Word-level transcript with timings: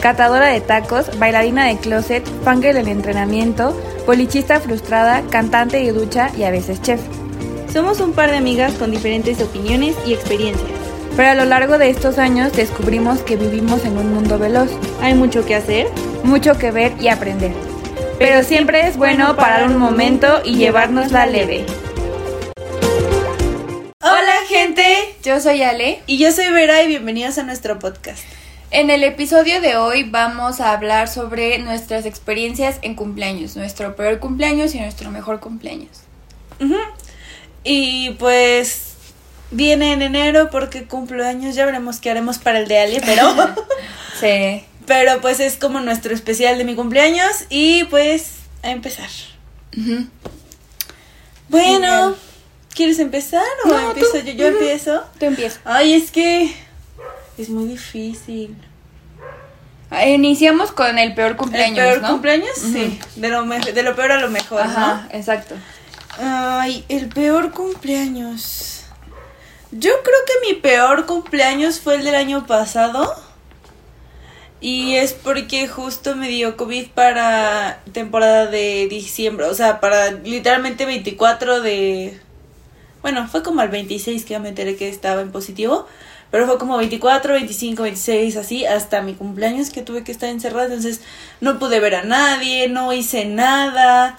catadora 0.00 0.48
de 0.48 0.60
tacos, 0.60 1.18
bailarina 1.18 1.66
de 1.66 1.78
closet, 1.78 2.24
fangirl 2.44 2.74
del 2.74 2.88
entrenamiento, 2.88 3.78
polichista 4.06 4.60
frustrada, 4.60 5.22
cantante 5.30 5.78
de 5.78 5.92
ducha 5.92 6.30
y 6.36 6.44
a 6.44 6.50
veces 6.50 6.80
chef. 6.82 7.00
Somos 7.72 8.00
un 8.00 8.12
par 8.12 8.30
de 8.30 8.36
amigas 8.36 8.74
con 8.74 8.90
diferentes 8.90 9.42
opiniones 9.42 9.96
y 10.06 10.14
experiencias. 10.14 10.70
Pero 11.16 11.30
a 11.30 11.34
lo 11.34 11.44
largo 11.46 11.78
de 11.78 11.90
estos 11.90 12.18
años 12.18 12.52
descubrimos 12.52 13.20
que 13.20 13.36
vivimos 13.36 13.84
en 13.84 13.96
un 13.96 14.12
mundo 14.14 14.38
veloz. 14.38 14.70
Hay 15.00 15.14
mucho 15.14 15.44
que 15.44 15.54
hacer, 15.54 15.88
mucho 16.24 16.58
que 16.58 16.70
ver 16.70 16.92
y 17.00 17.08
aprender. 17.08 17.52
Pero 18.18 18.42
siempre 18.42 18.86
es 18.86 18.96
bueno 18.96 19.36
parar 19.36 19.66
un 19.66 19.78
momento 19.78 20.40
y 20.44 20.56
llevárnosla 20.56 21.26
leve. 21.26 21.64
Hola 24.00 24.34
gente, 24.46 25.16
yo 25.22 25.40
soy 25.40 25.62
Ale 25.62 26.02
y 26.06 26.18
yo 26.18 26.32
soy 26.32 26.50
Vera 26.50 26.82
y 26.82 26.88
bienvenidos 26.88 27.38
a 27.38 27.42
nuestro 27.42 27.78
podcast. 27.78 28.22
En 28.70 28.90
el 28.90 29.04
episodio 29.04 29.60
de 29.60 29.76
hoy 29.76 30.02
vamos 30.02 30.60
a 30.60 30.72
hablar 30.72 31.08
sobre 31.08 31.58
nuestras 31.58 32.04
experiencias 32.04 32.78
en 32.82 32.96
cumpleaños, 32.96 33.56
nuestro 33.56 33.94
peor 33.94 34.18
cumpleaños 34.18 34.74
y 34.74 34.80
nuestro 34.80 35.10
mejor 35.10 35.38
cumpleaños. 35.38 36.00
Y 37.62 38.10
pues 38.18 38.94
viene 39.52 39.92
en 39.92 40.02
enero 40.02 40.50
porque 40.50 40.84
cumpleaños, 40.84 41.54
ya 41.54 41.64
veremos 41.64 42.00
qué 42.00 42.10
haremos 42.10 42.38
para 42.38 42.58
el 42.58 42.66
de 42.66 42.78
Ale, 42.80 43.02
pero 43.04 43.32
sí. 44.20 44.64
Pero 44.84 45.20
pues 45.20 45.40
es 45.40 45.56
como 45.56 45.80
nuestro 45.80 46.12
especial 46.12 46.58
de 46.58 46.64
mi 46.64 46.74
cumpleaños 46.74 47.44
y 47.48 47.84
pues 47.84 48.32
a 48.62 48.70
empezar. 48.70 49.10
Bueno, 51.48 52.16
¿quieres 52.74 52.98
empezar 52.98 53.42
o 53.64 53.78
empiezo 53.78 54.18
yo? 54.18 54.32
¿Yo 54.32 54.46
empiezo? 54.46 55.04
Tú 55.18 55.26
empiezas. 55.26 55.60
Ay, 55.64 55.94
es 55.94 56.10
que 56.10 56.54
es 57.38 57.48
muy 57.48 57.66
difícil. 57.66 58.56
Ah, 59.90 60.06
iniciamos 60.06 60.72
con 60.72 60.98
el 60.98 61.14
peor 61.14 61.36
cumpleaños, 61.36 61.78
¿El 61.78 62.00
peor 62.00 62.10
cumpleaños? 62.10 62.56
Sí. 62.56 62.98
De 63.16 63.28
lo, 63.28 63.44
de 63.44 63.82
lo 63.82 63.94
peor 63.94 64.12
a 64.12 64.20
lo 64.20 64.30
mejor, 64.30 64.60
Ajá, 64.60 65.08
exacto. 65.12 65.54
Ay, 66.18 66.84
el 66.88 67.08
peor 67.08 67.52
cumpleaños. 67.52 68.84
Yo 69.70 69.92
creo 70.02 70.18
que 70.26 70.48
mi 70.48 70.60
peor 70.60 71.06
cumpleaños 71.06 71.80
fue 71.80 71.96
el 71.96 72.04
del 72.04 72.14
año 72.14 72.46
pasado. 72.46 73.14
Y 74.60 74.94
es 74.94 75.12
porque 75.12 75.68
justo 75.68 76.16
me 76.16 76.28
dio 76.28 76.56
COVID 76.56 76.88
para 76.88 77.80
temporada 77.92 78.46
de 78.46 78.86
diciembre. 78.88 79.46
O 79.46 79.54
sea, 79.54 79.80
para 79.80 80.10
literalmente 80.12 80.86
24 80.86 81.60
de... 81.60 82.18
Bueno, 83.02 83.28
fue 83.28 83.42
como 83.42 83.60
al 83.60 83.68
26 83.68 84.24
que 84.24 84.30
ya 84.30 84.38
me 84.38 84.48
enteré 84.48 84.76
que 84.76 84.88
estaba 84.88 85.20
en 85.20 85.30
positivo. 85.30 85.86
Pero 86.30 86.46
fue 86.46 86.58
como 86.58 86.76
24, 86.76 87.34
25, 87.34 87.82
26, 87.82 88.36
así, 88.36 88.66
hasta 88.66 89.00
mi 89.00 89.14
cumpleaños 89.14 89.70
que 89.70 89.82
tuve 89.82 90.04
que 90.04 90.12
estar 90.12 90.28
encerrada. 90.28 90.66
Entonces 90.66 91.00
no 91.40 91.58
pude 91.58 91.80
ver 91.80 91.94
a 91.94 92.02
nadie, 92.02 92.68
no 92.68 92.92
hice 92.92 93.24
nada. 93.24 94.16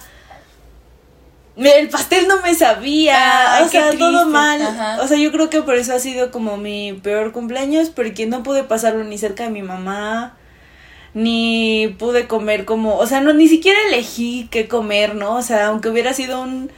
El 1.56 1.88
pastel 1.88 2.28
no 2.28 2.40
me 2.40 2.54
sabía, 2.54 3.60
o 3.64 3.68
sea, 3.68 3.92
todo 3.92 4.26
mal. 4.26 4.60
O 5.00 5.08
sea, 5.08 5.18
yo 5.18 5.32
creo 5.32 5.50
que 5.50 5.62
por 5.62 5.74
eso 5.74 5.92
ha 5.92 5.98
sido 5.98 6.30
como 6.30 6.56
mi 6.56 6.92
peor 6.92 7.32
cumpleaños, 7.32 7.90
porque 7.90 8.26
no 8.26 8.42
pude 8.42 8.62
pasarlo 8.62 9.02
ni 9.04 9.18
cerca 9.18 9.44
de 9.44 9.50
mi 9.50 9.62
mamá, 9.62 10.36
ni 11.14 11.96
pude 11.98 12.28
comer 12.28 12.64
como, 12.64 12.96
o 12.96 13.06
sea, 13.06 13.20
no 13.20 13.32
ni 13.32 13.48
siquiera 13.48 13.78
elegí 13.88 14.48
qué 14.52 14.68
comer, 14.68 15.16
¿no? 15.16 15.34
O 15.34 15.42
sea, 15.42 15.66
aunque 15.66 15.88
hubiera 15.88 16.14
sido 16.14 16.40
un 16.40 16.70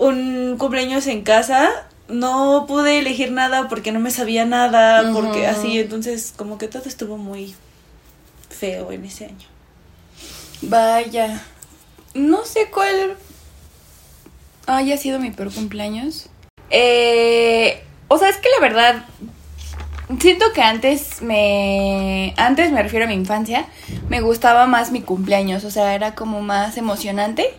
un 0.00 0.56
cumpleaños 0.56 1.06
en 1.06 1.22
casa, 1.22 1.68
no 2.10 2.66
pude 2.66 2.98
elegir 2.98 3.32
nada 3.32 3.68
porque 3.68 3.92
no 3.92 4.00
me 4.00 4.10
sabía 4.10 4.44
nada, 4.44 5.12
porque 5.12 5.46
así, 5.46 5.78
entonces 5.78 6.32
como 6.36 6.58
que 6.58 6.68
todo 6.68 6.84
estuvo 6.84 7.16
muy 7.16 7.54
feo 8.48 8.92
en 8.92 9.04
ese 9.04 9.26
año. 9.26 9.46
Vaya. 10.62 11.42
No 12.14 12.44
sé 12.44 12.70
cuál 12.70 13.16
haya 14.66 14.96
sido 14.96 15.18
mi 15.18 15.30
peor 15.30 15.52
cumpleaños. 15.52 16.28
Eh, 16.70 17.82
o 18.08 18.18
sea, 18.18 18.28
es 18.28 18.36
que 18.36 18.48
la 18.48 18.60
verdad, 18.60 19.04
siento 20.20 20.52
que 20.52 20.62
antes 20.62 21.22
me... 21.22 22.34
Antes 22.36 22.72
me 22.72 22.82
refiero 22.82 23.06
a 23.06 23.08
mi 23.08 23.14
infancia, 23.14 23.66
me 24.08 24.20
gustaba 24.20 24.66
más 24.66 24.90
mi 24.90 25.02
cumpleaños, 25.02 25.64
o 25.64 25.70
sea, 25.70 25.94
era 25.94 26.14
como 26.14 26.42
más 26.42 26.76
emocionante. 26.76 27.54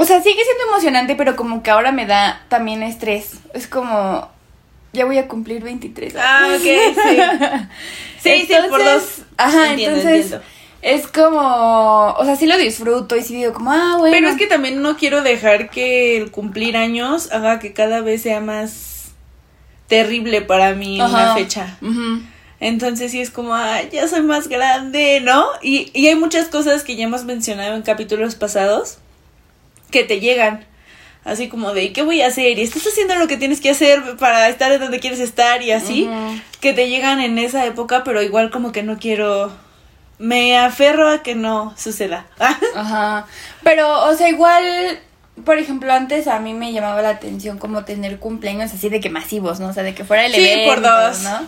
O 0.00 0.04
sea, 0.06 0.22
sigue 0.22 0.42
siendo 0.42 0.64
emocionante, 0.72 1.14
pero 1.14 1.36
como 1.36 1.62
que 1.62 1.70
ahora 1.70 1.92
me 1.92 2.06
da 2.06 2.40
también 2.48 2.82
estrés. 2.82 3.32
Es 3.52 3.66
como, 3.66 4.30
ya 4.94 5.04
voy 5.04 5.18
a 5.18 5.28
cumplir 5.28 5.62
23. 5.62 6.14
Ah, 6.16 6.56
ok, 6.56 6.62
sí. 6.62 7.18
sí, 8.22 8.46
sí, 8.46 8.54
por 8.70 8.82
dos. 8.82 9.18
Ajá, 9.36 9.74
entonces 9.74 10.36
es 10.80 11.06
como, 11.06 12.12
o 12.12 12.24
sea, 12.24 12.34
sí 12.36 12.46
lo 12.46 12.56
disfruto 12.56 13.14
y 13.14 13.20
sí 13.22 13.34
digo 13.34 13.52
como, 13.52 13.72
ah, 13.72 13.96
bueno. 13.98 14.16
Pero 14.16 14.30
es 14.30 14.38
que 14.38 14.46
también 14.46 14.80
no 14.80 14.96
quiero 14.96 15.20
dejar 15.20 15.68
que 15.68 16.16
el 16.16 16.30
cumplir 16.30 16.78
años 16.78 17.30
haga 17.30 17.58
que 17.58 17.74
cada 17.74 18.00
vez 18.00 18.22
sea 18.22 18.40
más 18.40 19.10
terrible 19.86 20.40
para 20.40 20.72
mí 20.72 20.98
una 20.98 21.34
fecha. 21.34 21.76
Entonces 22.58 23.12
sí 23.12 23.20
es 23.20 23.30
como, 23.30 23.54
ah, 23.54 23.82
ya 23.92 24.08
soy 24.08 24.22
más 24.22 24.48
grande, 24.48 25.20
¿no? 25.20 25.44
Y, 25.60 25.90
y 25.92 26.06
hay 26.06 26.14
muchas 26.14 26.48
cosas 26.48 26.84
que 26.84 26.96
ya 26.96 27.04
hemos 27.04 27.24
mencionado 27.24 27.76
en 27.76 27.82
capítulos 27.82 28.34
pasados 28.34 28.96
que 29.90 30.04
te 30.04 30.20
llegan. 30.20 30.66
Así 31.22 31.48
como 31.48 31.74
de, 31.74 31.92
¿qué 31.92 32.02
voy 32.02 32.22
a 32.22 32.28
hacer? 32.28 32.58
Y 32.58 32.62
estás 32.62 32.86
haciendo 32.86 33.14
lo 33.16 33.28
que 33.28 33.36
tienes 33.36 33.60
que 33.60 33.70
hacer 33.70 34.16
para 34.18 34.48
estar 34.48 34.72
en 34.72 34.80
donde 34.80 35.00
quieres 35.00 35.20
estar 35.20 35.62
y 35.62 35.70
así. 35.70 36.08
Que 36.60 36.72
te 36.72 36.88
llegan 36.88 37.20
en 37.20 37.38
esa 37.38 37.66
época, 37.66 38.04
pero 38.04 38.22
igual 38.22 38.50
como 38.50 38.72
que 38.72 38.82
no 38.82 38.98
quiero 38.98 39.52
me 40.20 40.58
aferro 40.58 41.08
a 41.08 41.22
que 41.22 41.34
no 41.34 41.74
suceda. 41.76 42.26
Ajá. 42.76 43.26
Pero, 43.64 44.04
o 44.04 44.14
sea, 44.14 44.28
igual, 44.28 45.00
por 45.44 45.58
ejemplo, 45.58 45.92
antes 45.92 46.28
a 46.28 46.38
mí 46.38 46.52
me 46.52 46.72
llamaba 46.72 47.00
la 47.00 47.08
atención 47.08 47.58
como 47.58 47.84
tener 47.84 48.18
cumpleaños 48.18 48.72
así 48.72 48.90
de 48.90 49.00
que 49.00 49.08
masivos, 49.08 49.60
¿no? 49.60 49.68
O 49.68 49.72
sea, 49.72 49.82
de 49.82 49.94
que 49.94 50.04
fuera 50.04 50.26
el 50.26 50.34
sí, 50.34 50.62
por 50.66 50.82
dos. 50.82 51.22
¿no? 51.22 51.40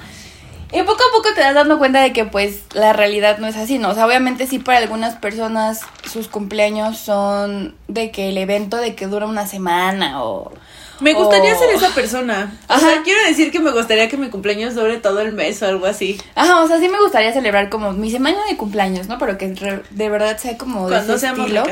Y 0.72 0.82
poco 0.82 1.02
a 1.02 1.12
poco 1.12 1.34
te 1.34 1.40
das 1.40 1.54
dando 1.54 1.78
cuenta 1.78 2.00
de 2.00 2.12
que 2.12 2.24
pues 2.24 2.62
la 2.72 2.92
realidad 2.92 3.38
no 3.38 3.46
es 3.46 3.56
así, 3.56 3.78
¿no? 3.78 3.90
O 3.90 3.94
sea, 3.94 4.06
obviamente 4.06 4.46
sí 4.46 4.58
para 4.58 4.78
algunas 4.78 5.16
personas 5.16 5.80
sus 6.10 6.28
cumpleaños 6.28 6.98
son 6.98 7.74
de 7.88 8.10
que 8.10 8.30
el 8.30 8.38
evento 8.38 8.78
de 8.78 8.94
que 8.94 9.06
dura 9.06 9.26
una 9.26 9.46
semana 9.46 10.22
o 10.24 10.52
me 11.00 11.14
gustaría 11.14 11.54
ser 11.56 11.70
esa 11.70 11.90
persona. 11.90 12.56
O 12.68 12.78
sea, 12.78 13.02
quiero 13.02 13.20
decir 13.26 13.50
que 13.50 13.58
me 13.58 13.72
gustaría 13.72 14.08
que 14.08 14.16
mi 14.16 14.30
cumpleaños 14.30 14.74
dure 14.74 14.98
todo 14.98 15.20
el 15.20 15.32
mes 15.32 15.60
o 15.62 15.66
algo 15.66 15.86
así. 15.86 16.16
Ajá, 16.36 16.60
o 16.60 16.68
sea, 16.68 16.78
sí 16.78 16.88
me 16.88 17.00
gustaría 17.00 17.32
celebrar 17.32 17.68
como 17.70 17.92
mi 17.92 18.10
semana 18.10 18.38
de 18.48 18.56
cumpleaños, 18.56 19.08
¿no? 19.08 19.18
Pero 19.18 19.36
que 19.36 19.48
de 19.90 20.08
verdad 20.08 20.38
sea 20.38 20.56
como 20.56 20.88
de 20.88 20.96
Cuando 20.96 21.18
seamos 21.18 21.40
estilo. 21.40 21.64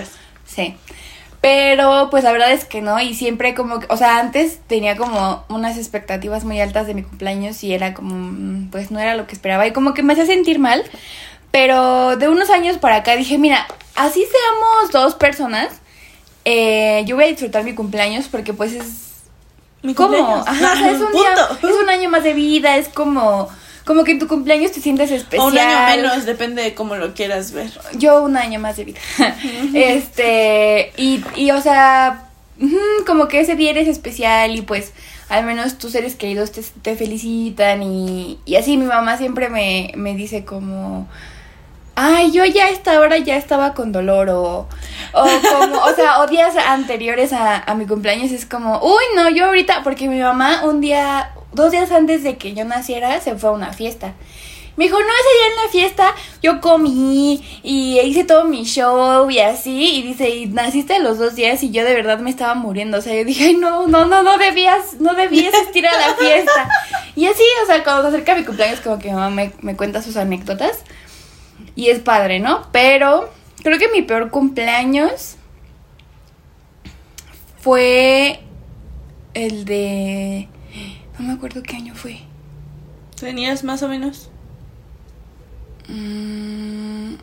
Sí. 0.45 0.77
Pero 1.41 2.09
pues 2.11 2.23
la 2.23 2.33
verdad 2.33 2.53
es 2.53 2.67
que 2.67 2.83
no, 2.83 3.01
y 3.01 3.15
siempre 3.15 3.55
como, 3.55 3.81
o 3.89 3.97
sea, 3.97 4.19
antes 4.19 4.59
tenía 4.67 4.97
como 4.97 5.45
unas 5.49 5.79
expectativas 5.79 6.45
muy 6.45 6.61
altas 6.61 6.87
de 6.87 6.95
mi 6.95 7.03
cumpleaños 7.03 7.65
y 7.65 7.73
era 7.73 7.95
como, 7.95 8.15
mm, 8.15 8.71
pues 8.71 8.91
no 8.91 8.99
era 8.99 9.15
lo 9.15 9.27
que 9.27 9.33
esperaba 9.33 9.67
y 9.67 9.73
como 9.73 9.95
que 9.95 10.03
me 10.03 10.13
hacía 10.13 10.27
sentir 10.27 10.59
mal. 10.59 10.85
Pero 11.51 12.17
de 12.17 12.29
unos 12.29 12.51
años 12.51 12.77
para 12.77 12.97
acá 12.97 13.17
dije, 13.17 13.39
mira, 13.39 13.67
así 13.97 14.25
seamos 14.25 14.93
dos 14.93 15.15
personas, 15.15 15.69
eh, 16.45 17.05
yo 17.07 17.17
voy 17.17 17.25
a 17.25 17.29
disfrutar 17.29 17.65
mi 17.65 17.75
cumpleaños 17.75 18.29
porque 18.29 18.53
pues 18.53 18.75
es 18.75 19.11
mi 19.83 19.95
¿Cómo? 19.95 20.45
Ajá, 20.47 20.91
es 20.91 21.01
un, 21.01 21.09
es 21.69 21.77
un 21.83 21.89
año 21.89 22.11
más 22.11 22.23
de 22.23 22.35
vida, 22.35 22.77
es 22.77 22.89
como 22.89 23.49
como 23.85 24.05
que 24.05 24.13
en 24.13 24.19
tu 24.19 24.29
cumpleaños 24.29 24.73
te 24.73 24.81
sientes 24.81 25.11
especial. 25.11 25.47
O 25.47 25.51
un 25.51 25.59
año 25.59 25.97
menos, 25.97 26.27
depende 26.27 26.63
de 26.63 26.75
cómo 26.75 26.97
lo 26.97 27.15
quieras 27.15 27.53
ver. 27.53 27.71
Yo 27.95 28.23
un 28.23 28.37
año 28.37 28.61
más 28.61 28.77
de 28.77 28.85
vida. 28.85 29.01
este, 29.75 30.93
y, 30.97 31.23
y 31.37 31.51
o 31.51 31.61
sea, 31.61 32.29
como 33.07 33.29
que 33.29 33.41
ese 33.41 33.57
día 33.57 33.71
eres 33.71 33.89
especial 33.89 34.55
y 34.57 34.63
pues 34.63 34.93
al 35.29 35.45
menos 35.45 35.79
tus 35.79 35.93
seres 35.93 36.17
queridos 36.17 36.51
te, 36.51 36.63
te 36.83 36.97
felicitan 36.97 37.83
y, 37.83 38.39
y 38.45 38.57
así 38.57 38.77
mi 38.77 38.87
mamá 38.87 39.17
siempre 39.17 39.49
me, 39.49 39.93
me 39.95 40.15
dice 40.15 40.45
como 40.45 41.09
ay, 42.01 42.31
yo 42.31 42.45
ya 42.45 42.67
a 42.67 42.71
esta 42.71 42.99
hora 42.99 43.19
ya 43.19 43.37
estaba 43.37 43.75
con 43.75 43.93
dolor 43.93 44.31
o, 44.31 44.69
o 45.13 45.27
como, 45.51 45.79
o 45.83 45.95
sea, 45.95 46.21
o 46.21 46.27
días 46.27 46.57
anteriores 46.57 47.33
a, 47.33 47.59
a 47.59 47.75
mi 47.75 47.87
cumpleaños 47.87 48.33
es 48.33 48.47
como, 48.47 48.81
uy, 48.83 49.05
no, 49.15 49.29
yo 49.29 49.47
ahorita, 49.47 49.83
porque 49.83 50.09
mi 50.09 50.19
mamá 50.21 50.65
un 50.65 50.81
día, 50.81 51.33
dos 51.53 51.71
días 51.71 51.91
antes 51.91 52.23
de 52.23 52.37
que 52.37 52.55
yo 52.55 52.65
naciera, 52.65 53.21
se 53.21 53.37
fue 53.37 53.51
a 53.51 53.53
una 53.53 53.73
fiesta. 53.73 54.15
Me 54.77 54.85
dijo, 54.85 54.99
no, 54.99 55.05
ese 55.05 55.39
día 55.39 55.47
en 55.47 55.65
la 55.65 55.71
fiesta 55.71 56.15
yo 56.43 56.61
comí 56.61 57.61
y 57.63 58.01
hice 58.01 58.25
todo 58.25 58.45
mi 58.45 58.65
show 58.65 59.29
y 59.31 59.39
así. 59.41 59.99
Y 59.99 60.03
dice, 60.03 60.31
y 60.31 60.47
naciste 60.47 61.01
los 61.01 61.19
dos 61.19 61.35
días 61.35 61.63
y 61.63 61.71
yo 61.71 61.85
de 61.85 61.93
verdad 61.93 62.19
me 62.19 62.31
estaba 62.31 62.55
muriendo. 62.55 62.99
O 62.99 63.03
sea, 63.03 63.15
yo 63.15 63.25
dije, 63.25 63.47
ay, 63.47 63.57
no, 63.57 63.89
no, 63.89 64.07
no, 64.07 64.23
no 64.23 64.39
debías, 64.39 64.95
no 65.01 65.15
debías 65.15 65.53
asistir 65.53 65.87
a 65.87 65.99
la 65.99 66.15
fiesta. 66.19 66.69
Y 67.15 67.27
así, 67.27 67.43
o 67.63 67.67
sea, 67.67 67.85
cuando 67.85 68.03
se 68.03 68.09
acerca 68.09 68.35
mi 68.35 68.45
cumpleaños, 68.45 68.81
como 68.81 68.99
que 68.99 69.09
mi 69.09 69.15
mamá 69.15 69.29
me, 69.29 69.53
me 69.61 69.77
cuenta 69.77 70.01
sus 70.01 70.17
anécdotas. 70.17 70.79
Y 71.75 71.91
es 71.91 71.99
padre, 71.99 72.41
¿no? 72.41 72.67
Pero 72.73 73.29
creo 73.63 73.79
que 73.79 73.89
mi 73.89 74.03
peor 74.03 74.31
cumpleaños 74.31 75.37
fue 77.61 78.41
el 79.35 79.65
de... 79.65 80.49
No 81.21 81.27
me 81.27 81.33
acuerdo 81.35 81.63
qué 81.63 81.77
año 81.77 81.95
fue. 81.95 82.21
¿Tenías 83.21 83.63
más 83.63 83.83
o 83.83 83.89
menos? 83.89 84.31
Mm, 85.87 87.17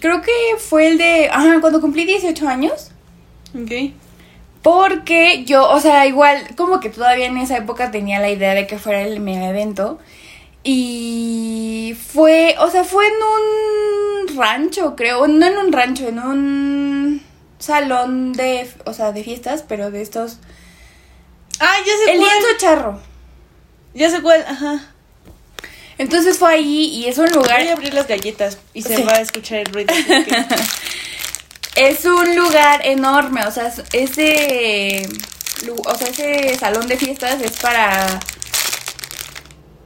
creo 0.00 0.20
que 0.20 0.32
fue 0.58 0.88
el 0.88 0.98
de... 0.98 1.28
Ajá, 1.30 1.60
cuando 1.60 1.80
cumplí 1.80 2.04
18 2.04 2.48
años. 2.48 2.90
Ok. 3.54 3.92
Porque 4.62 5.44
yo, 5.44 5.70
o 5.70 5.78
sea, 5.78 6.08
igual, 6.08 6.56
como 6.56 6.80
que 6.80 6.90
todavía 6.90 7.26
en 7.26 7.36
esa 7.36 7.56
época 7.56 7.92
tenía 7.92 8.18
la 8.18 8.30
idea 8.30 8.52
de 8.54 8.66
que 8.66 8.80
fuera 8.80 9.02
el 9.02 9.20
mega 9.20 9.48
evento. 9.48 10.00
Y 10.64 11.96
fue, 12.04 12.56
o 12.58 12.68
sea, 12.68 12.82
fue 12.82 13.06
en 13.06 13.14
un 14.32 14.36
rancho, 14.36 14.96
creo. 14.96 15.28
No 15.28 15.46
en 15.46 15.56
un 15.56 15.70
rancho, 15.70 16.08
en 16.08 16.18
un 16.18 17.22
salón 17.60 18.32
de, 18.32 18.68
o 18.86 18.92
sea, 18.92 19.12
de 19.12 19.22
fiestas, 19.22 19.62
pero 19.62 19.92
de 19.92 20.02
estos... 20.02 20.40
Ah, 21.60 21.76
ya 21.86 21.92
sé 22.04 22.12
El 22.12 22.18
cuál. 22.18 22.30
lienzo 22.30 22.48
charro. 22.58 23.00
Ya 23.94 24.10
sé 24.10 24.20
cuál, 24.22 24.44
ajá. 24.46 24.84
Entonces 25.98 26.36
fue 26.38 26.52
ahí 26.52 26.84
y 26.94 27.06
es 27.06 27.16
un 27.18 27.30
lugar... 27.30 27.58
Voy 27.60 27.68
a 27.68 27.72
abrir 27.72 27.94
las 27.94 28.06
galletas 28.06 28.58
y 28.74 28.82
se 28.82 28.96
Sí. 28.96 29.02
va 29.02 29.14
a 29.14 29.20
escuchar 29.20 29.58
el 29.60 29.66
ruido. 29.66 29.94
porque- 30.06 30.44
Es 31.76 32.04
un 32.06 32.34
lugar 32.36 32.80
enorme, 32.86 33.44
o 33.46 33.50
sea, 33.50 33.68
es- 33.68 33.82
ese, 33.92 35.06
o 35.86 35.94
sea, 35.94 36.08
ese 36.08 36.56
salón 36.58 36.86
de 36.88 36.96
fiestas 36.96 37.40
es 37.42 37.52
para, 37.52 38.18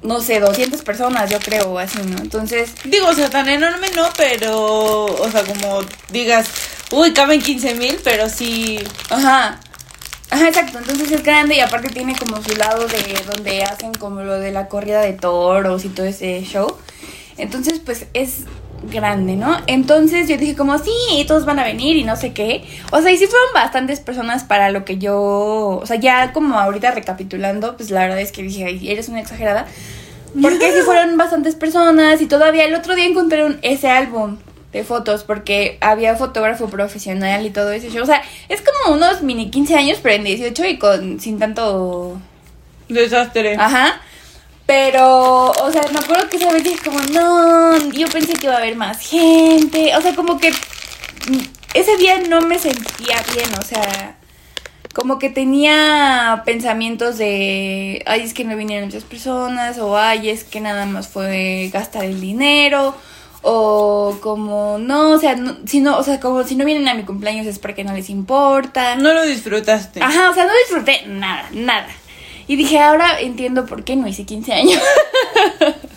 no 0.03 0.21
sé, 0.21 0.39
200 0.41 0.83
personas, 0.83 1.29
yo 1.31 1.39
creo, 1.41 1.73
o 1.73 1.79
así, 1.79 1.99
¿no? 1.99 2.19
Entonces, 2.19 2.71
Digo, 2.85 3.09
o 3.09 3.15
sea, 3.15 3.29
tan 3.29 3.49
enorme 3.49 3.89
no, 3.97 4.09
pero, 4.17 5.05
o 5.07 5.31
sea, 5.33 5.43
como 5.45 5.81
digas, 6.11 6.47
uy, 6.93 7.13
caben 7.13 7.43
15 7.43 7.75
mil, 7.75 7.99
pero 8.05 8.29
sí. 8.29 8.79
ajá, 9.11 9.59
ajá, 10.31 10.49
exacto, 10.49 10.79
entonces 10.79 11.11
es 11.11 11.23
grande 11.23 11.57
y 11.57 11.61
aparte 11.61 11.89
tiene 11.89 12.15
como 12.17 12.43
su 12.43 12.55
lado 12.57 12.87
de 12.87 13.15
donde 13.27 13.63
hacen 13.65 13.93
como 13.95 14.23
lo 14.23 14.39
de 14.39 14.53
la 14.53 14.69
corrida 14.69 15.01
de 15.01 15.13
toros 15.13 15.85
y 15.85 15.89
todo 15.89 16.07
ese 16.07 16.43
show. 16.43 16.77
Entonces, 17.37 17.81
pues 17.85 18.07
es 18.15 18.45
grande, 18.91 19.35
¿no? 19.37 19.57
Entonces 19.67 20.29
yo 20.29 20.37
dije 20.37 20.55
como, 20.57 20.79
sí, 20.79 20.91
todos 21.27 21.45
van 21.45 21.59
a 21.59 21.65
venir 21.65 21.97
y 21.97 22.05
no 22.05 22.17
sé 22.17 22.33
qué. 22.33 22.65
O 22.93 23.01
sea, 23.03 23.11
y 23.11 23.19
sí 23.19 23.27
fueron 23.27 23.49
bastantes 23.55 24.01
personas 24.01 24.45
para 24.45 24.71
lo 24.71 24.85
que 24.85 24.99
yo, 24.99 25.19
o 25.83 25.87
sea, 25.87 25.97
ya 25.97 26.33
como 26.33 26.59
ahorita 26.59 26.91
recapitulando, 26.93 27.77
pues 27.77 27.91
la 27.91 28.01
verdad 28.03 28.21
es 28.21 28.33
que 28.33 28.43
dije, 28.43 28.65
ay, 28.65 28.91
eres 28.91 29.09
una 29.09 29.21
exagerada. 29.21 29.67
Porque 30.41 30.71
sí 30.73 30.79
fueron 30.85 31.17
bastantes 31.17 31.57
personas 31.57 32.21
y 32.21 32.27
todavía 32.27 32.65
el 32.65 32.75
otro 32.75 32.95
día 32.95 33.05
encontré 33.07 33.45
un- 33.45 33.59
ese 33.63 33.91
álbum 33.91 34.37
de 34.73 34.85
fotos 34.85 35.25
porque 35.25 35.79
había 35.81 36.17
fotógrafo 36.17 36.69
profesional 36.69 37.45
y 37.45 37.51
todo 37.51 37.77
show. 37.79 38.03
O 38.03 38.07
sea, 38.07 38.23
es 38.49 38.63
como 38.63 38.97
unos 38.97 39.23
mini 39.23 39.51
15 39.51 39.75
años, 39.75 39.99
pero 40.03 40.15
en 40.17 40.25
18 40.25 40.65
y 40.67 40.79
con 40.79 41.21
sin 41.21 41.39
tanto 41.39 42.21
Desastre. 42.89 43.57
Ajá. 43.59 44.01
Pero, 44.67 45.51
o 45.51 45.73
sea, 45.73 45.83
me 45.93 45.99
acuerdo 45.99 46.29
que 46.29 46.37
esa 46.37 46.53
vez 46.53 46.63
dije 46.63 46.79
como, 46.85 47.01
no, 47.13 47.77
yo 47.91 48.07
pensé 48.09 48.35
que 48.35 48.47
iba 48.47 48.55
a 48.55 48.59
haber 48.59 48.77
más 48.77 49.01
gente. 49.01 49.97
O 49.97 50.01
sea, 50.01 50.15
como 50.15 50.39
que 50.39 50.53
ese 51.75 51.97
día 51.97 52.19
no 52.29 52.41
me 52.43 52.59
sentía 52.59 53.17
bien, 53.35 53.49
o 53.59 53.63
sea, 53.63 54.17
como 54.95 55.19
que 55.19 55.31
tenía 55.31 56.43
pensamientos 56.45 57.19
de, 57.19 58.03
ay, 58.07 58.23
es 58.23 58.35
que 58.35 58.45
no 58.45 58.57
vinieron 58.57 58.87
muchas 58.87 59.05
personas, 59.05 59.79
o 59.79 59.97
ay, 59.97 60.31
es 60.31 60.45
que 60.45 60.61
nada 60.61 60.87
más 60.87 61.09
fue 61.09 61.71
gastar 61.73 62.05
el 62.05 62.21
dinero, 62.21 62.95
o 63.43 64.19
como, 64.21 64.79
no, 64.79 65.13
o 65.13 65.19
sea, 65.19 65.35
no, 65.37 65.57
si 65.67 65.81
no, 65.81 65.99
o 65.99 66.03
sea, 66.03 66.21
como 66.21 66.45
si 66.45 66.57
no 66.57 66.65
vienen 66.65 66.89
a 66.89 66.95
mi 66.95 67.05
cumpleaños 67.05 67.47
es 67.47 67.59
porque 67.59 67.85
no 67.85 67.93
les 67.93 68.11
importa. 68.11 68.97
No 68.97 69.15
lo 69.15 69.23
disfrutaste. 69.23 70.03
Ajá, 70.03 70.31
o 70.31 70.35
sea, 70.35 70.45
no 70.45 70.53
disfruté 70.67 71.07
nada, 71.07 71.49
nada. 71.53 71.89
Y 72.47 72.57
dije, 72.57 72.81
ahora 72.81 73.21
entiendo 73.21 73.65
por 73.65 73.85
qué 73.85 73.97
no 73.97 74.09
hice 74.09 74.25
15 74.25 74.53
años. 74.53 74.81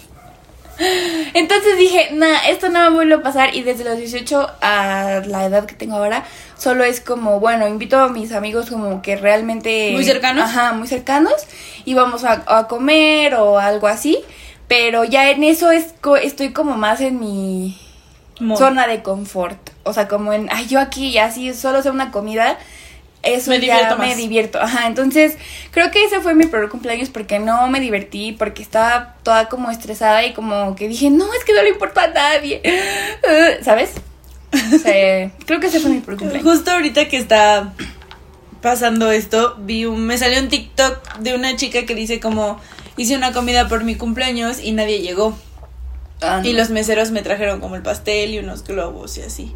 Entonces 1.34 1.78
dije, 1.78 2.10
nah, 2.13 2.48
esto 2.48 2.69
no 2.69 2.80
me 2.90 2.95
vuelve 2.95 3.16
a 3.16 3.22
pasar. 3.22 3.56
Y 3.56 3.63
desde 3.63 3.84
los 3.84 3.98
18 3.98 4.48
a 4.62 5.22
la 5.25 5.46
edad 5.46 5.66
que 5.66 5.75
tengo 5.75 5.96
ahora, 5.96 6.25
solo 6.57 6.84
es 6.84 7.01
como, 7.01 7.39
bueno, 7.39 7.68
invito 7.68 8.00
a 8.00 8.10
mis 8.10 8.31
amigos 8.31 8.69
como 8.69 9.01
que 9.01 9.16
realmente... 9.16 9.92
¿Muy 9.94 10.04
cercanos? 10.04 10.44
Ajá, 10.44 10.74
muy 10.74 10.88
cercanos. 10.88 11.34
Y 11.86 11.94
vamos 11.94 12.24
a, 12.24 12.44
a 12.48 12.68
comer 12.68 13.36
o 13.36 13.60
algo 13.60 13.88
así. 13.88 14.19
Pero 14.68 15.04
ya 15.04 15.30
en 15.30 15.44
eso 15.44 15.71
es, 15.71 15.94
co- 16.01 16.15
estoy 16.18 16.51
como 16.54 16.75
más 16.77 17.01
en 17.01 17.19
mi 17.19 17.77
zona 18.57 18.88
de 18.88 19.04
confort. 19.04 19.57
O 19.83 19.94
sea, 19.94 20.07
como 20.07 20.33
en, 20.33 20.48
ay, 20.51 20.68
yo 20.68 20.80
aquí 20.80 21.07
y 21.10 21.18
así, 21.18 21.54
solo 21.54 21.81
sea 21.81 21.92
una 21.92 22.12
comida, 22.12 22.57
eso 23.21 23.51
Me 23.51 23.57
ya 23.57 23.62
divierto 23.75 23.98
me 23.98 24.07
más. 24.07 24.18
divierto. 24.18 24.60
Ajá, 24.62 24.88
entonces 24.88 25.38
creo 25.71 25.92
que 25.92 26.04
ese 26.06 26.19
fue 26.21 26.33
mi 26.33 26.45
peor 26.45 26.69
cumpleaños 26.69 27.10
porque 27.10 27.39
no 27.39 27.68
me 27.68 27.80
divertí, 27.80 28.31
porque 28.33 28.62
estaba 28.62 29.15
toda 29.24 29.48
como 29.50 29.69
estresada 29.71 30.25
y 30.25 30.33
como 30.33 30.75
que 30.75 30.88
dije, 30.88 31.10
no, 31.10 31.25
es 31.33 31.44
que 31.45 31.54
no 31.54 31.62
le 31.62 31.69
importa 31.69 32.04
a 32.04 32.07
nadie. 32.07 32.62
¿Sabes? 33.63 33.92
O 34.74 34.77
sea, 34.77 35.31
creo 35.45 35.60
que 35.60 35.68
ese 35.68 35.80
fue 35.80 35.92
mi 35.92 36.00
peor 36.00 36.18
cumpleaños. 36.18 36.51
Justo 36.51 36.71
ahorita 36.71 37.07
que 37.07 37.18
está 37.18 37.74
pasando 38.62 39.12
esto, 39.12 39.56
vi 39.60 39.86
un, 39.86 40.06
me 40.06 40.18
salió 40.18 40.39
un 40.39 40.48
TikTok 40.50 41.18
de 41.19 41.36
una 41.36 41.56
chica 41.56 41.86
que 41.86 41.95
dice 41.95 42.19
como 42.19 42.60
hice 42.98 43.16
una 43.16 43.34
comida 43.34 43.68
por 43.68 43.84
mi 43.84 43.95
cumpleaños 43.95 44.60
y 44.60 44.72
nadie 44.72 45.01
llegó. 45.01 45.38
Ah, 46.22 46.40
no. 46.42 46.48
Y 46.48 46.54
los 46.54 46.69
meseros 46.69 47.12
me 47.12 47.22
trajeron 47.22 47.60
como 47.60 47.75
el 47.75 47.81
pastel 47.81 48.34
y 48.34 48.40
unos 48.40 48.63
globos 48.63 49.18
y 49.18 49.22
así. 49.22 49.56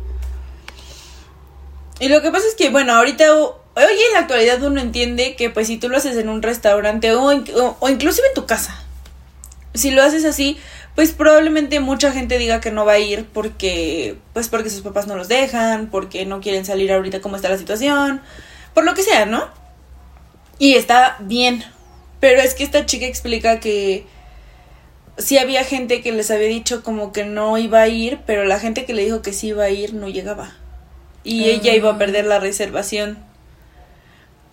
Y 1.99 2.09
lo 2.09 2.21
que 2.21 2.31
pasa 2.31 2.47
es 2.47 2.55
que, 2.55 2.69
bueno, 2.69 2.93
ahorita, 2.93 3.33
hoy 3.33 3.53
en 3.75 4.13
la 4.13 4.19
actualidad 4.19 4.61
uno 4.61 4.79
entiende 4.79 5.35
que 5.35 5.49
pues 5.49 5.67
si 5.67 5.77
tú 5.77 5.89
lo 5.89 5.97
haces 5.97 6.17
en 6.17 6.29
un 6.29 6.41
restaurante 6.41 7.13
o, 7.13 7.23
o, 7.23 7.77
o 7.79 7.89
inclusive 7.89 8.27
en 8.27 8.33
tu 8.33 8.45
casa, 8.45 8.83
si 9.73 9.91
lo 9.91 10.03
haces 10.03 10.25
así, 10.25 10.57
pues 10.95 11.11
probablemente 11.11 11.79
mucha 11.79 12.11
gente 12.11 12.39
diga 12.39 12.59
que 12.59 12.71
no 12.71 12.83
va 12.83 12.93
a 12.93 12.99
ir 12.99 13.25
porque, 13.31 14.17
pues 14.33 14.49
porque 14.49 14.71
sus 14.71 14.81
papás 14.81 15.05
no 15.05 15.15
los 15.15 15.27
dejan, 15.27 15.87
porque 15.91 16.25
no 16.25 16.41
quieren 16.41 16.65
salir 16.65 16.91
ahorita 16.91 17.21
como 17.21 17.35
está 17.35 17.49
la 17.49 17.57
situación, 17.57 18.21
por 18.73 18.83
lo 18.83 18.95
que 18.95 19.03
sea, 19.03 19.25
¿no? 19.25 19.47
Y 20.59 20.73
está 20.73 21.17
bien. 21.19 21.63
Pero 22.19 22.41
es 22.41 22.53
que 22.55 22.63
esta 22.63 22.85
chica 22.85 23.05
explica 23.05 23.59
que 23.59 24.05
sí 25.17 25.37
había 25.37 25.63
gente 25.63 26.01
que 26.01 26.11
les 26.11 26.31
había 26.31 26.47
dicho 26.47 26.83
como 26.83 27.11
que 27.11 27.25
no 27.25 27.57
iba 27.57 27.81
a 27.81 27.87
ir, 27.87 28.19
pero 28.25 28.43
la 28.45 28.59
gente 28.59 28.85
que 28.85 28.93
le 28.93 29.03
dijo 29.05 29.21
que 29.21 29.33
sí 29.33 29.47
iba 29.49 29.63
a 29.65 29.69
ir 29.69 29.93
no 29.93 30.07
llegaba. 30.07 30.55
Y 31.23 31.43
Ah. 31.45 31.47
ella 31.53 31.73
iba 31.75 31.91
a 31.91 31.97
perder 31.97 32.25
la 32.25 32.39
reservación. 32.39 33.17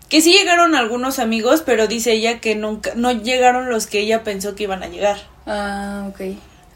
Que 0.08 0.20
sí 0.20 0.32
llegaron 0.32 0.74
algunos 0.74 1.18
amigos, 1.18 1.62
pero 1.64 1.86
dice 1.86 2.12
ella 2.12 2.40
que 2.40 2.54
nunca 2.54 2.92
no 2.94 3.12
llegaron 3.12 3.70
los 3.70 3.86
que 3.86 4.00
ella 4.00 4.22
pensó 4.22 4.54
que 4.54 4.64
iban 4.64 4.82
a 4.82 4.88
llegar. 4.88 5.18
Ah, 5.46 6.06
ok. 6.10 6.20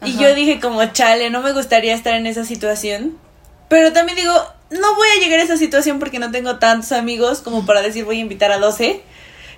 Y 0.05 0.17
yo 0.17 0.33
dije 0.33 0.59
como, 0.59 0.83
chale, 0.85 1.29
no 1.29 1.41
me 1.41 1.51
gustaría 1.51 1.93
estar 1.93 2.13
en 2.13 2.25
esa 2.25 2.45
situación. 2.45 3.17
Pero 3.67 3.93
también 3.93 4.17
digo, 4.17 4.33
no 4.71 4.95
voy 4.95 5.07
a 5.15 5.19
llegar 5.21 5.39
a 5.39 5.43
esa 5.43 5.57
situación 5.57 5.99
porque 5.99 6.19
no 6.19 6.31
tengo 6.31 6.57
tantos 6.57 6.91
amigos 6.91 7.41
como 7.41 7.65
para 7.65 7.81
decir 7.81 8.05
voy 8.05 8.17
a 8.17 8.21
invitar 8.21 8.51
a 8.51 8.57
12 8.57 9.01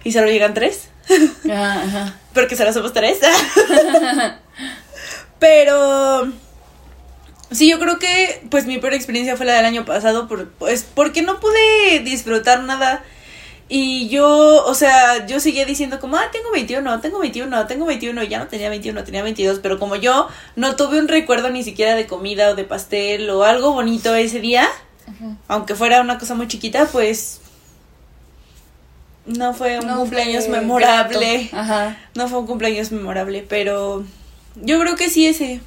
y 0.03 0.11
solo 0.11 0.27
llegan 0.27 0.53
3. 0.53 0.89
Ajá, 1.51 1.83
ajá. 1.83 2.15
Porque 2.33 2.55
solo 2.55 2.73
somos 2.73 2.93
tres. 2.93 3.19
Pero 5.39 6.31
sí, 7.51 7.69
yo 7.69 7.79
creo 7.79 7.99
que 7.99 8.43
pues 8.49 8.65
mi 8.65 8.77
peor 8.77 8.93
experiencia 8.93 9.35
fue 9.35 9.45
la 9.45 9.53
del 9.53 9.65
año 9.65 9.85
pasado, 9.85 10.27
por, 10.27 10.49
pues 10.49 10.83
porque 10.83 11.21
no 11.21 11.39
pude 11.39 11.99
disfrutar 12.03 12.63
nada. 12.63 13.03
Y 13.73 14.09
yo, 14.09 14.65
o 14.65 14.73
sea, 14.73 15.25
yo 15.27 15.39
seguía 15.39 15.65
diciendo 15.65 16.01
como, 16.01 16.17
ah, 16.17 16.29
tengo 16.31 16.51
21, 16.51 16.99
tengo 16.99 17.19
21, 17.19 17.67
tengo 17.67 17.85
21, 17.85 18.23
y 18.23 18.27
ya 18.27 18.39
no 18.39 18.47
tenía 18.47 18.69
21, 18.69 19.05
tenía 19.05 19.23
22, 19.23 19.59
pero 19.59 19.79
como 19.79 19.95
yo 19.95 20.27
no 20.57 20.75
tuve 20.75 20.99
un 20.99 21.07
recuerdo 21.07 21.49
ni 21.49 21.63
siquiera 21.63 21.95
de 21.95 22.05
comida 22.05 22.49
o 22.49 22.55
de 22.55 22.65
pastel 22.65 23.29
o 23.29 23.45
algo 23.45 23.71
bonito 23.71 24.13
ese 24.13 24.41
día, 24.41 24.67
aunque 25.47 25.75
fuera 25.75 26.01
una 26.01 26.19
cosa 26.19 26.35
muy 26.35 26.49
chiquita, 26.49 26.89
pues 26.91 27.40
no 29.25 29.53
fue 29.53 29.79
un 29.79 29.87
No 29.87 29.97
cumpleaños 29.99 30.45
fue 30.47 30.59
memorable. 30.59 31.49
Ajá. 31.51 31.97
No 32.15 32.27
fue 32.27 32.39
un 32.39 32.47
cumpleaños 32.47 32.91
memorable, 32.91 33.45
pero 33.47 34.03
yo 34.55 34.79
creo 34.79 34.95
que 34.95 35.09
sí 35.09 35.27
ese. 35.27 35.61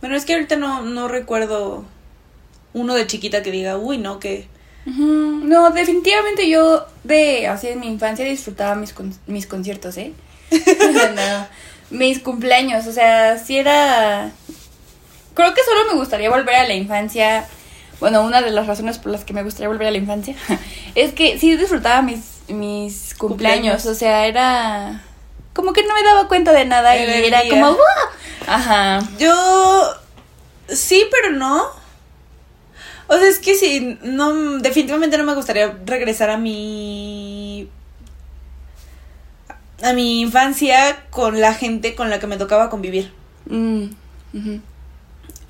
Bueno, 0.00 0.16
es 0.16 0.24
que 0.24 0.34
ahorita 0.34 0.56
no, 0.56 0.82
no 0.82 1.08
recuerdo 1.08 1.84
uno 2.72 2.94
de 2.94 3.06
chiquita 3.06 3.42
que 3.42 3.50
diga, 3.50 3.76
uy, 3.76 3.98
no, 3.98 4.18
que... 4.20 4.46
No, 4.86 5.70
definitivamente 5.70 6.48
yo 6.48 6.86
de 7.04 7.46
así 7.48 7.68
en 7.68 7.80
mi 7.80 7.86
infancia 7.88 8.24
disfrutaba 8.24 8.74
mis, 8.76 8.92
con- 8.94 9.14
mis 9.26 9.46
conciertos, 9.46 9.96
¿eh? 9.98 10.12
no, 10.50 11.46
mis 11.90 12.18
cumpleaños, 12.20 12.86
o 12.86 12.92
sea, 12.92 13.38
si 13.38 13.58
era... 13.58 14.30
Creo 15.34 15.54
que 15.54 15.60
solo 15.64 15.92
me 15.92 15.98
gustaría 15.98 16.30
volver 16.30 16.54
a 16.56 16.66
la 16.66 16.74
infancia. 16.74 17.46
Bueno, 18.00 18.22
una 18.22 18.40
de 18.40 18.50
las 18.50 18.66
razones 18.66 18.98
por 18.98 19.12
las 19.12 19.24
que 19.24 19.32
me 19.34 19.42
gustaría 19.42 19.68
volver 19.68 19.88
a 19.88 19.90
la 19.90 19.98
infancia 19.98 20.34
es 20.94 21.12
que 21.12 21.38
sí 21.38 21.56
disfrutaba 21.56 22.02
mis, 22.02 22.40
mis 22.48 23.14
cumpleaños, 23.14 23.82
Cumpleaños. 23.82 23.86
o 23.86 23.94
sea, 23.94 24.26
era 24.26 25.02
como 25.52 25.72
que 25.72 25.82
no 25.82 25.94
me 25.94 26.02
daba 26.02 26.26
cuenta 26.28 26.52
de 26.52 26.64
nada 26.64 26.96
y 26.96 27.24
era 27.24 27.42
como 27.48 27.74
¡guau! 27.74 27.78
Ajá. 28.46 29.00
Yo 29.18 29.94
sí, 30.68 31.04
pero 31.10 31.30
no. 31.36 31.64
O 33.08 33.16
sea, 33.18 33.28
es 33.28 33.38
que 33.40 33.54
sí, 33.56 33.98
no, 34.02 34.32
definitivamente 34.60 35.18
no 35.18 35.24
me 35.24 35.34
gustaría 35.34 35.76
regresar 35.84 36.30
a 36.30 36.36
mi 36.36 37.68
a 39.82 39.92
mi 39.92 40.20
infancia 40.20 41.04
con 41.10 41.40
la 41.40 41.54
gente 41.54 41.94
con 41.94 42.08
la 42.10 42.20
que 42.20 42.26
me 42.26 42.36
tocaba 42.36 42.70
convivir. 42.70 43.12
Mm, 43.46 43.84
ujú. 44.34 44.60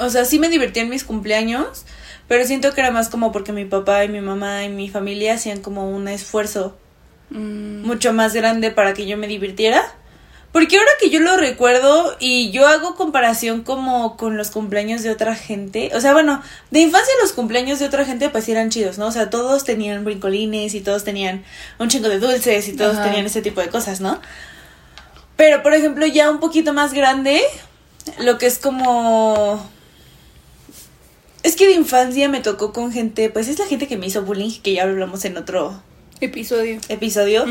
O 0.01 0.11
sea, 0.11 0.25
sí 0.25 0.39
me 0.39 0.49
divertía 0.49 0.83
en 0.83 0.89
mis 0.89 1.05
cumpleaños, 1.05 1.85
pero 2.27 2.45
siento 2.45 2.75
que 2.75 2.81
era 2.81 2.91
más 2.91 3.09
como 3.09 3.31
porque 3.31 3.53
mi 3.53 3.65
papá 3.65 4.05
y 4.05 4.09
mi 4.09 4.21
mamá 4.21 4.65
y 4.65 4.69
mi 4.69 4.89
familia 4.89 5.35
hacían 5.35 5.61
como 5.61 5.91
un 5.91 6.09
esfuerzo 6.09 6.77
Mm, 7.31 7.87
mucho 7.87 8.13
más 8.13 8.35
grande 8.35 8.71
para 8.71 8.93
que 8.93 9.07
yo 9.07 9.17
me 9.17 9.29
divirtiera. 9.29 9.83
Porque 10.53 10.79
ahora 10.79 10.91
que 11.01 11.11
yo 11.11 11.21
lo 11.21 11.37
recuerdo 11.37 12.17
y 12.19 12.51
yo 12.51 12.67
hago 12.67 12.97
comparación 12.97 13.63
como 13.63 14.17
con 14.17 14.37
los 14.37 14.51
cumpleaños 14.51 15.05
de 15.05 15.11
otra 15.11 15.37
gente, 15.37 15.93
o 15.95 16.01
sea, 16.01 16.13
bueno, 16.13 16.43
de 16.73 16.81
infancia 16.81 17.15
los 17.23 17.33
cumpleaños 17.33 17.79
de 17.79 17.87
otra 17.87 18.05
gente 18.05 18.29
pues 18.31 18.47
sí 18.47 18.51
eran 18.51 18.69
chidos, 18.69 18.99
¿no? 18.99 19.07
O 19.07 19.13
sea, 19.13 19.31
todos 19.31 19.63
tenían 19.63 20.05
brincolines 20.05 20.75
y 20.75 20.81
todos 20.81 21.05
tenían 21.05 21.45
un 21.79 21.89
chingo 21.89 22.09
de 22.09 22.19
dulces 22.19 22.67
y 22.67 22.73
todos 22.73 22.95
Ajá. 22.97 23.05
tenían 23.05 23.27
ese 23.27 23.43
tipo 23.43 23.61
de 23.61 23.69
cosas, 23.69 24.01
¿no? 24.01 24.21
Pero, 25.37 25.63
por 25.63 25.73
ejemplo, 25.73 26.05
ya 26.05 26.29
un 26.29 26.41
poquito 26.41 26.73
más 26.73 26.93
grande, 26.95 27.41
lo 28.19 28.37
que 28.37 28.47
es 28.47 28.59
como... 28.59 29.65
Es 31.43 31.57
que 31.57 31.67
de 31.67 31.73
infancia 31.73 32.29
me 32.29 32.41
tocó 32.41 32.73
con 32.73 32.93
gente, 32.93 33.31
pues 33.31 33.49
es 33.49 33.59
la 33.59 33.67
gente 33.67 33.89
que 33.89 33.97
me 33.97 34.07
hizo 34.07 34.23
bullying, 34.23 34.61
que 34.63 34.75
ya 34.75 34.83
hablamos 34.83 35.25
en 35.25 35.37
otro 35.39 35.83
Episodio. 36.21 36.79
episodio. 36.89 37.47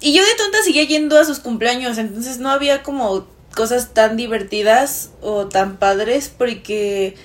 Y 0.00 0.12
yo 0.12 0.22
de 0.24 0.34
tonta 0.36 0.58
seguía 0.64 0.84
yendo 0.84 1.18
a 1.18 1.24
sus 1.24 1.38
cumpleaños, 1.40 1.98
entonces 1.98 2.38
no 2.38 2.50
había 2.50 2.82
como 2.82 3.26
cosas 3.54 3.94
tan 3.94 4.16
divertidas 4.16 5.10
o 5.20 5.46
tan 5.46 5.76
padres 5.76 6.30
porque 6.36 7.16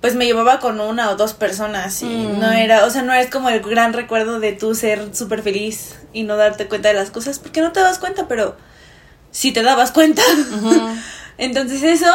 pues 0.00 0.14
me 0.14 0.26
llevaba 0.26 0.60
con 0.60 0.80
una 0.80 1.10
o 1.10 1.16
dos 1.16 1.32
personas 1.32 2.02
y 2.02 2.06
Mm. 2.06 2.40
no 2.40 2.52
era, 2.52 2.84
o 2.84 2.90
sea, 2.90 3.00
no 3.02 3.14
es 3.14 3.30
como 3.30 3.48
el 3.48 3.60
gran 3.60 3.94
recuerdo 3.94 4.38
de 4.38 4.52
tú 4.52 4.74
ser 4.74 5.14
súper 5.14 5.42
feliz 5.42 5.94
y 6.12 6.24
no 6.24 6.36
darte 6.36 6.66
cuenta 6.68 6.88
de 6.88 6.94
las 6.94 7.10
cosas 7.10 7.38
porque 7.38 7.62
no 7.62 7.72
te 7.72 7.80
das 7.80 7.98
cuenta, 7.98 8.28
pero 8.28 8.54
sí 9.30 9.52
te 9.52 9.62
dabas 9.62 9.92
cuenta. 9.92 10.22
Entonces 11.38 11.82
eso. 11.82 12.06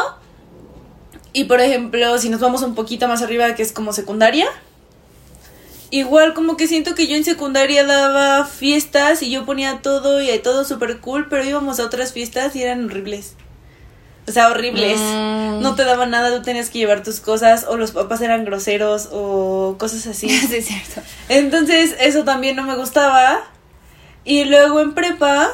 Y 1.33 1.45
por 1.45 1.61
ejemplo, 1.61 2.17
si 2.17 2.29
nos 2.29 2.39
vamos 2.39 2.61
un 2.63 2.75
poquito 2.75 3.07
más 3.07 3.21
arriba, 3.21 3.53
que 3.55 3.63
es 3.63 3.71
como 3.71 3.93
secundaria. 3.93 4.47
Igual 5.91 6.35
como 6.35 6.55
que 6.55 6.67
siento 6.67 6.93
que 6.93 7.07
yo 7.07 7.15
en 7.15 7.23
secundaria 7.23 7.83
daba 7.83 8.45
fiestas 8.45 9.23
y 9.23 9.31
yo 9.31 9.45
ponía 9.45 9.81
todo 9.81 10.21
y 10.21 10.37
todo 10.39 10.63
súper 10.63 10.99
cool, 10.99 11.27
pero 11.29 11.43
íbamos 11.43 11.79
a 11.79 11.85
otras 11.85 12.13
fiestas 12.13 12.55
y 12.55 12.61
eran 12.61 12.85
horribles. 12.85 13.33
O 14.27 14.31
sea, 14.31 14.49
horribles. 14.49 14.99
Mm. 14.99 15.61
No 15.61 15.73
te 15.73 15.83
daban 15.83 16.11
nada, 16.11 16.35
tú 16.35 16.43
tenías 16.43 16.69
que 16.69 16.77
llevar 16.77 17.01
tus 17.01 17.19
cosas 17.19 17.65
o 17.67 17.77
los 17.77 17.91
papás 17.91 18.21
eran 18.21 18.45
groseros 18.45 19.09
o 19.11 19.75
cosas 19.79 20.05
así. 20.05 20.29
Sí, 20.47 20.57
es 20.57 20.67
cierto. 20.67 21.01
Entonces 21.27 21.95
eso 21.99 22.23
también 22.23 22.55
no 22.55 22.63
me 22.63 22.75
gustaba. 22.75 23.41
Y 24.23 24.45
luego 24.45 24.81
en 24.81 24.93
prepa... 24.93 25.51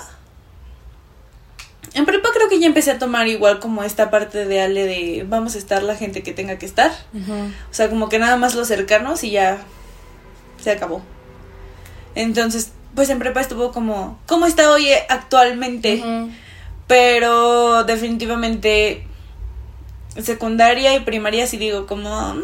En 1.95 2.05
prepa 2.05 2.29
creo 2.33 2.49
que 2.49 2.59
ya 2.59 2.67
empecé 2.67 2.91
a 2.91 2.99
tomar 2.99 3.25
igual 3.29 3.59
como 3.59 3.81
esta 3.81 4.11
parte 4.11 4.45
de 4.45 4.61
Ale 4.61 4.83
de 4.83 5.25
vamos 5.25 5.55
a 5.55 5.57
estar 5.57 5.81
la 5.81 5.95
gente 5.95 6.23
que 6.23 6.33
tenga 6.33 6.59
que 6.59 6.65
estar. 6.65 6.91
O 7.71 7.73
sea, 7.73 7.89
como 7.89 8.09
que 8.09 8.19
nada 8.19 8.35
más 8.35 8.53
los 8.53 8.67
cercanos 8.67 9.23
y 9.23 9.31
ya 9.31 9.59
se 10.61 10.71
acabó. 10.71 11.01
Entonces, 12.13 12.73
pues 12.95 13.09
en 13.09 13.19
prepa 13.19 13.39
estuvo 13.39 13.71
como... 13.71 14.19
¿Cómo 14.25 14.45
está 14.45 14.71
hoy 14.71 14.89
actualmente? 15.07 16.03
Pero 16.87 17.85
definitivamente 17.85 19.07
secundaria 20.21 20.95
y 20.95 20.99
primaria 20.99 21.47
sí 21.47 21.55
digo 21.55 21.87
como... 21.87 22.33
mm, 22.33 22.41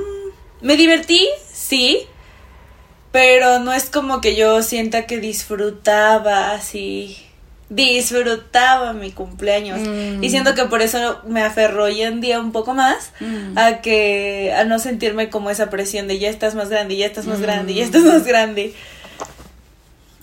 me 0.62 0.78
divertí, 0.78 1.28
sí. 1.52 2.08
Pero 3.12 3.60
no 3.60 3.74
es 3.74 3.90
como 3.90 4.22
que 4.22 4.38
yo 4.38 4.64
sienta 4.64 5.06
que 5.08 5.20
disfrutaba 5.20 6.52
así. 6.52 7.18
Disfrutaba 7.74 8.92
mi 8.92 9.12
cumpleaños. 9.14 9.80
Mm. 9.80 10.22
Y 10.24 10.30
siento 10.30 10.54
que 10.56 10.66
por 10.66 10.82
eso 10.82 11.22
me 11.26 11.42
aferro 11.42 11.86
hoy 11.86 12.02
en 12.02 12.20
día 12.20 12.40
un 12.42 12.52
poco 12.52 12.74
más 12.74 13.12
Mm. 13.22 13.58
a 13.58 13.80
que 13.82 14.54
a 14.56 14.66
no 14.66 14.78
sentirme 14.78 15.30
como 15.30 15.50
esa 15.50 15.70
presión 15.70 16.08
de 16.10 16.20
ya 16.20 16.30
estás 16.30 16.54
más 16.54 16.70
grande, 16.70 16.98
ya 16.98 17.06
estás 17.06 17.26
más 17.28 17.40
Mm. 17.40 17.44
grande, 17.44 17.74
ya 17.74 17.84
estás 17.86 18.04
más 18.04 18.26
grande. 18.26 18.74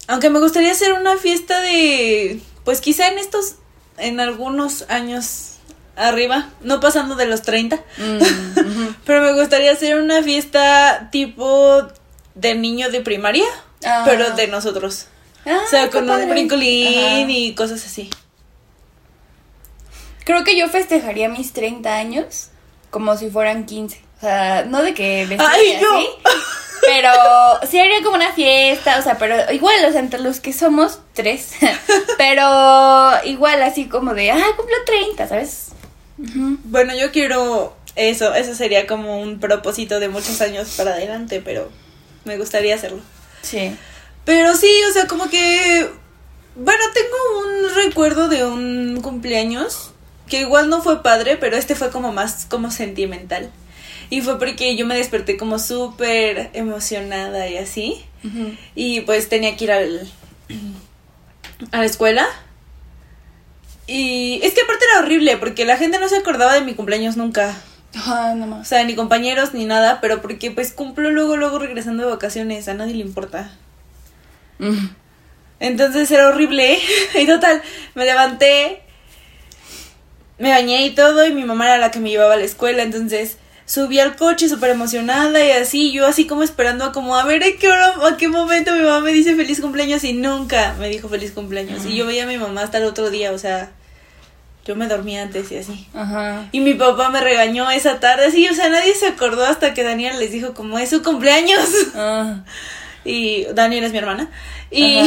Aunque 0.08 0.30
me 0.30 0.40
gustaría 0.40 0.72
hacer 0.72 0.92
una 0.92 1.16
fiesta 1.16 1.60
de 1.62 2.40
pues 2.64 2.80
quizá 2.82 3.08
en 3.08 3.18
estos 3.18 3.56
en 3.96 4.20
algunos 4.20 4.84
años 4.90 5.52
arriba, 5.96 6.50
no 6.60 6.80
pasando 6.80 7.16
de 7.16 7.26
los 7.26 7.42
30, 7.42 7.76
Mm, 7.96 8.16
ujú. 8.60 8.94
pero 9.06 9.22
me 9.22 9.32
gustaría 9.32 9.72
hacer 9.72 9.96
una 10.00 10.22
fiesta 10.22 11.08
tipo 11.10 11.82
de 12.34 12.54
niño 12.54 12.90
de 12.90 13.00
primaria, 13.00 13.46
Ah. 13.84 14.02
pero 14.04 14.30
de 14.36 14.46
nosotros. 14.48 15.06
Ah, 15.48 15.62
o 15.64 15.68
sea, 15.70 15.90
con 15.90 16.08
un 16.08 16.28
brincolín 16.28 17.24
Ajá. 17.24 17.30
y 17.30 17.54
cosas 17.54 17.84
así. 17.84 18.10
Creo 20.24 20.44
que 20.44 20.56
yo 20.56 20.68
festejaría 20.68 21.28
mis 21.28 21.52
30 21.54 21.94
años 21.96 22.50
como 22.90 23.16
si 23.16 23.30
fueran 23.30 23.64
15. 23.64 24.00
O 24.18 24.20
sea, 24.20 24.64
no 24.64 24.82
de 24.82 24.92
que 24.92 25.26
vestida 25.26 25.50
¡Ay, 25.50 25.76
así, 25.76 26.08
pero 26.86 27.10
sí 27.68 27.78
haría 27.78 28.02
como 28.02 28.16
una 28.16 28.32
fiesta, 28.32 28.98
o 28.98 29.02
sea, 29.02 29.16
pero 29.16 29.52
igual, 29.52 29.84
o 29.86 29.92
sea, 29.92 30.00
entre 30.00 30.20
los 30.20 30.40
que 30.40 30.52
somos 30.52 31.00
tres, 31.14 31.52
pero 32.18 33.24
igual 33.24 33.62
así 33.62 33.86
como 33.86 34.14
de, 34.14 34.32
ah, 34.32 34.46
cumplo 34.56 34.76
30, 34.84 35.28
¿sabes? 35.28 35.68
Bueno, 36.16 36.96
yo 36.96 37.12
quiero 37.12 37.76
eso, 37.94 38.34
eso 38.34 38.54
sería 38.54 38.86
como 38.86 39.20
un 39.20 39.38
propósito 39.38 40.00
de 40.00 40.08
muchos 40.08 40.40
años 40.40 40.74
para 40.76 40.92
adelante, 40.92 41.40
pero 41.44 41.70
me 42.24 42.36
gustaría 42.36 42.74
hacerlo. 42.74 43.00
Sí. 43.42 43.76
Pero 44.28 44.54
sí, 44.54 44.70
o 44.90 44.92
sea, 44.92 45.06
como 45.06 45.30
que 45.30 45.88
bueno, 46.54 46.82
tengo 46.92 47.16
un 47.38 47.74
recuerdo 47.76 48.28
de 48.28 48.44
un 48.44 49.00
cumpleaños 49.00 49.92
que 50.28 50.40
igual 50.40 50.68
no 50.68 50.82
fue 50.82 51.02
padre, 51.02 51.38
pero 51.38 51.56
este 51.56 51.74
fue 51.74 51.90
como 51.90 52.12
más 52.12 52.44
como 52.46 52.70
sentimental. 52.70 53.50
Y 54.10 54.20
fue 54.22 54.38
porque 54.38 54.76
yo 54.76 54.84
me 54.84 54.96
desperté 54.96 55.36
como 55.36 55.58
súper 55.58 56.50
emocionada 56.52 57.48
y 57.48 57.58
así. 57.58 58.04
Y 58.74 59.02
pues 59.02 59.28
tenía 59.28 59.56
que 59.56 59.64
ir 59.64 59.72
al, 59.72 60.10
a 61.72 61.78
la 61.78 61.84
escuela. 61.84 62.26
Y 63.86 64.40
es 64.42 64.52
que 64.52 64.60
aparte 64.62 64.84
era 64.92 65.06
horrible 65.06 65.36
porque 65.36 65.64
la 65.64 65.76
gente 65.78 65.98
no 66.00 66.08
se 66.08 66.16
acordaba 66.16 66.54
de 66.54 66.62
mi 66.62 66.74
cumpleaños 66.74 67.16
nunca. 67.16 67.56
Ah, 67.94 68.34
no 68.36 68.44
O 68.44 68.48
más. 68.48 68.68
sea, 68.68 68.82
ni 68.84 68.94
compañeros 68.94 69.54
ni 69.54 69.64
nada, 69.64 70.00
pero 70.00 70.20
porque 70.20 70.50
pues 70.50 70.72
cumplo 70.72 71.10
luego, 71.10 71.36
luego 71.36 71.60
regresando 71.60 72.02
de 72.02 72.10
vacaciones. 72.10 72.68
A 72.68 72.74
nadie 72.74 72.94
le 72.94 73.02
importa. 73.02 73.50
Mm. 74.58 74.88
Entonces 75.60 76.10
era 76.10 76.28
horrible. 76.28 76.78
y 77.14 77.26
total, 77.26 77.62
me 77.94 78.04
levanté, 78.04 78.82
me 80.38 80.50
bañé 80.50 80.86
y 80.86 80.94
todo, 80.94 81.26
y 81.26 81.32
mi 81.32 81.44
mamá 81.44 81.66
era 81.66 81.78
la 81.78 81.90
que 81.90 82.00
me 82.00 82.10
llevaba 82.10 82.34
a 82.34 82.38
la 82.38 82.44
escuela. 82.44 82.82
Entonces 82.82 83.38
subí 83.68 84.00
al 84.00 84.16
coche 84.16 84.48
súper 84.48 84.70
emocionada 84.70 85.44
y 85.44 85.50
así, 85.50 85.92
yo 85.92 86.06
así 86.06 86.26
como 86.26 86.42
esperando 86.42 86.86
a 86.86 86.92
como 86.92 87.16
a 87.16 87.24
ver 87.26 87.42
a 87.42 87.46
qué 87.60 87.68
hora, 87.68 87.94
a 88.08 88.16
qué 88.16 88.28
momento 88.28 88.74
mi 88.74 88.80
mamá 88.80 89.00
me 89.00 89.12
dice 89.12 89.36
feliz 89.36 89.60
cumpleaños 89.60 90.04
y 90.04 90.14
nunca 90.14 90.74
me 90.80 90.88
dijo 90.88 91.08
feliz 91.08 91.32
cumpleaños. 91.32 91.84
Y 91.84 91.96
yo 91.96 92.06
veía 92.06 92.24
a 92.24 92.26
mi 92.26 92.38
mamá 92.38 92.62
hasta 92.62 92.78
el 92.78 92.84
otro 92.84 93.10
día, 93.10 93.32
o 93.32 93.38
sea, 93.38 93.70
yo 94.64 94.74
me 94.74 94.86
dormía 94.86 95.22
antes 95.22 95.52
y 95.52 95.58
así. 95.58 95.86
Ajá. 95.92 96.48
Y 96.50 96.60
mi 96.60 96.74
papá 96.74 97.10
me 97.10 97.20
regañó 97.20 97.70
esa 97.70 98.00
tarde, 98.00 98.26
así, 98.26 98.48
o 98.48 98.54
sea, 98.54 98.70
nadie 98.70 98.94
se 98.94 99.06
acordó 99.06 99.44
hasta 99.44 99.74
que 99.74 99.82
Daniel 99.82 100.18
les 100.18 100.32
dijo 100.32 100.54
como 100.54 100.78
es 100.78 100.88
su 100.88 101.02
cumpleaños. 101.02 101.68
Ah. 101.94 102.44
Y 103.04 103.46
Daniel 103.54 103.84
es 103.84 103.92
mi 103.92 103.98
hermana. 103.98 104.28
Y 104.70 105.00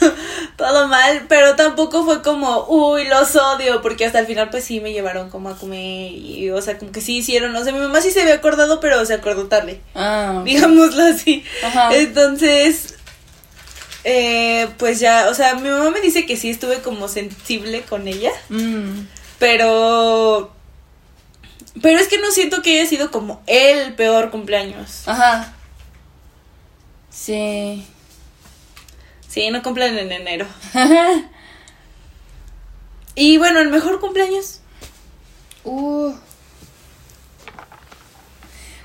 todo 0.56 0.88
mal, 0.88 1.26
pero 1.28 1.56
tampoco 1.56 2.04
fue 2.04 2.22
como, 2.22 2.64
uy, 2.68 3.04
los 3.06 3.36
odio, 3.36 3.82
porque 3.82 4.06
hasta 4.06 4.20
el 4.20 4.26
final 4.26 4.48
pues 4.50 4.64
sí 4.64 4.80
me 4.80 4.92
llevaron 4.92 5.28
como 5.30 5.50
a 5.50 5.56
comer 5.58 6.10
y, 6.12 6.50
o 6.50 6.62
sea, 6.62 6.78
como 6.78 6.90
que 6.92 7.00
sí 7.02 7.18
hicieron, 7.18 7.54
o 7.54 7.62
sea, 7.64 7.72
mi 7.72 7.80
mamá 7.80 8.00
sí 8.00 8.10
se 8.10 8.22
había 8.22 8.34
acordado, 8.34 8.80
pero 8.80 9.04
se 9.04 9.14
acordó 9.14 9.46
tarde, 9.46 9.80
Ah. 9.94 10.40
digámoslo 10.44 11.02
así. 11.02 11.44
Ajá. 11.64 11.94
Entonces, 11.94 12.94
eh, 14.04 14.68
pues 14.78 15.00
ya, 15.00 15.28
o 15.30 15.34
sea, 15.34 15.54
mi 15.56 15.68
mamá 15.68 15.90
me 15.90 16.00
dice 16.00 16.24
que 16.24 16.36
sí 16.36 16.48
estuve 16.50 16.80
como 16.80 17.08
sensible 17.08 17.82
con 17.82 18.08
ella, 18.08 18.30
Mm. 18.48 19.06
pero... 19.38 20.50
Pero 21.82 21.98
es 21.98 22.06
que 22.06 22.18
no 22.18 22.30
siento 22.30 22.62
que 22.62 22.78
haya 22.80 22.88
sido 22.88 23.10
como 23.10 23.42
el 23.48 23.94
peor 23.94 24.30
cumpleaños. 24.30 25.02
Ajá. 25.08 25.53
Sí. 27.14 27.86
Sí, 29.28 29.50
no 29.50 29.62
cumplen 29.62 29.96
en 29.96 30.12
enero. 30.12 30.46
Y 33.16 33.38
bueno, 33.38 33.60
el 33.60 33.68
mejor 33.68 34.00
cumpleaños. 34.00 34.60
Uh. 35.62 36.12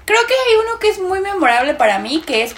Creo 0.05 0.19
que 0.27 0.33
hay 0.33 0.55
uno 0.63 0.79
que 0.79 0.89
es 0.89 0.99
muy 0.99 1.19
memorable 1.19 1.73
para 1.73 1.99
mí, 1.99 2.21
que 2.25 2.43
es... 2.43 2.55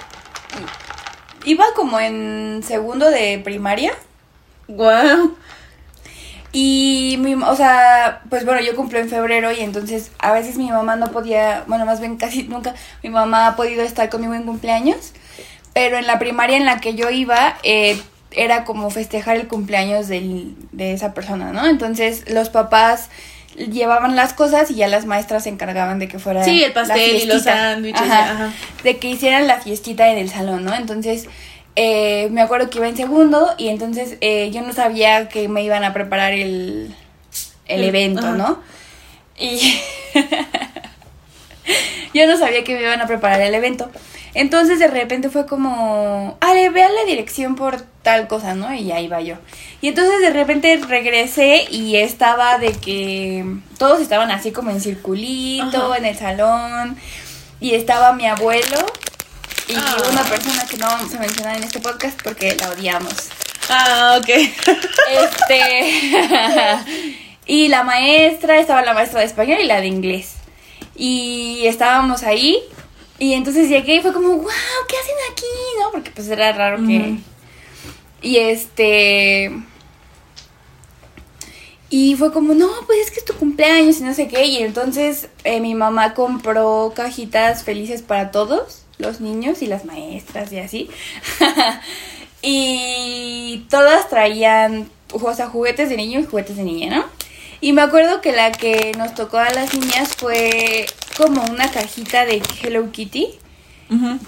Iba 1.44 1.64
como 1.74 1.98
en 1.98 2.62
segundo 2.62 3.10
de 3.10 3.40
primaria. 3.42 3.94
Wow. 4.68 5.36
Y 6.52 7.16
mi, 7.20 7.34
o 7.34 7.56
sea, 7.56 8.20
pues 8.28 8.44
bueno, 8.44 8.60
yo 8.60 8.76
cumplo 8.76 8.98
en 8.98 9.08
febrero 9.08 9.50
y 9.52 9.60
entonces 9.60 10.12
a 10.18 10.32
veces 10.32 10.58
mi 10.58 10.70
mamá 10.70 10.96
no 10.96 11.10
podía, 11.10 11.64
bueno, 11.66 11.86
más 11.86 12.00
bien 12.00 12.18
casi 12.18 12.42
nunca 12.42 12.74
mi 13.02 13.08
mamá 13.08 13.46
ha 13.46 13.56
podido 13.56 13.82
estar 13.82 14.10
conmigo 14.10 14.34
en 14.34 14.44
cumpleaños, 14.44 15.14
pero 15.74 15.96
en 15.98 16.06
la 16.06 16.18
primaria 16.18 16.56
en 16.56 16.64
la 16.66 16.80
que 16.80 16.94
yo 16.94 17.10
iba 17.10 17.56
eh, 17.62 18.00
era 18.30 18.64
como 18.64 18.90
festejar 18.90 19.36
el 19.36 19.48
cumpleaños 19.48 20.08
del, 20.08 20.54
de 20.72 20.92
esa 20.92 21.12
persona, 21.14 21.52
¿no? 21.52 21.66
Entonces 21.66 22.28
los 22.30 22.48
papás 22.50 23.08
llevaban 23.56 24.16
las 24.16 24.32
cosas 24.32 24.70
y 24.70 24.76
ya 24.76 24.88
las 24.88 25.04
maestras 25.04 25.42
se 25.44 25.50
encargaban 25.50 25.98
de 25.98 26.08
que 26.08 26.18
fuera 26.18 26.42
Sí, 26.42 26.62
el 26.64 26.70
la 26.70 26.74
pastel 26.74 27.16
y 27.22 27.26
los 27.26 27.42
sándwiches. 27.42 28.00
Ajá. 28.00 28.32
Ajá. 28.32 28.52
de 28.82 28.96
que 28.98 29.08
hicieran 29.08 29.46
la 29.46 29.60
fiestita 29.60 30.08
en 30.10 30.16
el 30.18 30.30
salón, 30.30 30.64
¿no? 30.64 30.74
Entonces, 30.74 31.26
eh, 31.76 32.28
me 32.30 32.40
acuerdo 32.40 32.70
que 32.70 32.78
iba 32.78 32.88
en 32.88 32.96
segundo 32.96 33.52
y 33.58 33.68
entonces 33.68 34.16
eh, 34.22 34.50
yo 34.52 34.62
no 34.62 34.72
sabía 34.72 35.28
que 35.28 35.48
me 35.48 35.62
iban 35.62 35.84
a 35.84 35.92
preparar 35.92 36.32
el, 36.32 36.94
el 37.66 37.80
El- 37.82 37.88
evento, 37.88 38.26
ajá. 38.26 38.36
¿no? 38.36 38.60
Y 39.38 39.80
yo 42.14 42.26
no 42.26 42.36
sabía 42.36 42.64
que 42.64 42.74
me 42.74 42.82
iban 42.82 43.00
a 43.00 43.06
preparar 43.06 43.40
el 43.40 43.54
evento. 43.54 43.90
Entonces 44.34 44.78
de 44.78 44.88
repente 44.88 45.28
fue 45.28 45.46
como, 45.46 46.38
Ale, 46.40 46.70
vea 46.70 46.88
la 46.88 47.04
dirección 47.04 47.54
por 47.54 47.82
tal 48.02 48.28
cosa, 48.28 48.54
¿no? 48.54 48.72
Y 48.74 48.90
ahí 48.92 49.06
va 49.08 49.20
yo. 49.20 49.36
Y 49.82 49.88
entonces 49.88 50.20
de 50.20 50.30
repente 50.30 50.80
regresé 50.88 51.66
y 51.70 51.96
estaba 51.96 52.58
de 52.58 52.72
que 52.72 53.44
todos 53.78 54.00
estaban 54.00 54.30
así 54.30 54.50
como 54.52 54.70
en 54.70 54.80
circulito, 54.80 55.86
Ajá. 55.92 55.98
en 55.98 56.04
el 56.06 56.16
salón. 56.16 56.96
Y 57.60 57.74
estaba 57.74 58.12
mi 58.14 58.26
abuelo 58.26 58.78
y 59.68 59.74
Ah. 59.76 59.96
una 60.10 60.22
persona 60.24 60.64
que 60.66 60.76
no 60.78 60.86
vamos 60.86 61.14
a 61.14 61.18
mencionar 61.18 61.56
en 61.56 61.64
este 61.64 61.80
podcast 61.80 62.20
porque 62.22 62.56
la 62.56 62.70
odiamos. 62.70 63.14
Ah, 63.68 64.18
ok. 64.20 64.28
Este. 65.10 66.00
y 67.46 67.68
la 67.68 67.82
maestra, 67.84 68.58
estaba 68.58 68.82
la 68.82 68.94
maestra 68.94 69.20
de 69.20 69.26
español 69.26 69.58
y 69.60 69.66
la 69.66 69.80
de 69.80 69.86
inglés. 69.88 70.34
Y 70.96 71.62
estábamos 71.66 72.22
ahí. 72.22 72.58
Y 73.22 73.34
entonces 73.34 73.68
llegué 73.68 73.94
y 73.94 74.00
fue 74.00 74.12
como, 74.12 74.30
wow, 74.30 74.50
¿qué 74.88 74.96
hacen 74.96 75.14
aquí? 75.30 75.46
¿No? 75.80 75.92
Porque 75.92 76.10
pues 76.10 76.26
era 76.26 76.52
raro 76.52 76.84
que. 76.84 77.18
Y 78.20 78.38
este. 78.38 79.52
Y 81.88 82.16
fue 82.16 82.32
como, 82.32 82.52
no, 82.52 82.68
pues 82.84 82.98
es 82.98 83.10
que 83.12 83.20
es 83.20 83.24
tu 83.24 83.34
cumpleaños 83.34 84.00
y 84.00 84.02
no 84.02 84.12
sé 84.12 84.26
qué. 84.26 84.46
Y 84.46 84.64
entonces 84.64 85.28
eh, 85.44 85.60
mi 85.60 85.76
mamá 85.76 86.14
compró 86.14 86.94
cajitas 86.96 87.62
felices 87.62 88.02
para 88.02 88.32
todos, 88.32 88.86
los 88.98 89.20
niños 89.20 89.62
y 89.62 89.66
las 89.66 89.84
maestras 89.84 90.50
y 90.50 90.58
así. 90.58 90.90
y 92.42 93.64
todas 93.70 94.08
traían, 94.08 94.90
o 95.12 95.32
sea, 95.32 95.46
juguetes 95.46 95.90
de 95.90 95.96
niño 95.96 96.18
y 96.18 96.24
juguetes 96.24 96.56
de 96.56 96.64
niña, 96.64 96.96
¿no? 96.96 97.04
Y 97.60 97.72
me 97.72 97.82
acuerdo 97.82 98.20
que 98.20 98.32
la 98.32 98.50
que 98.50 98.90
nos 98.98 99.14
tocó 99.14 99.38
a 99.38 99.50
las 99.50 99.72
niñas 99.72 100.16
fue 100.16 100.86
como 101.16 101.42
una 101.44 101.70
cajita 101.70 102.24
de 102.24 102.42
Hello 102.62 102.90
Kitty, 102.90 103.28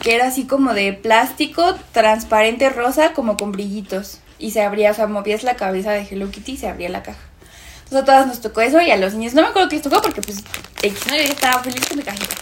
que 0.01 0.15
era 0.15 0.27
así 0.27 0.45
como 0.45 0.75
de 0.75 0.93
plástico 0.93 1.75
transparente 1.93 2.69
rosa, 2.69 3.13
como 3.13 3.37
con 3.37 3.53
brillitos. 3.53 4.21
Y 4.39 4.51
se 4.51 4.63
abría, 4.63 4.91
o 4.91 4.95
sea, 4.95 5.07
movías 5.07 5.43
la 5.43 5.57
cabeza 5.57 5.93
de 5.93 6.07
Hello 6.09 6.31
Kitty 6.31 6.53
y 6.53 6.57
se 6.57 6.69
abría 6.69 6.89
la 6.89 7.03
caja. 7.03 7.21
Entonces 7.85 8.03
a 8.03 8.05
todas 8.05 8.27
nos 8.27 8.41
tocó 8.41 8.61
eso 8.61 8.81
y 8.81 8.91
a 8.91 8.97
los 8.97 9.15
niños 9.15 9.35
no 9.35 9.43
me 9.43 9.49
acuerdo 9.49 9.69
qué 9.69 9.77
les 9.77 9.83
tocó 9.83 10.03
porque 10.03 10.23
pues 10.23 10.43
X, 10.83 11.07
¿no? 11.09 11.17
Yo 11.17 11.23
estaba 11.23 11.63
feliz 11.63 11.87
con 11.87 11.99
mi 11.99 12.03
cajita. 12.03 12.35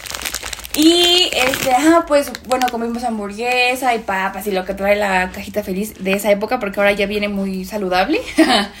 Y 0.75 1.29
este, 1.33 1.71
ajá, 1.71 2.05
pues 2.07 2.31
bueno, 2.47 2.65
comimos 2.71 3.03
hamburguesa 3.03 3.93
y 3.93 3.99
papas 3.99 4.47
y 4.47 4.51
lo 4.51 4.65
que 4.65 4.73
trae 4.73 4.95
la 4.95 5.31
cajita 5.31 5.63
feliz 5.63 5.93
de 6.03 6.13
esa 6.13 6.31
época 6.31 6.59
porque 6.59 6.79
ahora 6.79 6.93
ya 6.93 7.05
viene 7.05 7.27
muy 7.27 7.65
saludable. 7.65 8.21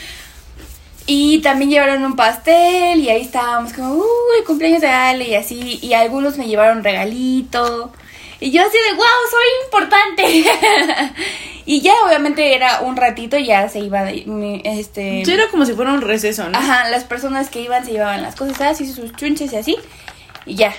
y 1.05 1.39
también 1.41 1.69
llevaron 1.69 2.05
un 2.05 2.15
pastel 2.15 2.99
y 2.99 3.09
ahí 3.09 3.21
estábamos 3.21 3.73
como, 3.73 3.95
uy, 3.95 4.39
el 4.39 4.45
cumpleaños 4.45 4.81
de 4.81 4.87
Ale 4.87 5.27
y 5.27 5.35
así. 5.35 5.79
Y 5.81 5.93
algunos 5.93 6.37
me 6.37 6.47
llevaron 6.47 6.83
regalito. 6.83 7.91
Y 8.39 8.51
yo 8.51 8.61
así 8.61 8.77
de, 8.89 8.95
wow, 8.95 9.05
soy 9.29 9.65
importante. 9.65 10.45
y 11.65 11.81
ya 11.81 11.93
obviamente 12.05 12.55
era 12.55 12.81
un 12.81 12.95
ratito 12.95 13.37
y 13.37 13.45
ya 13.45 13.67
se 13.69 13.79
iba, 13.79 14.09
este... 14.09 15.23
Sí, 15.25 15.31
era 15.31 15.49
como 15.49 15.65
si 15.65 15.73
fuera 15.73 15.93
un 15.93 16.01
receso, 16.01 16.49
¿no? 16.49 16.57
Ajá, 16.57 16.89
las 16.89 17.03
personas 17.03 17.49
que 17.49 17.61
iban 17.61 17.85
se 17.85 17.91
llevaban 17.91 18.21
las 18.21 18.35
cosas 18.35 18.59
así, 18.61 18.91
sus 18.91 19.13
chunches 19.13 19.51
y 19.53 19.55
así, 19.57 19.77
y 20.45 20.55
ya. 20.55 20.73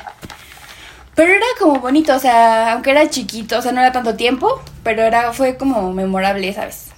Pero 1.15 1.33
era 1.33 1.47
como 1.59 1.81
bonito, 1.81 2.15
o 2.15 2.19
sea, 2.19 2.73
aunque 2.73 2.91
era 2.91 3.09
chiquito, 3.09 3.59
o 3.59 3.63
sea, 3.63 3.73
no 3.73 3.81
era 3.81 3.93
tanto 3.93 4.15
tiempo, 4.17 4.61
pero 4.83 5.03
era 5.03 5.33
fue 5.33 5.57
como 5.57 5.93
memorable, 5.93 6.53
¿sabes? 6.53 6.94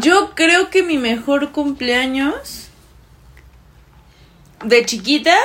Yo 0.00 0.34
creo 0.34 0.70
que 0.70 0.82
mi 0.82 0.96
mejor 0.98 1.52
cumpleaños 1.52 2.68
de 4.64 4.84
chiquita, 4.86 5.36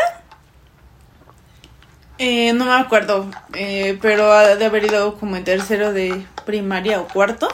eh, 2.17 2.53
no 2.53 2.65
me 2.65 2.73
acuerdo, 2.73 3.29
eh, 3.53 3.97
pero 4.01 4.31
ha 4.31 4.55
de 4.55 4.65
haber 4.65 4.85
ido 4.85 5.17
como 5.19 5.35
en 5.35 5.43
tercero 5.43 5.93
de 5.93 6.25
primaria 6.45 6.99
o 7.01 7.07
cuarto. 7.07 7.47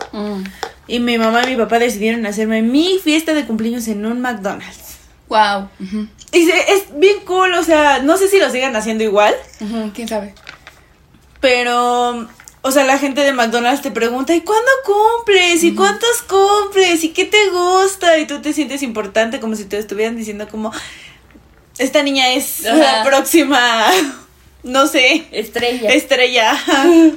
Y 0.87 0.99
mi 0.99 1.17
mamá 1.17 1.43
y 1.43 1.51
mi 1.51 1.55
papá 1.55 1.79
decidieron 1.79 2.25
hacerme 2.25 2.61
mi 2.61 2.99
fiesta 3.03 3.33
de 3.33 3.45
cumpleaños 3.45 3.87
en 3.87 4.05
un 4.05 4.21
McDonald's. 4.21 4.97
Wow. 5.29 5.69
Y 6.31 6.45
se- 6.45 6.73
es 6.73 6.97
bien 6.99 7.21
cool, 7.25 7.53
o 7.55 7.63
sea, 7.63 7.99
no 8.03 8.17
sé 8.17 8.27
si 8.27 8.37
lo 8.39 8.49
sigan 8.51 8.75
haciendo 8.75 9.03
igual, 9.03 9.33
¿Quién 9.95 10.07
sabe? 10.07 10.35
pero, 11.39 12.27
o 12.65 12.71
sea, 12.71 12.83
la 12.85 12.97
gente 12.97 13.21
de 13.21 13.33
McDonald's 13.33 13.81
te 13.83 13.91
pregunta, 13.91 14.33
¿y 14.33 14.41
cuándo 14.41 14.71
cumples? 14.85 15.63
¿Y 15.63 15.75
cuántos 15.75 16.23
cumples? 16.23 17.03
¿Y 17.03 17.09
qué 17.09 17.25
te 17.25 17.49
gusta? 17.49 18.17
Y 18.17 18.25
tú 18.25 18.41
te 18.41 18.53
sientes 18.53 18.81
importante, 18.81 19.39
como 19.39 19.55
si 19.55 19.65
te 19.65 19.77
estuvieran 19.77 20.15
diciendo 20.17 20.47
como, 20.49 20.71
esta 21.77 22.01
niña 22.03 22.33
es 22.33 22.61
la 22.63 23.03
próxima, 23.03 23.85
no 24.63 24.87
sé, 24.87 25.27
Estrella. 25.31 25.89
estrella. 25.93 26.57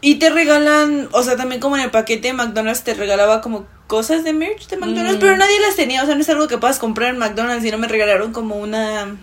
Y 0.00 0.14
te 0.20 0.30
regalan, 0.30 1.08
o 1.10 1.24
sea, 1.24 1.36
también 1.36 1.60
como 1.60 1.76
en 1.76 1.82
el 1.82 1.90
paquete 1.90 2.28
de 2.28 2.32
McDonald's 2.32 2.84
te 2.84 2.94
regalaba 2.94 3.40
como 3.40 3.66
cosas 3.88 4.22
de 4.22 4.32
merch 4.32 4.68
de 4.68 4.76
McDonald's, 4.76 5.16
Mm. 5.16 5.20
pero 5.20 5.36
nadie 5.36 5.58
las 5.58 5.74
tenía, 5.74 6.04
o 6.04 6.06
sea, 6.06 6.14
no 6.14 6.20
es 6.20 6.28
algo 6.28 6.46
que 6.46 6.56
puedas 6.56 6.78
comprar 6.78 7.10
en 7.10 7.18
McDonald's 7.18 7.64
y 7.64 7.72
no 7.72 7.78
me 7.78 7.88
regalaron 7.88 8.32
como 8.32 8.54
una 8.58 9.16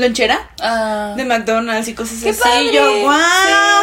lonchera 0.00 0.50
Ah. 0.60 1.14
de 1.16 1.24
McDonald's 1.24 1.88
y 1.88 1.94
cosas 1.94 2.18
¡Qué 2.22 2.30
así. 2.30 2.40
padre! 2.42 2.72
Yo, 2.72 3.00
wow, 3.02 3.12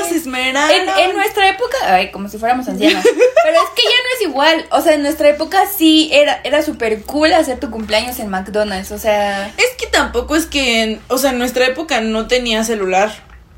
Sí. 0.03 0.09
se 0.09 0.15
esmeraron. 0.17 0.71
En, 0.71 0.89
en 1.09 1.15
nuestra 1.15 1.49
época, 1.49 1.77
ay, 1.85 2.11
como 2.11 2.29
si 2.29 2.37
fuéramos 2.37 2.67
ancianos. 2.67 3.03
Pero 3.43 3.55
es 3.57 3.69
que 3.75 3.81
ya 3.83 3.89
no 3.97 4.15
es 4.15 4.21
igual. 4.21 4.65
O 4.71 4.81
sea, 4.81 4.93
en 4.93 5.01
nuestra 5.03 5.29
época 5.29 5.65
sí 5.67 6.09
era, 6.13 6.39
era 6.43 6.61
súper 6.61 7.01
cool 7.03 7.33
hacer 7.33 7.59
tu 7.59 7.69
cumpleaños 7.71 8.19
en 8.19 8.29
McDonald's. 8.29 8.91
O 8.91 8.97
sea. 8.97 9.47
Es 9.57 9.71
que 9.77 9.87
tampoco 9.87 10.35
es 10.35 10.45
que, 10.45 10.83
en- 10.83 11.01
o 11.09 11.17
sea, 11.17 11.31
en 11.31 11.39
nuestra 11.39 11.65
época 11.65 11.99
no 12.01 12.27
tenía 12.27 12.63
celular. 12.63 13.11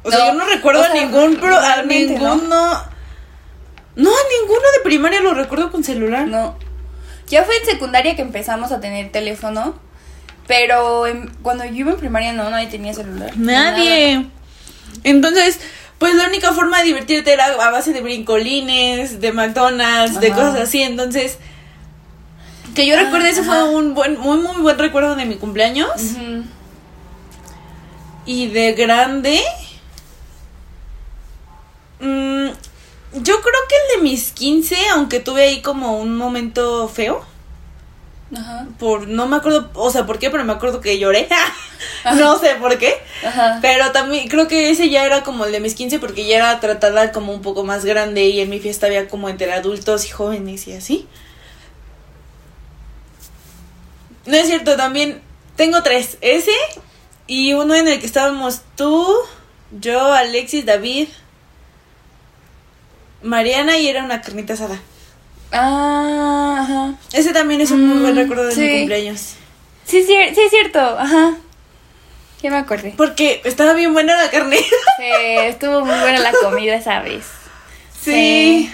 O 0.03 0.09
sea, 0.11 0.19
No, 0.19 0.25
yo 0.27 0.33
no 0.35 0.45
recuerdo 0.45 0.81
o 0.81 0.83
a 0.83 0.91
sea, 0.91 1.01
ningún 1.01 1.35
pro, 1.37 1.55
a 1.57 1.77
¿no? 1.77 1.83
ninguno. 1.83 2.35
No, 3.95 4.09
a 4.11 4.21
ninguno 4.41 4.61
de 4.77 4.83
primaria 4.83 5.21
lo 5.21 5.33
recuerdo 5.33 5.71
con 5.71 5.83
celular. 5.83 6.27
No. 6.27 6.57
Ya 7.27 7.43
fue 7.43 7.55
en 7.57 7.65
secundaria 7.65 8.15
que 8.15 8.21
empezamos 8.21 8.71
a 8.71 8.79
tener 8.79 9.11
teléfono. 9.11 9.79
Pero 10.47 11.07
en- 11.07 11.29
cuando 11.41 11.65
yo 11.65 11.71
iba 11.73 11.91
en 11.91 11.97
primaria 11.97 12.33
no, 12.33 12.49
nadie 12.49 12.67
tenía 12.67 12.93
celular. 12.93 13.35
Nadie. 13.37 14.27
Entonces, 15.03 15.59
pues 15.97 16.13
la 16.15 16.27
única 16.27 16.51
forma 16.53 16.79
de 16.79 16.85
divertirte 16.85 17.33
era 17.33 17.45
a 17.45 17.71
base 17.71 17.93
de 17.93 18.01
brincolines, 18.01 19.19
de 19.21 19.31
McDonald's, 19.31 20.19
de 20.19 20.29
cosas 20.29 20.55
así. 20.55 20.81
Entonces, 20.81 21.37
que 22.75 22.85
yo 22.85 22.95
Ah, 22.97 23.03
recuerde, 23.03 23.29
ese 23.29 23.43
fue 23.43 23.63
un 23.69 23.93
buen, 23.95 24.19
muy, 24.19 24.37
muy 24.37 24.61
buen 24.61 24.77
recuerdo 24.77 25.15
de 25.15 25.25
mi 25.25 25.35
cumpleaños. 25.35 25.89
Y 28.25 28.47
de 28.47 28.73
grande. 28.73 29.39
mm, 31.99 32.47
yo 33.13 33.41
creo 33.41 33.61
que 33.69 33.75
el 33.95 33.97
de 34.01 34.09
mis 34.09 34.31
15, 34.31 34.75
aunque 34.93 35.19
tuve 35.19 35.43
ahí 35.43 35.61
como 35.61 35.97
un 35.99 36.17
momento 36.17 36.87
feo. 36.89 37.25
Ajá. 38.35 38.67
Por, 38.79 39.07
no 39.07 39.27
me 39.27 39.37
acuerdo, 39.37 39.69
o 39.75 39.91
sea, 39.91 40.05
por 40.05 40.17
qué, 40.17 40.29
pero 40.29 40.43
me 40.43 40.53
acuerdo 40.53 40.81
que 40.81 40.97
lloré. 40.97 41.27
no 42.17 42.39
sé 42.39 42.55
por 42.55 42.77
qué. 42.77 42.95
Ajá. 43.25 43.59
Pero 43.61 43.91
también 43.91 44.27
creo 44.27 44.47
que 44.47 44.69
ese 44.69 44.89
ya 44.89 45.05
era 45.05 45.23
como 45.23 45.45
el 45.45 45.51
de 45.51 45.59
mis 45.59 45.75
15 45.75 45.99
porque 45.99 46.25
ya 46.25 46.37
era 46.37 46.59
tratada 46.59 47.11
como 47.11 47.33
un 47.33 47.41
poco 47.41 47.63
más 47.63 47.85
grande 47.85 48.25
y 48.25 48.39
en 48.39 48.49
mi 48.49 48.59
fiesta 48.59 48.87
había 48.87 49.07
como 49.07 49.29
entre 49.29 49.51
adultos 49.53 50.05
y 50.05 50.09
jóvenes 50.09 50.67
y 50.67 50.73
así. 50.73 51.07
No 54.25 54.35
es 54.35 54.47
cierto, 54.47 54.75
también 54.75 55.21
tengo 55.55 55.83
tres. 55.83 56.17
Ese 56.21 56.51
y 57.27 57.53
uno 57.53 57.75
en 57.75 57.87
el 57.87 57.99
que 57.99 58.05
estábamos 58.05 58.61
tú, 58.75 59.07
yo, 59.71 60.13
Alexis, 60.13 60.65
David, 60.65 61.07
Mariana 63.21 63.77
y 63.77 63.87
era 63.87 64.03
una 64.03 64.21
carnita 64.21 64.53
asada. 64.53 64.79
Ah, 65.51 66.57
ajá. 66.61 66.93
Ese 67.13 67.33
también 67.33 67.61
es 67.61 67.71
un 67.71 67.87
muy 67.87 67.99
buen 67.99 68.13
Mm, 68.15 68.17
recuerdo 68.17 68.45
de 68.47 68.55
mi 68.55 68.77
cumpleaños. 68.79 69.35
Sí, 69.85 70.03
sí, 70.03 70.15
sí, 70.33 70.41
es 70.41 70.49
cierto, 70.49 70.79
ajá. 70.79 71.35
Ya 72.41 72.51
me 72.51 72.57
acordé. 72.57 72.93
Porque 72.97 73.41
estaba 73.43 73.73
bien 73.73 73.93
buena 73.93 74.15
la 74.17 74.29
carne. 74.29 74.57
Sí, 74.97 75.03
estuvo 75.43 75.81
muy 75.85 75.97
buena 75.99 76.19
la 76.19 76.31
comida 76.31 76.75
esa 76.75 77.01
vez. 77.01 77.25
Sí. 78.01 78.71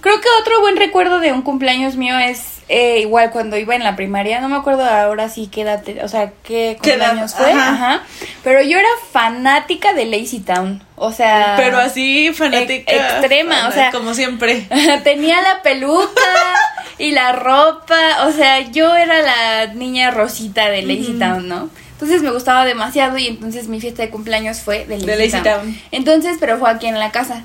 Creo 0.00 0.20
que 0.20 0.28
otro 0.40 0.60
buen 0.60 0.76
recuerdo 0.76 1.18
de 1.20 1.32
un 1.32 1.42
cumpleaños 1.42 1.96
mío 1.96 2.18
es 2.18 2.59
eh, 2.72 3.00
igual 3.00 3.30
cuando 3.32 3.56
iba 3.56 3.74
en 3.74 3.82
la 3.82 3.96
primaria. 3.96 4.40
No 4.40 4.48
me 4.48 4.54
acuerdo 4.56 4.84
ahora 4.84 5.28
sí 5.28 5.48
qué 5.50 5.62
edad, 5.62 5.82
o 6.04 6.08
sea, 6.08 6.30
qué 6.44 6.76
cumpleaños 6.80 7.34
fue. 7.34 7.50
Ajá. 7.52 7.68
Ajá. 7.72 8.02
Pero 8.44 8.62
yo 8.62 8.78
era 8.78 8.88
fanática 9.10 9.92
de 9.92 10.06
Lazy 10.06 10.38
Town. 10.40 10.82
O 10.94 11.10
sea. 11.12 11.54
Pero 11.56 11.78
así 11.78 12.32
fanática. 12.32 12.92
Ex- 12.92 13.02
extrema, 13.14 13.66
o 13.68 13.72
sea- 13.72 13.90
Como 13.90 14.14
siempre. 14.14 14.66
Tenía 15.04 15.42
la 15.42 15.62
peluca 15.62 16.22
y 16.98 17.10
la 17.10 17.32
ropa, 17.32 18.26
o 18.26 18.32
sea, 18.32 18.60
yo 18.70 18.94
era 18.96 19.20
la 19.20 19.66
niña 19.74 20.10
rosita 20.12 20.70
de 20.70 20.82
Lazy 20.82 21.16
Town, 21.18 21.48
¿no? 21.48 21.70
Entonces 21.92 22.22
me 22.22 22.30
gustaba 22.30 22.64
demasiado 22.64 23.18
y 23.18 23.26
entonces 23.26 23.68
mi 23.68 23.80
fiesta 23.80 24.02
de 24.02 24.10
cumpleaños 24.10 24.60
fue 24.60 24.86
de 24.86 24.94
Lazy, 24.94 25.06
De 25.06 25.16
Lazy 25.16 25.30
Town. 25.32 25.42
Town. 25.42 25.80
Entonces, 25.90 26.36
pero 26.38 26.56
fue 26.58 26.70
aquí 26.70 26.86
en 26.86 26.98
la 26.98 27.10
casa. 27.10 27.42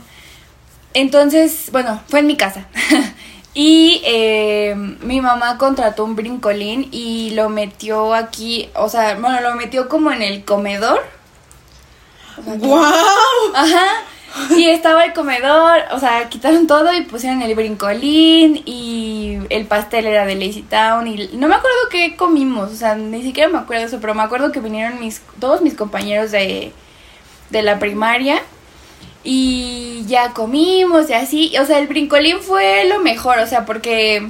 Entonces, 0.93 1.69
bueno, 1.71 2.01
fue 2.07 2.19
en 2.19 2.27
mi 2.27 2.37
casa. 2.37 2.65
y 3.55 4.01
eh, 4.05 4.75
mi 4.75 5.21
mamá 5.21 5.57
contrató 5.57 6.03
un 6.03 6.15
brincolín 6.15 6.89
y 6.91 7.31
lo 7.31 7.49
metió 7.49 8.13
aquí, 8.13 8.69
o 8.75 8.89
sea, 8.89 9.15
bueno, 9.15 9.41
lo 9.41 9.55
metió 9.55 9.89
como 9.89 10.11
en 10.11 10.21
el 10.21 10.43
comedor. 10.45 11.01
O 12.37 12.43
sea, 12.43 12.53
que- 12.53 12.67
¡Wow! 12.67 12.83
Ajá. 13.55 13.85
Y 14.57 14.67
estaba 14.67 15.05
el 15.05 15.13
comedor, 15.13 15.79
o 15.93 15.99
sea, 15.99 16.27
quitaron 16.27 16.67
todo 16.67 16.93
y 16.93 17.03
pusieron 17.03 17.41
el 17.41 17.55
brincolín 17.55 18.61
y 18.65 19.37
el 19.49 19.65
pastel 19.65 20.05
era 20.05 20.25
de 20.25 20.35
Lazy 20.35 20.61
Town 20.63 21.07
y 21.07 21.29
no 21.37 21.47
me 21.47 21.55
acuerdo 21.55 21.77
qué 21.89 22.17
comimos, 22.17 22.69
o 22.69 22.75
sea, 22.75 22.95
ni 22.95 23.23
siquiera 23.23 23.47
me 23.49 23.59
acuerdo 23.59 23.85
eso, 23.85 23.99
pero 24.01 24.13
me 24.13 24.23
acuerdo 24.23 24.51
que 24.51 24.59
vinieron 24.59 24.99
mis 24.99 25.21
todos 25.39 25.61
mis 25.61 25.73
compañeros 25.75 26.31
de, 26.31 26.73
de 27.49 27.61
la 27.61 27.79
primaria 27.79 28.41
y 29.25 30.05
ya 30.07 30.31
comimos 30.33 31.09
y 31.09 31.13
así, 31.13 31.57
o 31.57 31.65
sea, 31.65 31.79
el 31.79 31.87
brincolín 31.87 32.39
fue 32.41 32.85
lo 32.85 32.99
mejor, 32.99 33.39
o 33.39 33.47
sea, 33.47 33.65
porque 33.65 34.29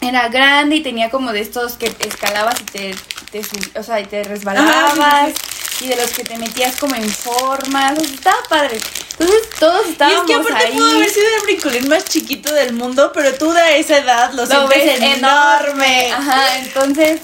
era 0.00 0.28
grande 0.28 0.76
y 0.76 0.82
tenía 0.82 1.08
como 1.08 1.32
de 1.32 1.40
estos 1.40 1.74
que 1.74 1.94
escalabas 2.00 2.60
y 2.60 2.64
te, 2.64 2.94
te 3.30 3.78
o 3.78 3.82
sea, 3.82 4.00
y 4.00 4.04
te 4.06 4.24
resbalabas 4.24 5.32
y 5.80 5.86
de 5.86 5.96
los 5.96 6.10
que 6.10 6.24
te 6.24 6.36
metías 6.36 6.76
como 6.76 6.96
en 6.96 7.08
formas, 7.08 7.92
o 7.92 8.04
sea, 8.04 8.14
estaba 8.14 8.36
padre. 8.48 8.80
Entonces 9.12 9.50
todos 9.58 9.82
Y 9.82 9.84
es 9.84 9.92
estábamos 9.92 10.26
que 10.26 10.34
aparte 10.34 10.66
ahí. 10.66 10.72
pudo 10.72 10.96
haber 10.96 11.10
sido 11.10 11.26
el 11.36 11.42
brincolín 11.42 11.88
más 11.88 12.04
chiquito 12.04 12.52
del 12.52 12.72
mundo, 12.72 13.12
pero 13.14 13.34
tú 13.34 13.52
de 13.52 13.78
esa 13.78 13.98
edad 13.98 14.32
lo, 14.32 14.46
Lo 14.46 14.68
ves 14.68 15.00
enorme. 15.00 16.12
Ajá, 16.12 16.58
entonces 16.58 17.20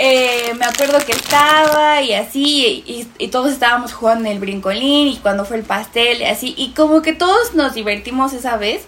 eh, 0.00 0.54
me 0.58 0.64
acuerdo 0.64 0.98
que 1.04 1.12
estaba 1.12 2.00
y 2.00 2.14
así, 2.14 2.82
y, 2.86 3.06
y 3.18 3.28
todos 3.28 3.52
estábamos 3.52 3.92
jugando 3.92 4.24
en 4.26 4.32
el 4.32 4.38
brincolín 4.40 5.08
y 5.08 5.18
cuando 5.18 5.44
fue 5.44 5.58
el 5.58 5.62
pastel 5.62 6.22
y 6.22 6.24
así, 6.24 6.54
y 6.56 6.70
como 6.70 7.02
que 7.02 7.12
todos 7.12 7.54
nos 7.54 7.74
divertimos 7.74 8.32
esa 8.32 8.56
vez. 8.56 8.82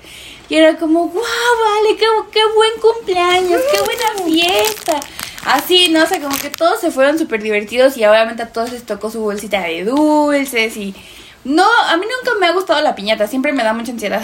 Y 0.48 0.56
era 0.56 0.76
como, 0.76 1.08
wow, 1.08 1.14
vale, 1.14 1.96
qué, 1.98 2.06
qué 2.30 2.40
buen 2.54 2.72
cumpleaños, 2.80 3.60
qué 3.70 3.80
buena 3.80 4.24
fiesta. 4.24 5.00
Así, 5.44 5.88
no 5.90 6.06
sé, 6.06 6.20
como 6.20 6.36
que 6.38 6.50
todos 6.50 6.80
se 6.80 6.90
fueron 6.90 7.18
súper 7.18 7.42
divertidos 7.42 7.96
y 7.96 8.04
obviamente 8.04 8.42
a 8.42 8.52
todos 8.52 8.72
les 8.72 8.84
tocó 8.84 9.10
su 9.10 9.20
bolsita 9.20 9.60
de 9.62 9.84
dulces 9.84 10.76
y... 10.76 10.94
No, 11.44 11.66
a 11.88 11.96
mí 11.96 12.04
nunca 12.04 12.38
me 12.38 12.46
ha 12.46 12.52
gustado 12.52 12.80
la 12.82 12.94
piñata, 12.94 13.26
siempre 13.26 13.52
me 13.52 13.64
da 13.64 13.72
mucha 13.72 13.90
ansiedad. 13.90 14.22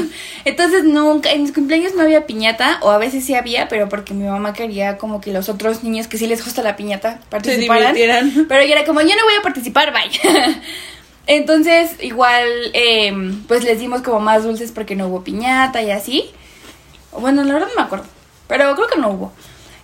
Entonces 0.44 0.84
nunca, 0.84 1.32
en 1.32 1.42
mis 1.42 1.52
cumpleaños 1.52 1.94
no 1.94 2.02
había 2.02 2.26
piñata, 2.26 2.78
o 2.82 2.90
a 2.90 2.98
veces 2.98 3.24
sí 3.24 3.34
había, 3.34 3.68
pero 3.68 3.88
porque 3.88 4.14
mi 4.14 4.24
mamá 4.24 4.52
quería 4.52 4.96
como 4.96 5.20
que 5.20 5.32
los 5.32 5.48
otros 5.48 5.82
niños 5.82 6.06
que 6.06 6.16
sí 6.16 6.28
les 6.28 6.44
gusta 6.44 6.62
la 6.62 6.76
piñata 6.76 7.20
participaran. 7.28 7.94
Pero 8.48 8.62
yo 8.62 8.72
era 8.72 8.84
como, 8.84 9.00
yo 9.00 9.08
no 9.16 9.24
voy 9.24 9.34
a 9.38 9.42
participar, 9.42 9.92
bye. 9.92 10.60
Entonces, 11.26 11.92
igual, 12.00 12.46
eh, 12.72 13.12
pues 13.48 13.64
les 13.64 13.80
dimos 13.80 14.02
como 14.02 14.20
más 14.20 14.44
dulces 14.44 14.72
porque 14.72 14.96
no 14.96 15.08
hubo 15.08 15.24
piñata 15.24 15.82
y 15.82 15.90
así. 15.90 16.30
Bueno, 17.12 17.42
la 17.42 17.54
verdad 17.54 17.68
no 17.68 17.74
me 17.74 17.82
acuerdo, 17.82 18.06
pero 18.46 18.74
creo 18.76 18.88
que 18.88 18.98
no 18.98 19.10
hubo. 19.10 19.32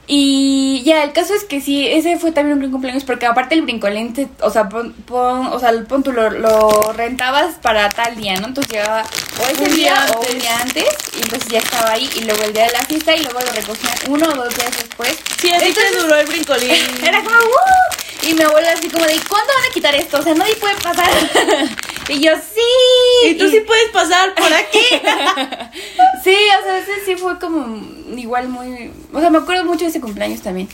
Y 0.09 0.83
ya, 0.85 1.03
el 1.03 1.13
caso 1.13 1.35
es 1.35 1.43
que 1.45 1.61
sí, 1.61 1.87
ese 1.89 2.17
fue 2.19 2.31
también 2.31 2.55
un 2.55 2.61
gran 2.61 2.71
cumpleaños 2.71 3.03
porque 3.05 3.27
aparte 3.27 3.55
el 3.57 3.63
brincolín, 3.63 4.13
te- 4.15 4.29
o 4.41 4.51
sea, 4.51 4.69
pon, 4.69 4.93
pon- 4.93 5.49
o 5.49 5.59
sea, 5.59 5.71
el 5.71 5.85
pon 5.85 6.03
tú 6.05 6.13
lo, 6.13 6.31
lo 6.31 6.93
rentabas 6.93 7.57
para 7.61 7.89
tal 7.89 8.15
día, 8.15 8.37
¿no? 8.41 8.47
Entonces 8.47 8.73
llegaba 8.73 9.03
o 9.43 9.47
ese 9.49 9.69
día, 9.75 10.07
o 10.15 10.21
un 10.33 10.39
día 10.39 10.61
antes 10.61 10.85
y 11.19 11.23
entonces 11.23 11.49
ya 11.49 11.59
estaba 11.59 11.91
ahí 11.93 12.09
y 12.17 12.21
luego 12.25 12.43
el 12.45 12.53
día 12.53 12.67
de 12.67 12.73
la 12.73 12.85
fiesta 12.85 13.17
y 13.17 13.23
luego 13.25 13.41
lo 13.41 13.51
recogían 13.53 13.95
uno 14.09 14.27
o 14.29 14.35
dos 14.37 14.55
días 14.57 14.71
después. 14.77 15.19
Sí, 15.41 15.51
así 15.53 15.67
Entonces, 15.67 15.93
te 15.93 15.99
duró 15.99 16.15
el 16.21 16.27
brincolín. 16.27 16.71
era 17.03 17.19
como, 17.25 17.37
¡uh! 17.37 17.96
Y 18.27 18.35
mi 18.35 18.43
abuela 18.43 18.73
así 18.73 18.89
como 18.91 19.05
de, 19.05 19.15
¿cuándo 19.29 19.53
van 19.55 19.71
a 19.71 19.73
quitar 19.73 19.95
esto? 19.95 20.19
O 20.19 20.23
sea, 20.23 20.35
nadie 20.35 20.57
puede 20.57 20.75
pasar. 20.77 21.09
y 22.09 22.21
yo, 22.21 22.33
sí. 22.37 23.29
Y 23.29 23.35
tú 23.35 23.49
sí 23.49 23.61
puedes 23.61 23.91
pasar 23.91 24.35
por 24.35 24.53
aquí. 24.53 24.81
Sí, 26.25 26.35
o 26.35 26.65
sea, 26.65 26.79
ese 26.79 27.05
sí 27.05 27.15
fue 27.15 27.39
como 27.39 27.81
igual 28.17 28.49
muy... 28.49 28.91
O 29.13 29.21
sea, 29.21 29.31
me 29.31 29.39
acuerdo 29.39 29.65
mucho 29.65 29.85
de 29.85 29.91
ese 29.91 30.01
cumpleaños 30.01 30.41
también. 30.43 30.69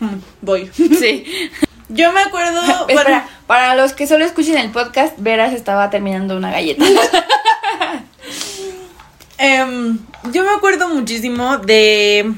Hmm, 0.00 0.16
Voy. 0.40 0.68
Sí. 0.76 1.24
Yo 1.88 2.10
me 2.12 2.20
acuerdo. 2.22 2.60
Espera, 2.88 3.02
bueno, 3.04 3.22
para 3.46 3.76
los 3.76 3.92
que 3.92 4.08
solo 4.08 4.24
escuchen 4.24 4.58
el 4.58 4.72
podcast, 4.72 5.14
Veras 5.18 5.52
estaba 5.52 5.90
terminando 5.90 6.36
una 6.36 6.50
galleta. 6.50 6.84
em, 9.38 9.98
yo 10.32 10.42
me 10.42 10.50
acuerdo 10.50 10.88
muchísimo 10.88 11.58
de. 11.58 12.32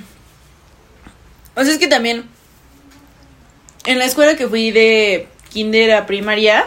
O 1.54 1.62
sea, 1.62 1.72
es 1.72 1.78
que 1.78 1.88
también. 1.88 2.28
En 3.86 3.98
la 3.98 4.04
escuela 4.06 4.36
que 4.36 4.48
fui 4.48 4.70
de 4.70 5.28
kinder 5.50 5.92
a 5.92 6.06
primaria. 6.06 6.66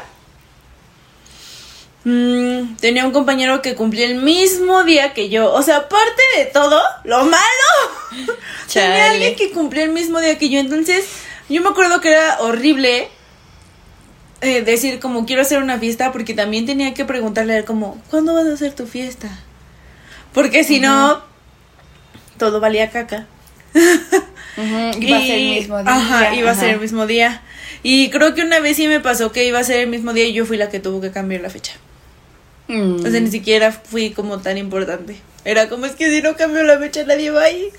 mm, 2.03 2.75
tenía 2.77 3.05
un 3.05 3.11
compañero 3.11 3.61
que 3.61 3.75
cumplía 3.75 4.05
el 4.05 4.15
mismo 4.15 4.83
día 4.83 5.13
que 5.13 5.29
yo. 5.29 5.51
O 5.53 5.61
sea, 5.61 5.77
aparte 5.77 6.23
de 6.37 6.45
todo, 6.45 6.81
lo 7.03 7.25
malo. 7.25 7.37
Tenía 8.71 9.11
alguien 9.11 9.35
que 9.35 9.51
cumplía 9.51 9.83
el 9.83 9.91
mismo 9.91 10.19
día 10.19 10.37
que 10.37 10.49
yo. 10.49 10.59
Entonces, 10.59 11.05
yo 11.49 11.61
me 11.61 11.69
acuerdo 11.69 11.99
que 11.99 12.09
era 12.09 12.37
horrible 12.41 13.09
eh, 14.41 14.61
decir 14.61 14.99
como 14.99 15.25
quiero 15.25 15.41
hacer 15.41 15.63
una 15.63 15.79
fiesta 15.79 16.11
porque 16.11 16.35
también 16.35 16.67
tenía 16.67 16.93
que 16.93 17.05
preguntarle 17.05 17.53
a 17.53 17.57
él 17.59 17.65
como, 17.65 18.01
¿cuándo 18.09 18.33
vas 18.35 18.45
a 18.45 18.53
hacer 18.53 18.73
tu 18.73 18.85
fiesta? 18.85 19.29
Porque 20.33 20.63
si 20.63 20.79
no, 20.79 21.21
todo 22.37 22.59
valía 22.59 22.91
caca. 22.91 23.25
Iba 24.57 25.17
a 25.17 25.21
ser 25.21 25.31
el 25.35 25.41
Y- 25.41 25.55
mismo 25.59 25.81
día. 25.83 25.91
Ajá, 25.95 26.35
iba 26.35 26.51
a 26.51 26.55
ser 26.55 26.65
ajá. 26.65 26.73
el 26.75 26.79
mismo 26.81 27.05
día. 27.07 27.41
Y 27.83 28.09
creo 28.09 28.33
que 28.33 28.41
una 28.41 28.59
vez 28.59 28.75
sí 28.77 28.87
me 28.87 28.99
pasó 28.99 29.31
que 29.31 29.45
iba 29.45 29.59
a 29.59 29.63
ser 29.63 29.79
el 29.81 29.87
mismo 29.87 30.13
día 30.13 30.25
y 30.25 30.33
yo 30.33 30.45
fui 30.45 30.57
la 30.57 30.69
que 30.69 30.79
tuvo 30.79 30.99
que 31.01 31.11
cambiar 31.11 31.41
la 31.41 31.49
fecha. 31.49 31.73
Mm. 32.67 33.05
O 33.05 33.09
sea, 33.09 33.19
ni 33.19 33.29
siquiera 33.31 33.71
fui 33.71 34.11
como 34.11 34.39
tan 34.39 34.57
importante. 34.57 35.15
Era 35.45 35.69
como 35.69 35.85
es 35.85 35.93
que 35.93 36.09
si 36.09 36.21
no 36.21 36.35
cambio 36.35 36.63
la 36.63 36.77
fecha 36.79 37.03
nadie 37.05 37.29
va 37.29 37.43
a 37.43 37.51
ir. 37.51 37.71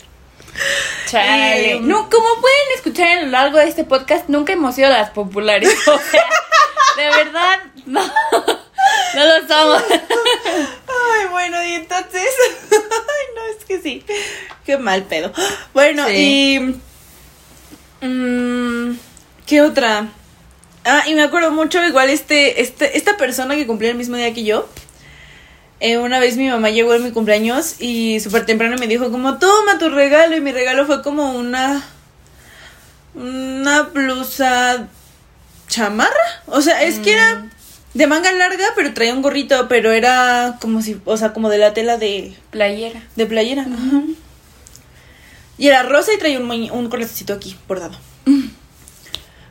Chale. 1.07 1.73
Eh, 1.73 1.81
no, 1.81 2.09
como 2.11 2.27
pueden 2.41 2.59
escuchar 2.77 3.07
a 3.19 3.23
lo 3.23 3.29
largo 3.29 3.59
de 3.59 3.69
este 3.69 3.85
podcast, 3.85 4.29
nunca 4.29 4.53
hemos 4.53 4.75
sido 4.75 4.89
las 4.89 5.11
populares. 5.11 5.71
O 5.87 5.99
sea, 5.99 6.25
de 6.97 7.17
verdad, 7.25 7.59
no. 7.87 8.01
No 9.15 9.25
lo 9.25 9.49
somos. 9.49 9.83
Ay, 9.91 11.27
bueno, 11.31 11.63
y 11.65 11.73
entonces. 11.75 12.23
Ay, 12.73 13.27
no, 13.37 13.47
es 13.59 13.65
que 13.65 13.81
sí. 13.81 14.05
Qué 14.65 14.77
mal 14.79 15.05
pedo. 15.05 15.33
Bueno, 15.73 16.07
Sí. 16.09 16.81
y. 18.03 18.07
mm, 18.07 18.99
¿Qué 19.47 19.63
otra? 19.63 20.09
Ah, 20.85 21.05
y 21.07 21.15
me 21.15 21.23
acuerdo 21.23 21.51
mucho, 21.51 21.83
igual, 21.85 22.11
este, 22.11 22.61
este, 22.63 22.97
esta 22.97 23.17
persona 23.17 23.57
que 23.57 23.67
cumplía 23.67 23.91
el 23.91 23.97
mismo 23.97 24.17
día 24.17 24.33
que 24.35 24.45
yo. 24.45 24.69
eh, 25.81 25.97
una 25.99 26.19
vez 26.19 26.37
mi 26.37 26.49
mamá 26.49 26.71
llegó 26.71 26.95
en 26.95 27.05
mi 27.05 27.13
cumpleaños 27.13 27.77
y 27.81 28.21
súper 28.21 28.45
temprano 28.47 28.77
me 28.79 28.87
dijo 28.89 29.11
como, 29.11 29.39
toma 29.39 29.79
tu 29.79 29.89
regalo. 29.91 30.37
Y 30.37 30.41
mi 30.41 30.53
regalo 30.53 30.87
fue 30.87 31.03
como 31.03 31.33
una... 31.33 31.83
Una 33.15 33.83
blusa 33.83 34.87
chamarra. 35.69 36.43
O 36.47 36.61
sea, 36.63 36.83
es 36.83 36.99
que 36.99 37.13
era 37.15 37.47
de 37.95 38.07
manga 38.07 38.31
larga, 38.33 38.67
pero 38.77 38.95
traía 38.95 39.15
un 39.15 39.23
gorrito, 39.23 39.69
pero 39.69 39.93
era 39.93 40.59
como 40.61 40.83
si, 40.83 41.01
o 41.05 41.17
sea, 41.17 41.33
como 41.33 41.49
de 41.49 41.59
la 41.59 41.75
tela 41.75 41.97
de, 41.97 42.35
Playera. 42.51 43.03
de 43.17 43.27
playera. 43.27 43.63
ajá. 43.63 44.03
Y 45.59 45.67
era 45.67 45.83
rosa 45.83 46.13
y 46.15 46.19
traía 46.19 46.39
un, 46.39 46.49
un 46.51 46.89
corazoncito 46.89 47.33
aquí 47.33 47.57
bordado. 47.67 47.99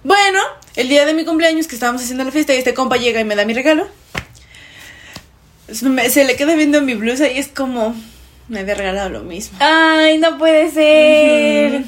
Bueno, 0.03 0.39
el 0.77 0.87
día 0.87 1.05
de 1.05 1.13
mi 1.13 1.25
cumpleaños 1.25 1.67
que 1.67 1.75
estábamos 1.75 2.01
haciendo 2.01 2.23
la 2.23 2.31
fiesta 2.31 2.53
y 2.53 2.57
este 2.57 2.73
compa 2.73 2.95
llega 2.95 3.19
y 3.19 3.25
me 3.25 3.35
da 3.35 3.43
mi 3.43 3.53
regalo. 3.53 3.87
Se 5.69 6.23
le 6.23 6.35
queda 6.37 6.55
viendo 6.55 6.81
mi 6.81 6.93
blusa 6.93 7.27
y 7.29 7.37
es 7.37 7.49
como, 7.49 7.93
me 8.49 8.61
había 8.61 8.75
regalado 8.75 9.09
lo 9.09 9.21
mismo. 9.23 9.57
Ay, 9.61 10.17
no 10.19 10.37
puede 10.37 10.71
ser. 10.71 11.83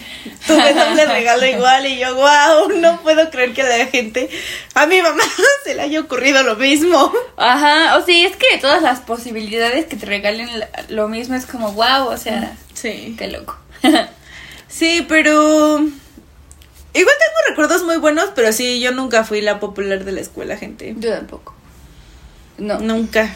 Tuve 0.46 0.74
doble 0.74 1.06
regalo 1.06 1.46
igual 1.46 1.86
y 1.88 1.98
yo, 2.00 2.16
wow, 2.16 2.70
no 2.80 3.02
puedo 3.02 3.30
creer 3.30 3.54
que 3.54 3.62
a 3.62 3.78
la 3.78 3.86
gente, 3.86 4.30
a 4.74 4.86
mi 4.86 5.02
mamá 5.02 5.24
se 5.64 5.76
le 5.76 5.82
haya 5.84 6.00
ocurrido 6.02 6.44
lo 6.44 6.56
mismo. 6.56 7.12
Ajá, 7.38 7.98
o 7.98 8.06
sea, 8.06 8.28
es 8.28 8.36
que 8.36 8.58
todas 8.60 8.82
las 8.82 9.00
posibilidades 9.00 9.86
que 9.86 9.96
te 9.96 10.06
regalen 10.06 10.50
lo 10.90 11.08
mismo 11.08 11.36
es 11.36 11.46
como 11.46 11.72
wow, 11.74 12.08
o 12.10 12.18
sea, 12.18 12.56
Sí. 12.74 13.16
qué 13.18 13.28
loco. 13.28 13.58
Sí, 14.72 15.04
pero 15.10 15.80
igual 15.80 15.96
tengo 16.94 17.50
recuerdos 17.50 17.84
muy 17.84 17.98
buenos, 17.98 18.30
pero 18.36 18.54
sí, 18.54 18.80
yo 18.80 18.92
nunca 18.92 19.24
fui 19.24 19.42
la 19.42 19.60
popular 19.60 20.06
de 20.06 20.12
la 20.12 20.22
escuela, 20.22 20.58
gente. 20.58 20.94
Yo 20.96 21.10
tampoco. 21.12 21.56
No. 22.60 22.78
Nunca. 22.80 23.36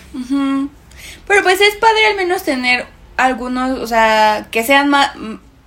Pero 1.27 1.41
pues 1.43 1.59
es 1.59 1.75
padre 1.77 2.05
al 2.11 2.17
menos 2.17 2.43
tener 2.43 2.85
algunos, 3.17 3.79
o 3.79 3.87
sea, 3.87 4.47
que 4.51 4.63
sean 4.63 4.89
más, 4.89 5.11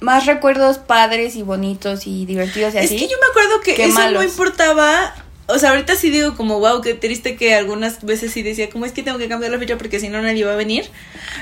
más 0.00 0.26
recuerdos 0.26 0.78
padres 0.78 1.36
y 1.36 1.42
bonitos 1.42 2.06
y 2.06 2.26
divertidos 2.26 2.74
y 2.74 2.78
Es 2.78 2.84
así. 2.86 2.96
que 2.96 3.08
yo 3.08 3.16
me 3.20 3.26
acuerdo 3.30 3.60
que 3.60 3.84
eso 3.84 4.10
no 4.10 4.22
importaba. 4.22 5.14
O 5.48 5.60
sea, 5.60 5.70
ahorita 5.70 5.94
sí 5.94 6.10
digo 6.10 6.34
como, 6.34 6.58
wow, 6.58 6.80
qué 6.80 6.94
triste 6.94 7.36
que 7.36 7.54
algunas 7.54 8.04
veces 8.04 8.32
sí 8.32 8.42
decía, 8.42 8.68
como 8.68 8.84
es 8.84 8.90
que 8.90 9.04
tengo 9.04 9.16
que 9.16 9.28
cambiar 9.28 9.52
la 9.52 9.60
fecha 9.60 9.78
porque 9.78 10.00
si 10.00 10.08
no 10.08 10.20
nadie 10.20 10.44
va 10.44 10.54
a 10.54 10.56
venir. 10.56 10.86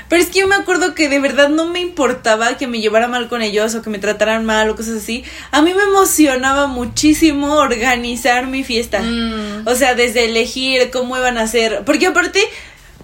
Pero 0.09 0.21
es 0.21 0.29
que 0.29 0.41
yo 0.41 0.47
me 0.47 0.53
acuerdo 0.53 0.93
que 0.93 1.09
de 1.09 1.17
verdad 1.19 1.49
no 1.49 1.65
me 1.65 1.79
importaba 1.79 2.55
que 2.55 2.67
me 2.67 2.79
llevara 2.79 3.07
mal 3.07 3.27
con 3.29 3.41
ellos 3.41 3.73
o 3.73 3.81
que 3.81 3.89
me 3.89 3.97
trataran 3.97 4.45
mal 4.45 4.69
o 4.69 4.75
cosas 4.75 4.97
así. 4.97 5.23
A 5.49 5.63
mí 5.63 5.73
me 5.73 5.81
emocionaba 5.81 6.67
muchísimo 6.67 7.55
organizar 7.55 8.45
mi 8.45 8.63
fiesta. 8.63 9.01
Mm. 9.01 9.67
O 9.67 9.73
sea, 9.73 9.95
desde 9.95 10.25
elegir 10.25 10.91
cómo 10.91 11.17
iban 11.17 11.39
a 11.39 11.47
ser. 11.47 11.81
Porque 11.83 12.05
aparte, 12.05 12.43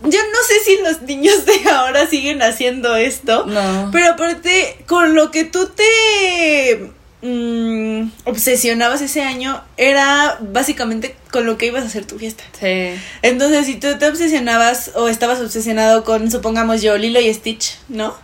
yo 0.04 0.20
no 0.20 0.40
sé 0.48 0.60
si 0.66 0.78
los 0.84 1.02
niños 1.04 1.46
de 1.46 1.70
ahora 1.70 2.08
siguen 2.08 2.42
haciendo 2.42 2.96
esto. 2.96 3.46
No. 3.46 3.90
Pero 3.92 4.12
aparte, 4.12 4.78
con 4.88 5.16
lo 5.16 5.32
que 5.32 5.44
tú 5.46 5.68
te 5.70 6.92
mm, 7.22 8.10
obsesionabas 8.26 9.02
ese 9.02 9.22
año, 9.22 9.64
era 9.78 10.38
básicamente 10.42 11.16
con 11.32 11.46
lo 11.46 11.58
que 11.58 11.68
ibas 11.68 11.84
a 11.84 11.88
hacer 11.88 12.06
tu 12.06 12.18
fiesta. 12.20 12.44
Sí. 12.60 12.94
Entonces, 13.22 13.66
si 13.66 13.76
tú 13.76 13.88
te 14.00 14.08
obsesionabas 14.08 14.92
o 14.96 15.08
estabas 15.08 15.40
obsesionado 15.40 16.04
con, 16.04 16.32
supongamos 16.32 16.82
yo, 16.82 16.98
Lilo 16.98 17.20
y 17.20 17.34
Stitch, 17.34 17.78
¿no? 17.90 18.16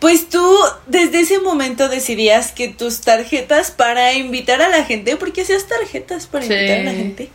Pues 0.00 0.28
tú 0.28 0.44
desde 0.86 1.20
ese 1.20 1.38
momento 1.38 1.88
decidías 1.88 2.52
que 2.52 2.68
tus 2.68 3.00
tarjetas 3.00 3.70
para 3.70 4.12
invitar 4.12 4.60
a 4.60 4.68
la 4.68 4.84
gente, 4.84 5.16
porque 5.16 5.40
hacías 5.40 5.66
tarjetas 5.66 6.26
para 6.26 6.44
Sí. 6.44 6.52
invitar 6.52 6.80
a 6.80 6.82
la 6.84 6.92
gente, 6.92 7.30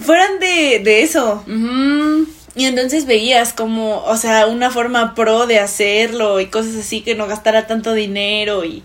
fueran 0.00 0.38
de, 0.40 0.80
de 0.82 1.02
eso. 1.02 1.44
Ujú. 1.46 2.26
Y 2.56 2.64
entonces 2.64 3.06
veías 3.06 3.52
como, 3.52 4.02
o 4.04 4.16
sea, 4.16 4.46
una 4.46 4.70
forma 4.70 5.14
pro 5.14 5.46
de 5.46 5.60
hacerlo 5.60 6.40
y 6.40 6.46
cosas 6.46 6.74
así 6.76 7.00
que 7.02 7.14
no 7.14 7.26
gastara 7.28 7.66
tanto 7.66 7.92
dinero 7.94 8.64
y 8.64 8.82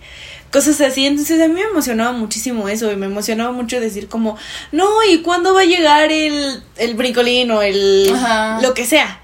cosas 0.52 0.80
así. 0.82 1.06
Entonces 1.06 1.42
a 1.42 1.48
mí 1.48 1.56
me 1.56 1.62
emocionaba 1.62 2.12
muchísimo 2.12 2.70
eso 2.70 2.92
y 2.92 2.96
me 2.96 3.08
emocionaba 3.08 3.52
mucho 3.52 3.80
decir 3.80 4.08
como, 4.08 4.38
no, 4.72 4.88
¿y 5.10 5.20
cuándo 5.20 5.54
va 5.54 5.62
a 5.62 5.66
llegar 5.66 6.12
el, 6.12 6.62
el 6.78 6.94
brincolín 6.94 7.50
o 7.52 7.62
el 7.64 8.12
Ajá. 8.14 8.60
lo 8.62 8.74
que 8.74 8.86
sea? 8.86 9.20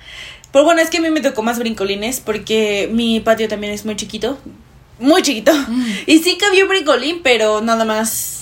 Pero 0.51 0.65
bueno, 0.65 0.81
es 0.81 0.89
que 0.89 0.97
a 0.97 1.01
mí 1.01 1.09
me 1.11 1.21
tocó 1.21 1.43
más 1.43 1.59
brincolines 1.59 2.19
porque 2.19 2.89
mi 2.91 3.19
patio 3.21 3.47
también 3.47 3.71
es 3.73 3.85
muy 3.85 3.95
chiquito. 3.95 4.37
Muy 4.99 5.21
chiquito. 5.21 5.51
Y 6.05 6.19
sí 6.19 6.37
cabía 6.37 6.63
un 6.63 6.69
brincolín, 6.69 7.21
pero 7.23 7.61
nada 7.61 7.85
más. 7.85 8.40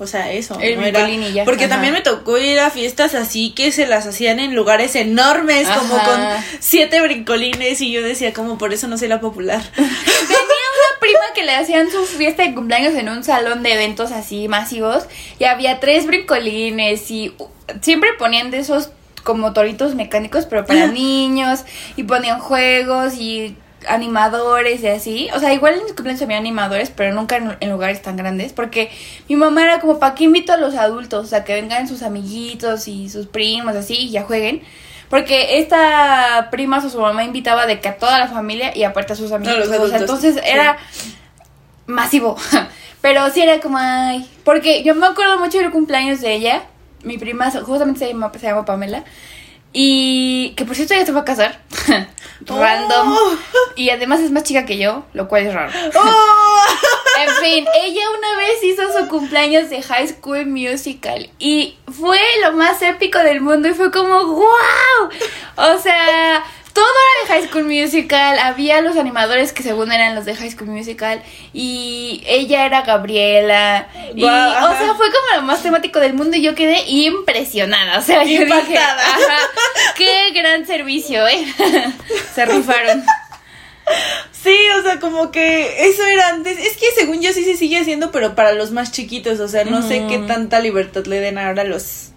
O 0.00 0.06
sea, 0.06 0.30
eso. 0.32 0.58
El 0.60 0.76
no 0.80 0.86
era- 0.86 1.08
ya, 1.08 1.44
Porque 1.44 1.64
ajá. 1.64 1.74
también 1.74 1.92
me 1.92 2.00
tocó 2.02 2.38
ir 2.38 2.60
a 2.60 2.70
fiestas 2.70 3.14
así 3.14 3.50
que 3.50 3.72
se 3.72 3.86
las 3.86 4.06
hacían 4.06 4.38
en 4.38 4.54
lugares 4.54 4.94
enormes, 4.94 5.66
como 5.68 5.94
con 6.02 6.20
siete 6.60 7.00
brincolines. 7.00 7.80
Y 7.80 7.90
yo 7.90 8.02
decía, 8.02 8.32
como 8.32 8.58
por 8.58 8.72
eso 8.72 8.86
no 8.86 8.96
soy 8.96 9.08
la 9.08 9.20
popular. 9.20 9.60
Tenía 9.74 9.86
una 9.88 11.00
prima 11.00 11.20
que 11.34 11.42
le 11.44 11.54
hacían 11.54 11.90
su 11.90 12.04
fiesta 12.04 12.42
de 12.44 12.54
cumpleaños 12.54 12.94
en 12.94 13.08
un 13.08 13.24
salón 13.24 13.62
de 13.62 13.72
eventos 13.72 14.12
así 14.12 14.46
masivos 14.48 15.04
y 15.38 15.44
había 15.44 15.80
tres 15.80 16.06
brincolines 16.06 17.10
y 17.10 17.34
siempre 17.82 18.10
ponían 18.18 18.50
de 18.50 18.58
esos 18.58 18.90
como 19.24 19.52
toritos 19.52 19.94
mecánicos 19.94 20.46
pero 20.46 20.64
para 20.64 20.86
niños 20.92 21.60
y 21.96 22.04
ponían 22.04 22.38
juegos 22.40 23.14
y 23.14 23.56
animadores 23.86 24.82
y 24.82 24.88
así. 24.88 25.28
O 25.34 25.38
sea, 25.38 25.52
igual 25.52 25.74
en 25.74 25.84
mis 25.84 25.92
cumpleaños 25.92 26.22
había 26.22 26.38
animadores, 26.38 26.90
pero 26.90 27.14
nunca 27.14 27.36
en, 27.36 27.56
en 27.60 27.70
lugares 27.70 28.02
tan 28.02 28.16
grandes 28.16 28.52
porque 28.52 28.90
mi 29.28 29.36
mamá 29.36 29.62
era 29.62 29.80
como, 29.80 29.98
¿para 29.98 30.14
qué 30.14 30.24
invito 30.24 30.52
a 30.52 30.56
los 30.56 30.74
adultos? 30.74 31.24
O 31.24 31.28
sea, 31.28 31.44
que 31.44 31.54
vengan 31.54 31.88
sus 31.88 32.02
amiguitos 32.02 32.88
y 32.88 33.08
sus 33.08 33.26
primos 33.26 33.76
así 33.76 33.94
y 33.94 34.10
ya 34.10 34.24
jueguen. 34.24 34.62
Porque 35.08 35.58
esta 35.58 36.48
prima 36.50 36.78
o 36.78 36.90
su 36.90 37.00
mamá 37.00 37.24
invitaba 37.24 37.66
de 37.66 37.80
que 37.80 37.88
a 37.88 37.96
toda 37.96 38.18
la 38.18 38.28
familia 38.28 38.76
y 38.76 38.84
aparte 38.84 39.14
a 39.14 39.16
sus 39.16 39.32
amigos. 39.32 39.68
los 39.68 39.78
o 39.78 39.88
sea, 39.88 39.98
entonces 39.98 40.34
sí. 40.34 40.40
era 40.44 40.76
masivo. 41.86 42.36
Pero 43.00 43.30
sí 43.30 43.40
era 43.40 43.60
como, 43.60 43.78
ay. 43.78 44.28
Porque 44.44 44.82
yo 44.82 44.94
me 44.94 45.06
acuerdo 45.06 45.38
mucho 45.38 45.58
del 45.58 45.70
cumpleaños 45.70 46.20
de 46.20 46.34
ella. 46.34 46.62
Mi 47.02 47.16
prima 47.16 47.50
justamente 47.50 48.00
se 48.00 48.08
llama, 48.08 48.30
se 48.38 48.46
llama 48.46 48.64
Pamela. 48.64 49.04
Y 49.72 50.54
que 50.56 50.64
por 50.64 50.74
cierto 50.74 50.94
ya 50.94 51.04
se 51.04 51.12
va 51.12 51.20
a 51.20 51.24
casar. 51.24 51.60
Random. 52.46 53.12
Oh. 53.12 53.36
Y 53.76 53.90
además 53.90 54.20
es 54.20 54.30
más 54.30 54.44
chica 54.44 54.64
que 54.64 54.78
yo, 54.78 55.04
lo 55.12 55.28
cual 55.28 55.46
es 55.46 55.54
raro. 55.54 55.72
¡Oh! 55.94 56.56
En 57.20 57.34
fin, 57.42 57.66
ella 57.82 58.02
una 58.16 58.36
vez 58.36 58.62
hizo 58.62 58.82
su 58.96 59.08
cumpleaños 59.08 59.68
de 59.70 59.82
High 59.82 60.06
School 60.06 60.46
Musical 60.46 61.28
y 61.40 61.76
fue 61.90 62.20
lo 62.44 62.52
más 62.52 62.80
épico 62.80 63.18
del 63.18 63.40
mundo 63.40 63.68
y 63.68 63.74
fue 63.74 63.90
como 63.90 64.24
wow. 64.24 64.46
O 65.56 65.78
sea, 65.78 66.44
todo 66.78 66.86
era 66.86 67.34
de 67.34 67.40
High 67.40 67.50
School 67.50 67.64
Musical, 67.64 68.38
había 68.38 68.80
los 68.80 68.96
animadores 68.96 69.52
que 69.52 69.64
según 69.64 69.90
eran 69.90 70.14
los 70.14 70.24
de 70.24 70.36
High 70.36 70.52
School 70.52 70.68
Musical 70.68 71.20
y 71.52 72.22
ella 72.24 72.66
era 72.66 72.82
Gabriela 72.82 73.88
y 74.14 74.22
o 74.22 74.28
sea, 74.28 74.94
fue 74.96 75.08
como 75.10 75.40
lo 75.40 75.42
más 75.42 75.60
temático 75.60 75.98
del 75.98 76.14
mundo 76.14 76.36
y 76.36 76.42
yo 76.42 76.54
quedé 76.54 76.84
impresionada, 76.86 77.98
o 77.98 78.02
sea, 78.02 78.22
yo 78.22 78.28
dije, 78.28 78.42
Impactada. 78.44 79.02
ajá, 79.02 79.38
qué 79.96 80.30
gran 80.32 80.68
servicio, 80.68 81.26
eh. 81.26 81.52
Se 82.34 82.46
rifaron. 82.46 83.04
Sí, 84.30 84.56
o 84.78 84.82
sea, 84.82 85.00
como 85.00 85.32
que 85.32 85.88
eso 85.88 86.04
era 86.04 86.28
antes. 86.28 86.58
Es 86.58 86.76
que 86.76 86.86
según 86.94 87.20
yo 87.20 87.32
sí 87.32 87.42
se 87.44 87.56
sigue 87.56 87.78
haciendo, 87.78 88.12
pero 88.12 88.36
para 88.36 88.52
los 88.52 88.70
más 88.70 88.92
chiquitos. 88.92 89.40
O 89.40 89.48
sea, 89.48 89.64
no 89.64 89.82
sé 89.82 90.04
qué 90.08 90.18
tanta 90.18 90.60
libertad 90.60 91.06
le 91.06 91.18
den 91.20 91.38
ahora 91.38 91.62
a 91.62 91.64
los. 91.64 92.10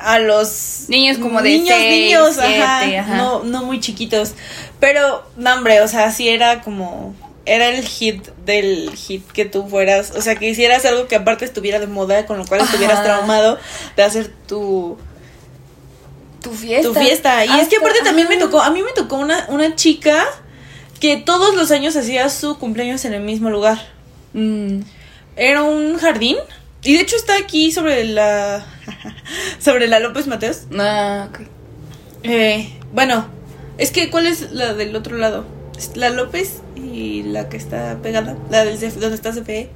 A 0.00 0.18
los 0.18 0.84
Niños 0.88 1.18
como 1.18 1.42
de 1.42 1.50
niños, 1.50 1.76
seis, 1.76 1.90
niños, 1.90 2.38
ajá, 2.38 2.80
siete, 2.82 2.98
ajá. 2.98 3.16
No, 3.16 3.44
no 3.44 3.64
muy 3.64 3.80
chiquitos. 3.80 4.32
Pero, 4.80 5.24
no, 5.36 5.54
hombre, 5.54 5.80
o 5.80 5.88
sea, 5.88 6.10
sí 6.12 6.28
era 6.28 6.60
como. 6.62 7.14
Era 7.44 7.68
el 7.68 7.82
hit 7.82 8.26
del 8.44 8.90
hit 8.94 9.26
que 9.32 9.44
tú 9.44 9.66
fueras. 9.68 10.12
O 10.16 10.20
sea, 10.22 10.36
que 10.36 10.48
hicieras 10.48 10.84
algo 10.84 11.08
que 11.08 11.16
aparte 11.16 11.44
estuviera 11.44 11.78
de 11.80 11.86
moda, 11.86 12.26
con 12.26 12.36
lo 12.38 12.46
cual 12.46 12.60
estuvieras 12.60 12.98
Ajá. 12.98 13.04
traumado 13.04 13.58
de 13.96 14.02
hacer 14.02 14.28
tu 14.46 14.98
Tu 16.42 16.50
fiesta. 16.50 16.88
tu 16.88 16.94
fiesta. 16.94 17.44
Y 17.46 17.60
es 17.60 17.68
que 17.68 17.76
aparte 17.76 18.00
también 18.04 18.28
me 18.28 18.36
tocó, 18.36 18.60
a 18.60 18.70
mí 18.70 18.82
me 18.82 18.92
tocó 18.92 19.16
una, 19.16 19.46
una 19.48 19.74
chica 19.74 20.24
que 21.00 21.16
todos 21.16 21.54
los 21.54 21.70
años 21.70 21.96
hacía 21.96 22.28
su 22.28 22.58
cumpleaños 22.58 23.04
en 23.06 23.14
el 23.14 23.22
mismo 23.22 23.48
lugar. 23.50 23.78
Mm. 24.34 24.80
Era 25.36 25.62
un 25.62 25.96
jardín. 25.98 26.36
Y 26.88 26.94
de 26.94 27.02
hecho 27.02 27.16
está 27.16 27.36
aquí 27.36 27.70
sobre 27.70 28.02
la. 28.04 28.64
sobre 29.58 29.88
la 29.88 30.00
López 30.00 30.26
Mateos. 30.26 30.62
Ah, 30.78 31.28
ok. 31.28 31.40
Eh, 32.22 32.72
bueno, 32.94 33.28
es 33.76 33.90
que 33.90 34.08
¿cuál 34.08 34.26
es 34.26 34.52
la 34.52 34.72
del 34.72 34.96
otro 34.96 35.18
lado? 35.18 35.44
La 35.94 36.08
López 36.08 36.62
y 36.76 37.24
la 37.24 37.50
que 37.50 37.58
está 37.58 37.98
pegada. 38.02 38.38
La 38.48 38.64
del 38.64 38.78
CF 38.78 38.96
donde 39.00 39.16
está 39.16 39.32
CFE. 39.32 39.68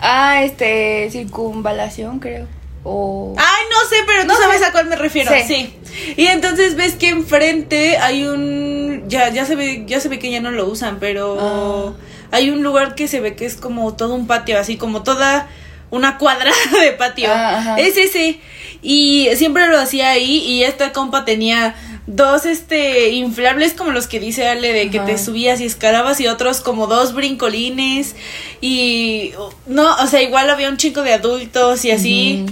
Ah, 0.00 0.42
este, 0.42 1.10
circunvalación, 1.10 2.20
creo. 2.20 2.46
O. 2.84 3.34
Ay, 3.36 3.64
no 3.70 3.88
sé, 3.90 3.96
pero 4.06 4.22
tú 4.22 4.28
No 4.28 4.36
sabes 4.38 4.60
sé. 4.60 4.64
a 4.64 4.72
cuál 4.72 4.86
me 4.86 4.96
refiero. 4.96 5.30
Sí. 5.32 5.42
Sí. 5.46 6.14
Y 6.16 6.26
entonces 6.28 6.74
ves 6.74 6.94
que 6.94 7.10
enfrente 7.10 7.98
hay 7.98 8.24
un 8.24 9.04
ya 9.08 9.28
ya 9.28 9.44
se 9.44 9.56
ve 9.56 9.84
ya 9.86 10.00
se 10.00 10.08
ve 10.08 10.18
que 10.18 10.30
ya 10.30 10.40
no 10.40 10.50
lo 10.52 10.66
usan, 10.66 11.00
pero 11.00 11.36
Ah. 11.38 11.92
hay 12.34 12.48
un 12.48 12.62
lugar 12.62 12.94
que 12.94 13.08
se 13.08 13.20
ve 13.20 13.36
que 13.36 13.44
es 13.44 13.56
como 13.56 13.94
todo 13.94 14.14
un 14.14 14.26
patio, 14.26 14.58
así 14.58 14.78
como 14.78 15.02
toda 15.02 15.46
una 15.90 16.18
cuadra 16.18 16.52
de 16.80 16.92
patio. 16.92 17.28
Ah. 17.30 17.76
Es 17.78 17.96
ese. 17.96 18.40
Y 18.82 19.28
siempre 19.36 19.66
lo 19.68 19.78
hacía 19.78 20.10
ahí 20.10 20.38
y 20.38 20.62
esta 20.64 20.92
compa 20.92 21.24
tenía 21.24 21.74
dos 22.06 22.44
este 22.46 23.10
inflables 23.10 23.74
como 23.74 23.90
los 23.92 24.06
que 24.06 24.18
dice 24.18 24.48
Ale 24.48 24.72
de 24.72 24.90
que 24.90 24.98
Ajá. 24.98 25.06
te 25.06 25.18
subías 25.18 25.60
y 25.60 25.66
escalabas 25.66 26.18
y 26.20 26.26
otros 26.26 26.60
como 26.60 26.86
dos 26.86 27.14
brincolines 27.14 28.16
y 28.60 29.32
no, 29.66 29.94
o 29.96 30.06
sea, 30.06 30.22
igual 30.22 30.48
había 30.50 30.70
un 30.70 30.76
chico 30.76 31.02
de 31.02 31.12
adultos 31.12 31.84
y 31.84 31.90
así. 31.90 32.46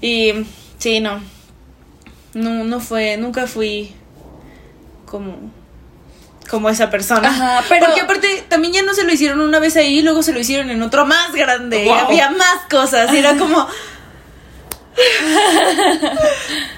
Y 0.00 0.32
sí, 0.78 1.00
no. 1.00 1.20
No, 2.32 2.64
no 2.64 2.80
fue, 2.80 3.16
nunca 3.16 3.46
fui 3.46 3.92
como 5.06 5.52
como 6.50 6.68
esa 6.68 6.90
persona. 6.90 7.28
Ajá, 7.28 7.64
pero- 7.68 7.86
Porque 7.86 8.00
aparte 8.02 8.44
también 8.48 8.72
ya 8.74 8.82
no 8.82 8.94
se 8.94 9.04
lo 9.04 9.12
hicieron 9.12 9.40
una 9.40 9.58
vez 9.58 9.76
ahí, 9.76 10.02
luego 10.02 10.22
se 10.22 10.32
lo 10.32 10.40
hicieron 10.40 10.70
en 10.70 10.82
otro 10.82 11.06
más 11.06 11.32
grande. 11.32 11.84
y 11.84 11.88
Wow. 11.88 11.94
había 11.96 12.30
más 12.30 12.60
cosas. 12.70 13.12
Y 13.12 13.18
era 13.18 13.36
como 13.36 13.66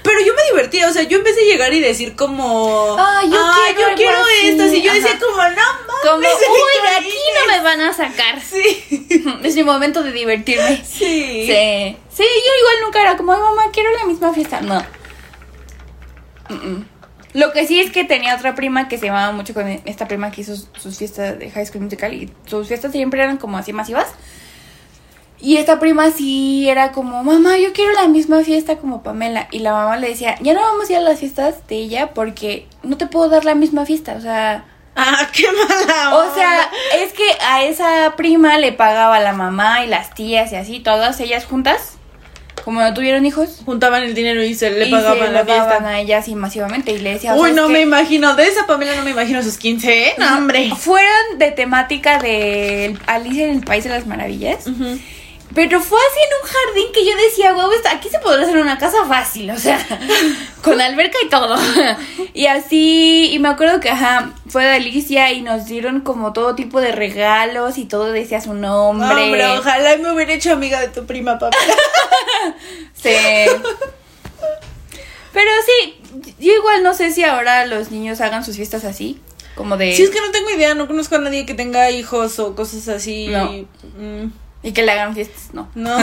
Pero 0.01 0.19
yo 0.25 0.33
me 0.33 0.43
divertía, 0.51 0.87
o 0.87 0.91
sea, 0.91 1.03
yo 1.03 1.17
empecé 1.19 1.41
a 1.41 1.45
llegar 1.45 1.71
y 1.73 1.79
decir 1.79 2.15
como, 2.15 2.95
Ah, 2.97 3.21
yo 3.23 3.29
quiero 3.75 3.89
yo 3.91 3.95
quiero 3.95 4.17
así". 4.17 4.47
esto, 4.49 4.65
y 4.75 4.81
yo 4.81 4.93
decía 4.93 5.19
como, 5.19 5.37
no 5.37 5.43
mames, 5.43 6.03
Como, 6.03 6.17
uy, 6.17 6.23
de 6.23 6.95
aquí 6.95 7.07
increíble". 7.07 7.39
no 7.47 7.47
me 7.57 7.61
van 7.61 7.81
a 7.81 7.93
sacar. 7.93 8.41
Sí. 8.49 9.27
Es 9.43 9.55
mi 9.55 9.63
momento 9.63 10.01
de 10.01 10.11
divertirme. 10.13 10.77
Sí. 10.83 11.45
Sí. 11.47 11.97
Sí, 12.09 12.23
yo 12.23 12.51
igual 12.59 12.75
nunca 12.83 13.01
era 13.01 13.17
como, 13.17 13.33
ay, 13.33 13.39
mamá, 13.41 13.63
quiero 13.71 13.91
la 13.91 14.05
misma 14.05 14.33
fiesta. 14.33 14.61
No. 14.61 14.83
Mm-mm. 16.49 16.85
Lo 17.37 17.53
que 17.53 17.67
sí 17.67 17.79
es 17.79 17.91
que 17.91 18.03
tenía 18.03 18.35
otra 18.35 18.55
prima 18.55 18.87
que 18.87 18.97
se 18.97 19.05
llamaba 19.05 19.31
mucho 19.31 19.53
con 19.53 19.67
esta 19.85 20.07
prima 20.07 20.31
que 20.31 20.41
hizo 20.41 20.55
sus 20.55 20.97
fiestas 20.97 21.37
de 21.37 21.51
High 21.51 21.67
School 21.67 21.83
Musical 21.83 22.11
y 22.11 22.33
sus 22.47 22.67
fiestas 22.67 22.91
siempre 22.91 23.21
eran 23.21 23.37
como 23.37 23.59
así 23.59 23.73
masivas. 23.73 24.07
Y 25.39 25.57
esta 25.57 25.79
prima 25.79 26.09
sí 26.09 26.67
era 26.67 26.91
como, 26.93 27.23
mamá, 27.23 27.59
yo 27.59 27.73
quiero 27.73 27.93
la 27.93 28.07
misma 28.07 28.43
fiesta 28.43 28.77
como 28.77 29.03
Pamela. 29.03 29.47
Y 29.51 29.59
la 29.59 29.71
mamá 29.71 29.97
le 29.97 30.09
decía, 30.09 30.35
ya 30.41 30.55
no 30.55 30.61
vamos 30.61 30.89
a 30.89 30.93
ir 30.93 30.97
a 30.97 31.01
las 31.01 31.19
fiestas 31.19 31.67
de 31.67 31.75
ella 31.75 32.15
porque 32.15 32.65
no 32.81 32.97
te 32.97 33.05
puedo 33.05 33.29
dar 33.29 33.45
la 33.45 33.53
misma 33.53 33.85
fiesta. 33.85 34.15
O 34.15 34.21
sea, 34.21 34.65
Ah, 34.99 35.29
qué 35.31 35.45
mala 35.51 36.15
o 36.17 36.33
sea, 36.33 36.71
es 36.95 37.13
que 37.13 37.23
a 37.47 37.63
esa 37.65 38.15
prima 38.17 38.57
le 38.57 38.71
pagaba 38.71 39.19
la 39.19 39.31
mamá 39.31 39.83
y 39.83 39.87
las 39.87 40.15
tías 40.15 40.51
y 40.51 40.55
así, 40.55 40.79
todas 40.79 41.19
ellas 41.19 41.45
juntas, 41.45 41.96
como 42.67 42.81
no 42.81 42.93
tuvieron 42.93 43.25
hijos. 43.25 43.61
juntaban 43.63 44.03
el 44.03 44.13
dinero 44.13 44.43
y 44.43 44.53
se 44.53 44.69
le 44.69 44.89
y 44.89 44.91
pagaban 44.91 45.27
se 45.27 45.31
la 45.31 45.45
fiesta. 45.45 45.87
a 45.87 46.01
ella 46.01 46.17
así 46.17 46.35
masivamente 46.35 46.91
y 46.91 46.97
le 46.99 47.13
decía, 47.13 47.31
Uy, 47.33 47.39
"¿Sabes 47.39 47.55
no 47.55 47.69
me 47.69 47.79
imagino, 47.79 48.35
de 48.35 48.45
esa 48.45 48.67
Pamela 48.67 48.93
no 48.97 49.03
me 49.05 49.11
imagino 49.11 49.41
sus 49.41 49.57
15, 49.57 50.07
¿eh? 50.09 50.13
No, 50.17 50.37
hombre. 50.37 50.69
Fueron 50.77 51.37
de 51.37 51.51
temática 51.51 52.19
de 52.19 52.97
Alicia 53.05 53.45
en 53.45 53.51
el 53.55 53.61
País 53.61 53.85
de 53.85 53.91
las 53.91 54.05
Maravillas. 54.05 54.67
Ujú. 54.67 54.99
Pero 55.57 55.81
fue 55.81 55.97
así 55.97 56.19
en 56.19 56.35
un 56.39 56.47
jardín 56.53 56.93
que 56.93 57.03
yo 57.03 57.17
decía, 57.17 57.51
wow, 57.51 57.71
aquí 57.89 58.09
se 58.09 58.19
podría 58.19 58.45
hacer 58.45 58.59
una 58.59 58.77
casa 58.77 59.05
fácil, 59.07 59.49
o 59.49 59.57
sea, 59.57 59.83
con 60.61 60.79
alberca 60.79 61.17
y 61.25 61.29
todo. 61.29 61.57
Y 62.35 62.45
así, 62.45 63.31
y 63.31 63.39
me 63.39 63.49
acuerdo 63.49 63.79
que, 63.79 63.89
ajá, 63.89 64.33
fue 64.47 64.63
de 64.63 64.75
Alicia 64.75 65.31
y 65.31 65.41
nos 65.41 65.65
dieron 65.65 66.01
como 66.01 66.31
todo 66.31 66.53
tipo 66.53 66.79
de 66.79 66.91
regalos 66.91 67.79
y 67.79 67.85
todo 67.85 68.11
decía 68.11 68.39
su 68.39 68.53
nombre. 68.53 69.09
Hombre, 69.09 69.57
ojalá 69.57 69.97
me 69.97 70.13
hubiera 70.13 70.33
hecho 70.33 70.51
amiga 70.51 70.79
de 70.79 70.89
tu 70.89 71.07
prima 71.07 71.39
Pamela. 71.39 71.57
Sí. 72.93 73.15
Pero 75.33 75.51
sí, 75.65 75.99
yo 76.37 76.53
igual 76.53 76.83
no 76.83 76.93
sé 76.93 77.09
si 77.09 77.23
ahora 77.23 77.65
los 77.65 77.89
niños 77.89 78.21
hagan 78.21 78.45
sus 78.45 78.57
fiestas 78.57 78.85
así, 78.85 79.19
como 79.55 79.75
de... 79.75 79.95
Si 79.95 80.03
es 80.03 80.11
que 80.11 80.21
no 80.21 80.29
tengo 80.29 80.51
idea, 80.51 80.75
no 80.75 80.85
conozco 80.85 81.15
a 81.15 81.19
nadie 81.19 81.47
que 81.47 81.55
tenga 81.55 81.89
hijos 81.89 82.37
o 82.37 82.55
cosas 82.55 82.87
así. 82.89 83.29
No. 83.29 83.51
Mm, 83.97 84.31
Y 84.67 84.73
que 84.73 84.83
le 84.83 84.91
hagan 84.91 85.13
fiestas, 85.15 85.53
no. 85.53 85.69
no. 85.75 85.97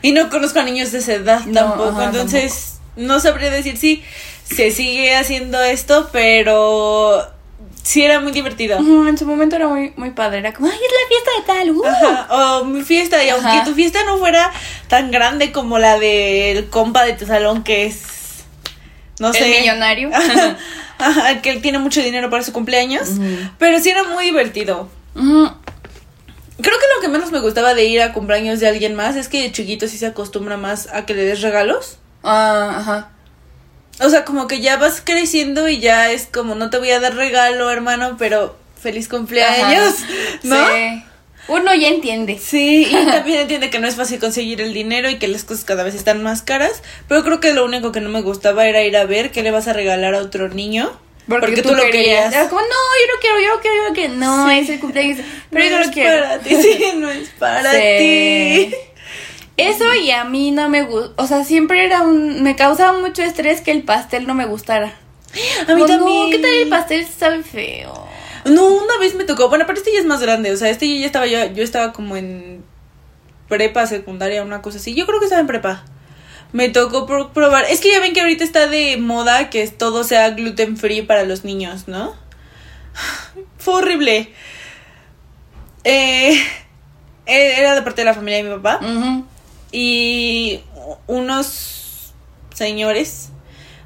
y 0.00 0.12
no 0.12 0.30
conozco 0.30 0.60
a 0.60 0.62
niños 0.62 0.92
de 0.92 0.98
esa 0.98 1.14
edad 1.14 1.40
No, 1.46 1.52
tampoco. 1.60 1.88
ajá, 1.90 2.04
entonces, 2.04 2.78
no 2.96 3.18
sabría 3.18 3.50
decir 3.50 3.76
si 3.76 4.02
se 4.44 4.70
sigue 4.70 5.16
haciendo 5.16 5.60
esto, 5.60 6.08
pero 6.12 7.26
sí 7.82 8.04
era 8.04 8.20
muy 8.20 8.30
divertido. 8.30 8.78
En 8.78 9.18
su 9.18 9.26
momento 9.26 9.56
era 9.56 9.66
muy, 9.66 9.92
muy 9.96 10.10
padre, 10.10 10.38
era 10.38 10.52
como, 10.52 10.68
ay, 10.68 10.74
es 10.74 10.80
la 10.80 11.08
fiesta 11.08 11.30
de 11.36 11.58
tal, 11.58 11.70
uh". 11.76 11.84
Ajá, 11.84 12.58
o 12.60 12.64
mi 12.64 12.82
fiesta, 12.82 13.24
y 13.24 13.28
Ajá. 13.30 13.50
aunque 13.52 13.68
tu 13.70 13.74
fiesta 13.74 14.04
no 14.04 14.18
fuera 14.18 14.52
tan 14.88 15.10
grande 15.10 15.50
como 15.50 15.78
la 15.80 15.98
del 15.98 16.68
compa 16.68 17.04
de 17.04 17.14
tu 17.14 17.26
salón, 17.26 17.64
que 17.64 17.86
es, 17.86 18.02
no 19.18 19.28
El 19.28 19.34
sé, 19.34 19.60
millonario. 19.60 20.10
Ajá, 20.98 21.40
que 21.42 21.50
él 21.50 21.62
tiene 21.62 21.78
mucho 21.78 22.02
dinero 22.02 22.28
para 22.30 22.42
su 22.44 22.52
cumpleaños, 22.52 23.08
pero 23.58 23.80
sí 23.80 23.88
era 23.90 24.04
muy 24.04 24.26
divertido. 24.26 24.88
Ujú. 25.14 25.50
Que 27.00 27.06
lo 27.06 27.12
que 27.12 27.18
menos 27.18 27.32
me 27.32 27.40
gustaba 27.40 27.74
de 27.74 27.84
ir 27.84 28.02
a 28.02 28.12
cumpleaños 28.12 28.60
de 28.60 28.68
alguien 28.68 28.94
más 28.94 29.16
es 29.16 29.28
que 29.28 29.42
de 29.42 29.52
chiquito 29.52 29.88
sí 29.88 29.98
se 29.98 30.06
acostumbra 30.06 30.56
más 30.56 30.88
a 30.92 31.06
que 31.06 31.14
le 31.14 31.24
des 31.24 31.40
regalos. 31.40 31.98
Ah, 32.22 32.76
ajá. 32.78 33.10
O 34.04 34.08
sea, 34.08 34.24
como 34.24 34.46
que 34.46 34.60
ya 34.60 34.76
vas 34.76 35.02
creciendo 35.04 35.68
y 35.68 35.78
ya 35.78 36.10
es 36.10 36.26
como, 36.26 36.54
no 36.54 36.70
te 36.70 36.78
voy 36.78 36.90
a 36.90 37.00
dar 37.00 37.14
regalo, 37.14 37.70
hermano, 37.70 38.16
pero 38.18 38.56
feliz 38.80 39.08
cumpleaños, 39.08 39.94
Ajá. 39.94 40.06
¿no? 40.42 40.66
Sí. 40.66 41.04
Uno 41.48 41.74
ya 41.74 41.88
entiende. 41.88 42.38
Sí, 42.38 42.86
y 42.88 43.06
también 43.06 43.40
entiende 43.40 43.70
que 43.70 43.80
no 43.80 43.88
es 43.88 43.96
fácil 43.96 44.20
conseguir 44.20 44.60
el 44.60 44.72
dinero 44.72 45.10
y 45.10 45.18
que 45.18 45.26
las 45.26 45.44
cosas 45.44 45.64
cada 45.64 45.82
vez 45.82 45.94
están 45.94 46.22
más 46.22 46.42
caras, 46.42 46.82
pero 47.08 47.24
creo 47.24 47.40
que 47.40 47.52
lo 47.52 47.64
único 47.64 47.92
que 47.92 48.00
no 48.00 48.08
me 48.08 48.22
gustaba 48.22 48.66
era 48.66 48.82
ir 48.82 48.96
a 48.96 49.04
ver 49.04 49.32
qué 49.32 49.42
le 49.42 49.50
vas 49.50 49.66
a 49.66 49.72
regalar 49.72 50.14
a 50.14 50.20
otro 50.20 50.48
niño. 50.48 50.92
Porque, 51.30 51.62
tú, 51.62 51.72
lo 51.74 51.82
querías. 51.84 52.32
Era 52.34 52.48
como, 52.48 52.60
no, 52.60 52.66
yo 52.68 53.14
no 53.14 53.20
quiero, 53.20 53.40
yo 53.40 53.54
no 53.54 53.60
quiero, 53.60 53.76
yo 53.76 53.88
no 53.88 53.94
quiero. 53.94 54.14
No, 54.14 54.48
Sí. 54.50 54.58
es 54.58 54.68
el 54.70 54.80
cumpleaños. 54.80 55.18
Pero 55.50 55.64
yo 55.64 55.70
no 55.70 55.76
no 55.76 55.82
lo 55.84 55.88
es 55.88 55.94
quiero. 55.94 56.22
para 56.24 56.38
ti, 56.40 56.54
sí, 56.62 56.84
no 56.96 57.10
es 57.10 57.28
para 57.30 57.72
Sí. 57.72 57.78
ti. 57.78 58.74
Eso 59.56 59.94
y 59.94 60.10
a 60.10 60.24
mí 60.24 60.50
no 60.52 60.68
me 60.68 60.82
gusta. 60.82 61.22
O 61.22 61.26
sea, 61.26 61.44
siempre 61.44 61.84
era 61.84 62.02
un. 62.02 62.42
Me 62.42 62.56
causaba 62.56 62.98
mucho 62.98 63.22
estrés 63.22 63.60
que 63.60 63.70
el 63.70 63.82
pastel 63.82 64.26
no 64.26 64.34
me 64.34 64.46
gustara. 64.46 64.94
A 65.68 65.74
mí 65.74 65.82
Como, 65.82 65.86
también. 65.86 66.24
No, 66.24 66.30
¿qué 66.30 66.38
tal 66.38 66.50
el 66.50 66.68
pastel? 66.68 67.06
Sabe 67.06 67.42
feo. 67.42 68.08
No, 68.46 68.66
una 68.68 68.96
vez 68.98 69.14
me 69.14 69.24
tocó, 69.24 69.48
bueno, 69.50 69.64
pero 69.66 69.78
este 69.78 69.92
ya 69.92 69.98
es 69.98 70.06
más 70.06 70.22
grande, 70.22 70.50
o 70.50 70.56
sea, 70.56 70.70
este 70.70 70.88
yo 70.88 70.94
ya 70.94 71.04
estaba, 71.06 71.26
yo, 71.26 71.44
yo 71.52 71.62
estaba 71.62 71.92
como 71.92 72.16
en 72.16 72.64
prepa, 73.48 73.86
secundaria, 73.86 74.42
una 74.42 74.62
cosa 74.62 74.78
así, 74.78 74.94
yo 74.94 75.04
creo 75.06 75.18
que 75.18 75.26
estaba 75.26 75.42
en 75.42 75.46
prepa. 75.46 75.84
Me 76.52 76.68
tocó 76.68 77.06
pro- 77.06 77.32
probar, 77.32 77.64
es 77.68 77.80
que 77.80 77.90
ya 77.92 78.00
ven 78.00 78.12
que 78.12 78.20
ahorita 78.20 78.42
está 78.44 78.66
de 78.66 78.96
moda 78.96 79.50
que 79.50 79.66
todo 79.68 80.02
sea 80.04 80.30
gluten 80.30 80.76
free 80.76 81.02
para 81.02 81.22
los 81.24 81.44
niños, 81.44 81.86
¿no? 81.88 82.14
Fue 83.58 83.74
horrible. 83.74 84.32
Eh, 85.84 86.36
era 87.26 87.74
de 87.74 87.82
parte 87.82 88.00
de 88.02 88.04
la 88.06 88.12
familia 88.14 88.38
de 88.38 88.42
mi 88.42 88.54
papá 88.56 88.80
y 89.72 90.60
unos 91.06 92.12
señores 92.54 93.28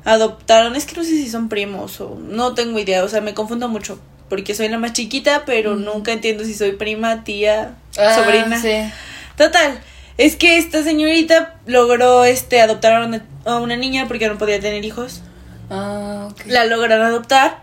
adoptaron, 0.05 0.77
es 0.77 0.87
que 0.87 0.97
no 0.97 1.03
sé 1.05 1.11
si 1.11 1.29
son 1.29 1.49
primos 1.51 2.01
o 2.01 2.17
no 2.19 2.55
tengo 2.55 2.79
idea, 2.79 3.05
o 3.05 3.09
sea, 3.09 3.21
me 3.21 3.35
confundo 3.35 3.69
mucho 3.69 3.99
porque 4.31 4.55
soy 4.55 4.69
la 4.69 4.79
más 4.79 4.93
chiquita, 4.95 5.45
pero 5.45 5.77
nunca 5.77 6.13
entiendo 6.13 6.43
si 6.45 6.55
soy 6.55 6.73
prima, 6.73 7.23
tía, 7.23 7.75
Ah, 7.99 8.15
sobrina. 8.15 8.61
Sí. 8.61 8.91
Total, 9.37 9.79
es 10.19 10.37
que 10.37 10.59
esta 10.59 10.83
señorita 10.83 11.57
logró 11.67 12.25
este 12.25 12.61
adoptar 12.61 12.95
a 13.03 13.07
una, 13.07 13.25
a 13.45 13.57
una 13.57 13.77
niña 13.77 14.07
porque 14.09 14.29
no 14.29 14.39
podía 14.39 14.61
tener 14.61 14.85
hijos. 14.85 15.23
Ah, 15.71 16.29
ok. 16.31 16.43
La 16.47 16.65
logran 16.67 17.01
adoptar 17.01 17.63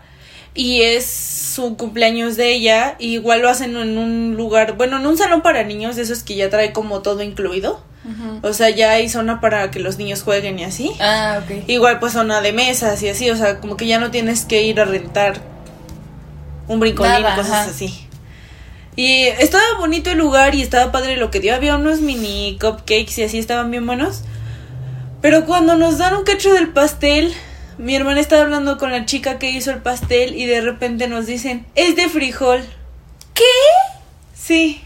y 0.54 0.82
es 0.82 1.06
su 1.06 1.76
cumpleaños 1.76 2.36
de 2.36 2.52
ella. 2.52 2.96
y 2.98 3.14
igual 3.14 3.40
lo 3.42 3.48
hacen 3.48 3.76
en 3.76 3.96
un 3.98 4.34
lugar, 4.36 4.76
bueno, 4.76 4.98
en 4.98 5.06
un 5.06 5.16
salón 5.16 5.40
para 5.42 5.62
niños, 5.64 5.96
de 5.96 6.02
esos 6.02 6.22
que 6.22 6.34
ya 6.34 6.50
trae 6.50 6.72
como 6.72 7.00
todo 7.00 7.22
incluido. 7.22 7.82
Ujú. 8.04 8.40
O 8.46 8.52
sea, 8.52 8.68
ya 8.70 8.90
hay 8.90 9.08
zona 9.08 9.40
para 9.40 9.70
que 9.70 9.78
los 9.78 9.96
niños 9.96 10.22
jueguen 10.22 10.58
y 10.58 10.64
así. 10.64 10.90
Ah, 11.00 11.40
ok. 11.44 11.68
Igual 11.68 12.00
pues 12.00 12.12
zona 12.14 12.40
de 12.40 12.52
mesas 12.52 13.00
y 13.02 13.08
así, 13.08 13.30
o 13.30 13.36
sea, 13.36 13.60
como 13.60 13.76
que 13.76 13.86
ya 13.86 13.98
no 14.00 14.10
tienes 14.10 14.44
que 14.44 14.62
ir 14.62 14.80
a 14.80 14.84
rentar 14.84 15.40
un 16.68 16.80
brincolín 16.80 17.12
Nada, 17.12 17.34
y 17.34 17.36
cosas 17.36 17.52
ajá. 17.52 17.70
así. 17.70 18.06
Y 18.94 19.24
estaba 19.24 19.64
bonito 19.78 20.10
el 20.10 20.18
lugar 20.18 20.54
y 20.54 20.62
estaba 20.62 20.92
padre 20.92 21.16
lo 21.16 21.30
que 21.30 21.40
dio. 21.40 21.54
Había 21.54 21.76
unos 21.76 22.00
mini 22.00 22.58
cupcakes 22.60 23.18
y 23.18 23.22
así 23.24 23.38
estaban 23.38 23.70
bien 23.70 23.86
buenos. 23.86 24.22
Pero 25.22 25.44
cuando 25.46 25.76
nos 25.76 25.98
dan 25.98 26.14
un 26.14 26.24
cacho 26.24 26.52
del 26.52 26.68
pastel, 26.68 27.32
mi 27.78 27.94
hermana 27.94 28.20
estaba 28.20 28.42
hablando 28.42 28.76
con 28.76 28.90
la 28.90 29.06
chica 29.06 29.38
que 29.38 29.50
hizo 29.50 29.70
el 29.70 29.78
pastel 29.80 30.34
y 30.36 30.46
de 30.46 30.60
repente 30.60 31.06
nos 31.08 31.26
dicen, 31.26 31.64
es 31.74 31.96
de 31.96 32.08
frijol. 32.08 32.62
¿Qué? 33.34 33.42
Sí, 34.34 34.82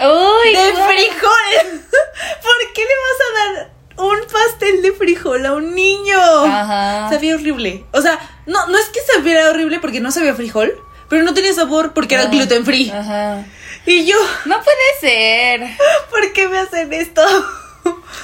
Uy, 0.00 0.52
de 0.54 0.70
guau. 0.72 0.88
frijol. 0.88 1.80
¿Por 2.42 2.72
qué 2.72 2.82
le 2.82 2.94
vas 3.04 3.20
a 3.20 3.56
dar 3.58 3.70
un 3.96 4.18
pastel 4.32 4.80
de 4.82 4.92
frijol 4.92 5.44
a 5.44 5.54
un 5.54 5.74
niño? 5.74 6.18
Ajá. 6.44 7.08
Sabía 7.10 7.34
horrible. 7.34 7.84
O 7.92 8.00
sea, 8.00 8.18
no, 8.46 8.68
no 8.68 8.78
es 8.78 8.86
que 8.86 9.00
sabiera 9.12 9.50
horrible 9.50 9.80
porque 9.80 10.00
no 10.00 10.12
sabía 10.12 10.34
frijol, 10.34 10.72
pero 11.08 11.22
no 11.22 11.34
tenía 11.34 11.52
sabor 11.52 11.92
porque 11.92 12.14
era 12.14 12.24
Ah, 12.24 12.30
gluten 12.30 12.64
free. 12.64 12.90
Ajá. 12.90 13.44
Y 13.86 14.04
yo, 14.06 14.16
No 14.44 14.60
puede 14.62 15.00
ser. 15.00 15.60
¿por 16.10 16.32
qué 16.32 16.48
me 16.48 16.58
hacen 16.58 16.92
esto? 16.92 17.22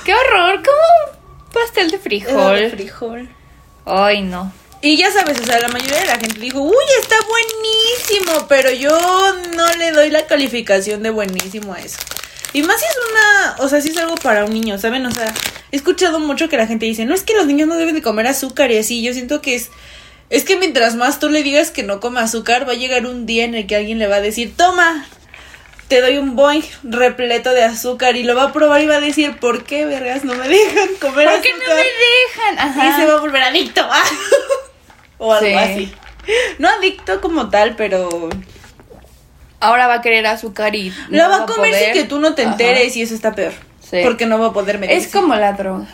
Qué 0.04 0.12
horror. 0.14 0.62
¿Cómo 0.62 1.16
un 1.16 1.52
pastel 1.52 1.90
de 1.90 1.96
Era 1.96 2.02
de 2.02 2.02
frijol? 2.02 2.70
frijol. 2.70 3.28
Ay, 3.86 4.22
no. 4.22 4.52
Y 4.82 4.96
ya 4.98 5.10
sabes, 5.10 5.40
o 5.40 5.44
sea, 5.44 5.60
la 5.60 5.68
mayoría 5.68 6.00
de 6.00 6.06
la 6.06 6.18
gente 6.18 6.38
dijo, 6.38 6.60
uy, 6.60 6.84
está 7.00 7.16
buenísimo, 7.26 8.46
pero 8.48 8.70
yo 8.70 8.90
no 9.56 9.72
le 9.74 9.92
doy 9.92 10.10
la 10.10 10.26
calificación 10.26 11.02
de 11.02 11.08
buenísimo 11.10 11.72
a 11.72 11.80
eso. 11.80 11.96
Y 12.52 12.62
más 12.62 12.78
si 12.80 12.86
es 12.86 12.96
una, 13.10 13.56
o 13.64 13.68
sea, 13.68 13.80
si 13.80 13.88
es 13.88 13.96
algo 13.96 14.14
para 14.16 14.44
un 14.44 14.52
niño, 14.52 14.78
¿saben? 14.78 15.06
O 15.06 15.10
sea, 15.10 15.32
he 15.72 15.76
escuchado 15.76 16.18
mucho 16.20 16.48
que 16.50 16.56
la 16.58 16.66
gente 16.66 16.84
dice, 16.86 17.06
no 17.06 17.14
es 17.14 17.22
que 17.22 17.32
los 17.34 17.46
niños 17.46 17.66
no 17.66 17.76
deben 17.76 17.94
de 17.94 18.02
comer 18.02 18.26
azúcar 18.26 18.70
y 18.70 18.78
así, 18.78 19.02
yo 19.02 19.12
siento 19.14 19.40
que 19.40 19.54
es, 19.54 19.70
es 20.36 20.44
que 20.44 20.56
mientras 20.56 20.94
más 20.96 21.18
tú 21.20 21.28
le 21.28 21.42
digas 21.42 21.70
que 21.70 21.82
no 21.82 22.00
coma 22.00 22.22
azúcar, 22.22 22.66
va 22.68 22.72
a 22.72 22.76
llegar 22.76 23.06
un 23.06 23.26
día 23.26 23.44
en 23.44 23.54
el 23.54 23.66
que 23.66 23.76
alguien 23.76 23.98
le 23.98 24.06
va 24.06 24.16
a 24.16 24.20
decir, 24.20 24.54
toma, 24.56 25.06
te 25.88 26.00
doy 26.00 26.18
un 26.18 26.34
boing 26.36 26.64
repleto 26.82 27.50
de 27.52 27.62
azúcar 27.64 28.16
y 28.16 28.22
lo 28.22 28.34
va 28.34 28.44
a 28.44 28.52
probar 28.52 28.80
y 28.80 28.86
va 28.86 28.96
a 28.96 29.00
decir, 29.00 29.36
¿por 29.38 29.64
qué, 29.64 29.84
vergas, 29.86 30.24
no 30.24 30.34
me 30.34 30.48
dejan 30.48 30.88
comer 31.00 31.26
¿Por 31.26 31.34
azúcar? 31.34 31.42
qué 31.42 31.52
no 31.52 31.74
me 31.74 31.82
dejan? 31.82 32.58
Ajá. 32.58 32.88
Y 32.88 33.00
se 33.00 33.06
va 33.06 33.18
a 33.18 33.20
volver 33.20 33.42
adicto. 33.42 33.82
o 35.18 35.32
algo 35.32 35.46
Sí. 35.46 35.54
así. 35.54 35.94
No 36.58 36.68
adicto 36.68 37.20
como 37.20 37.50
tal, 37.50 37.76
pero 37.76 38.30
Ahora 39.60 39.86
va 39.86 39.94
a 39.94 40.02
querer 40.02 40.26
azúcar 40.26 40.74
y. 40.74 40.90
la 41.08 41.24
no 41.24 41.30
va 41.30 41.36
a 41.44 41.46
comer 41.46 41.70
poder. 41.70 41.84
sin 41.84 42.02
que 42.02 42.04
tú 42.08 42.18
no 42.18 42.34
te 42.34 42.42
Ajá. 42.42 42.52
enteres 42.52 42.96
y 42.96 43.02
eso 43.02 43.14
está 43.14 43.34
peor. 43.34 43.52
Sí. 43.88 43.98
Porque 44.02 44.26
no 44.26 44.38
va 44.38 44.48
a 44.48 44.52
poder 44.52 44.78
medir. 44.78 44.96
Es 44.96 45.08
como 45.08 45.34
la 45.36 45.52
droga. 45.52 45.86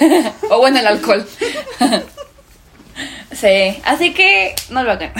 o 0.50 0.58
bueno, 0.58 0.78
el 0.78 0.86
alcohol. 0.86 1.26
sí, 3.36 3.80
así 3.84 4.12
que 4.12 4.54
no 4.70 4.82
lo 4.82 4.92
hagan. 4.92 5.12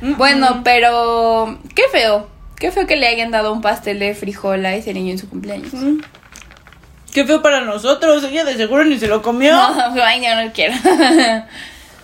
bueno, 0.00 0.62
pero 0.64 1.58
qué 1.74 1.82
feo. 1.90 2.28
Qué 2.58 2.70
feo 2.70 2.86
que 2.86 2.96
le 2.96 3.08
hayan 3.08 3.32
dado 3.32 3.52
un 3.52 3.60
pastel 3.60 3.98
de 3.98 4.14
frijol 4.14 4.64
a 4.64 4.74
ese 4.74 4.94
niño 4.94 5.10
en 5.10 5.18
su 5.18 5.28
cumpleaños. 5.28 5.72
Qué 7.12 7.24
feo 7.26 7.42
para 7.42 7.60
nosotros. 7.62 8.22
Ella 8.24 8.44
de 8.44 8.56
seguro 8.56 8.84
ni 8.84 8.98
se 8.98 9.08
lo 9.08 9.20
comió. 9.22 9.52
No, 9.94 10.02
ay, 10.02 10.22
yo 10.24 10.34
no 10.40 10.52
quiero. 10.52 10.74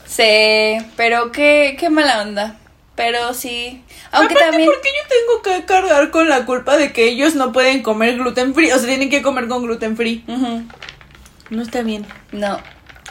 sí, 0.07 0.85
pero 0.97 1.33
qué, 1.33 1.77
qué 1.79 1.89
mala 1.91 2.23
onda. 2.23 2.57
Pero 2.97 3.33
sí. 3.35 3.85
Aunque 4.11 4.35
Aparte, 4.35 4.51
también. 4.51 4.69
¿por 4.69 4.81
qué 4.81 4.89
yo 4.89 5.09
tengo 5.09 5.43
que 5.61 5.65
cargar 5.65 6.11
con 6.11 6.29
la 6.29 6.45
culpa 6.45 6.77
de 6.77 6.93
que 6.93 7.05
ellos 7.05 7.37
no 7.37 7.53
pueden 7.53 7.83
comer 7.83 8.17
gluten 8.17 8.55
free? 8.55 8.73
O 8.73 8.79
sea, 8.79 8.89
tienen 8.89 9.11
que 9.11 9.23
comer 9.23 9.47
con 9.47 9.63
gluten 9.63 9.97
free. 9.97 10.25
No 11.51 11.63
está 11.63 11.83
bien. 11.83 12.05
No. 12.33 12.61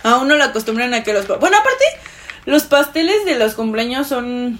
A 0.03 0.17
uno 0.17 0.36
le 0.36 0.43
acostumbran 0.43 0.93
a 0.93 1.03
que 1.03 1.13
los... 1.13 1.25
Bueno, 1.28 1.57
aparte, 1.57 1.86
los 2.48 2.64
pasteles 2.64 3.26
de 3.26 3.36
los 3.38 3.54
cumpleaños 3.54 4.08
son... 4.08 4.58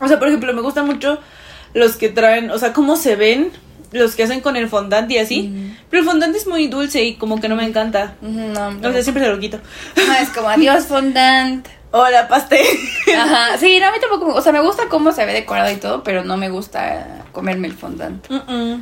O 0.00 0.08
sea, 0.08 0.18
por 0.18 0.28
ejemplo, 0.28 0.54
me 0.54 0.62
gustan 0.62 0.86
mucho 0.86 1.18
los 1.74 1.96
que 1.96 2.08
traen... 2.08 2.50
O 2.50 2.58
sea, 2.58 2.72
cómo 2.72 2.96
se 2.96 3.16
ven 3.16 3.50
los 3.92 4.14
que 4.14 4.22
hacen 4.24 4.40
con 4.40 4.56
el 4.56 4.68
fondant 4.68 5.10
y 5.10 5.18
así. 5.18 5.74
Pero 5.90 6.02
el 6.02 6.08
fondant 6.08 6.34
es 6.34 6.46
muy 6.46 6.68
dulce 6.68 7.02
y 7.04 7.14
como 7.16 7.40
que 7.40 7.48
no 7.48 7.56
me 7.56 7.64
encanta. 7.64 8.14
Ujú, 8.22 8.30
No, 8.38 8.68
O 8.88 8.92
sea, 8.92 9.02
siempre 9.02 9.24
se 9.24 9.30
lo 9.30 9.38
quito. 9.38 9.58
no, 9.96 10.14
es 10.14 10.28
como 10.30 10.48
adiós 10.48 10.86
fondant. 10.86 11.66
Hola, 11.92 12.28
pastel. 12.28 12.64
Ajá, 13.16 13.56
sí, 13.58 13.78
no, 13.80 13.86
a 13.86 13.92
mí 13.92 13.98
tampoco, 14.00 14.34
o 14.34 14.42
sea, 14.42 14.52
me 14.52 14.60
gusta 14.60 14.88
cómo 14.88 15.12
se 15.12 15.24
ve 15.24 15.32
decorado 15.32 15.70
y 15.72 15.76
todo, 15.76 16.02
pero 16.02 16.24
no 16.24 16.36
me 16.36 16.50
gusta 16.50 17.24
comerme 17.32 17.68
el 17.68 17.74
fondant. 17.74 18.26
Mm-mm. 18.28 18.80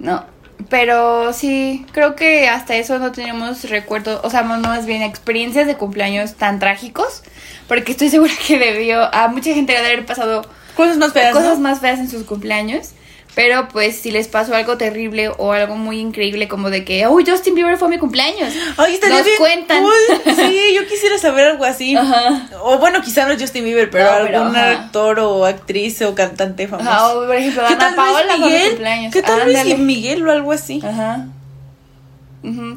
No, 0.00 0.24
pero 0.68 1.32
sí, 1.32 1.86
creo 1.92 2.14
que 2.16 2.48
hasta 2.48 2.76
eso 2.76 2.98
no 2.98 3.12
tenemos 3.12 3.68
recuerdos, 3.68 4.20
o 4.24 4.30
sea, 4.30 4.42
más- 4.42 4.60
más 4.60 4.86
bien 4.86 5.02
experiencias 5.02 5.66
de 5.66 5.76
cumpleaños 5.76 6.34
tan 6.34 6.58
trágicos, 6.58 7.22
porque 7.68 7.92
estoy 7.92 8.08
segura 8.10 8.32
que 8.46 8.58
debió, 8.58 9.02
a 9.14 9.28
mucha 9.28 9.52
gente 9.54 9.72
debe 9.72 9.86
haber 9.86 10.06
pasado 10.06 10.42
Cosas 10.76 10.96
más 10.96 11.12
feas, 11.12 11.32
cosas 11.34 11.58
¿no? 11.58 11.64
más 11.68 11.80
feas 11.80 11.98
en 11.98 12.08
sus 12.08 12.24
cumpleaños. 12.24 12.90
Pero 13.34 13.66
pues 13.68 13.96
si 13.96 14.10
les 14.10 14.28
pasó 14.28 14.54
algo 14.54 14.76
terrible 14.76 15.30
o 15.38 15.52
algo 15.52 15.74
muy 15.74 15.98
increíble 16.00 16.48
como 16.48 16.68
de 16.68 16.84
que, 16.84 17.06
uy, 17.08 17.24
Justin 17.26 17.54
Bieber 17.54 17.78
fue 17.78 17.88
mi 17.88 17.96
cumpleaños. 17.96 18.52
Ay, 18.76 18.94
estaría 18.94 19.16
Nos 19.16 19.24
bien 19.26 19.38
cuentan. 19.38 19.82
cool. 19.82 20.34
Sí, 20.36 20.74
yo 20.74 20.86
quisiera 20.86 21.16
saber 21.16 21.46
algo 21.46 21.64
así. 21.64 21.96
Ajá. 21.96 22.48
O 22.62 22.76
bueno, 22.78 23.00
quizá 23.00 23.26
no 23.26 23.38
Justin 23.38 23.64
Bieber, 23.64 23.88
pero 23.88 24.04
No, 24.04 24.38
algún 24.38 24.56
actor 24.56 25.18
o 25.20 25.46
actriz 25.46 26.02
o 26.02 26.14
cantante 26.14 26.68
famoso. 26.68 26.90
Ajá, 26.90 27.14
o 27.14 27.26
por 27.26 27.34
ejemplo, 27.34 27.62
¿Qué 27.66 27.72
Ana 27.72 27.78
tal 27.78 27.94
Paola 27.94 28.22
Luis 28.22 28.36
fue 28.36 28.38
mi 28.38 28.52
Miguel? 28.52 28.68
cumpleaños. 28.70 29.12
¿Qué 29.14 29.22
tal 29.22 29.40
Ándale. 29.40 29.64
Luis 29.64 29.78
Miguel 29.78 30.28
o 30.28 30.30
algo 30.30 30.52
así? 30.52 30.82
Ajá. 30.84 31.26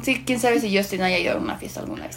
Sí, 0.04 0.22
quién 0.24 0.40
sabe 0.40 0.60
si 0.60 0.74
Justin 0.74 1.02
haya 1.02 1.18
ido 1.18 1.32
a 1.34 1.36
una 1.36 1.56
fiesta 1.56 1.80
alguna 1.80 2.06
vez. 2.06 2.16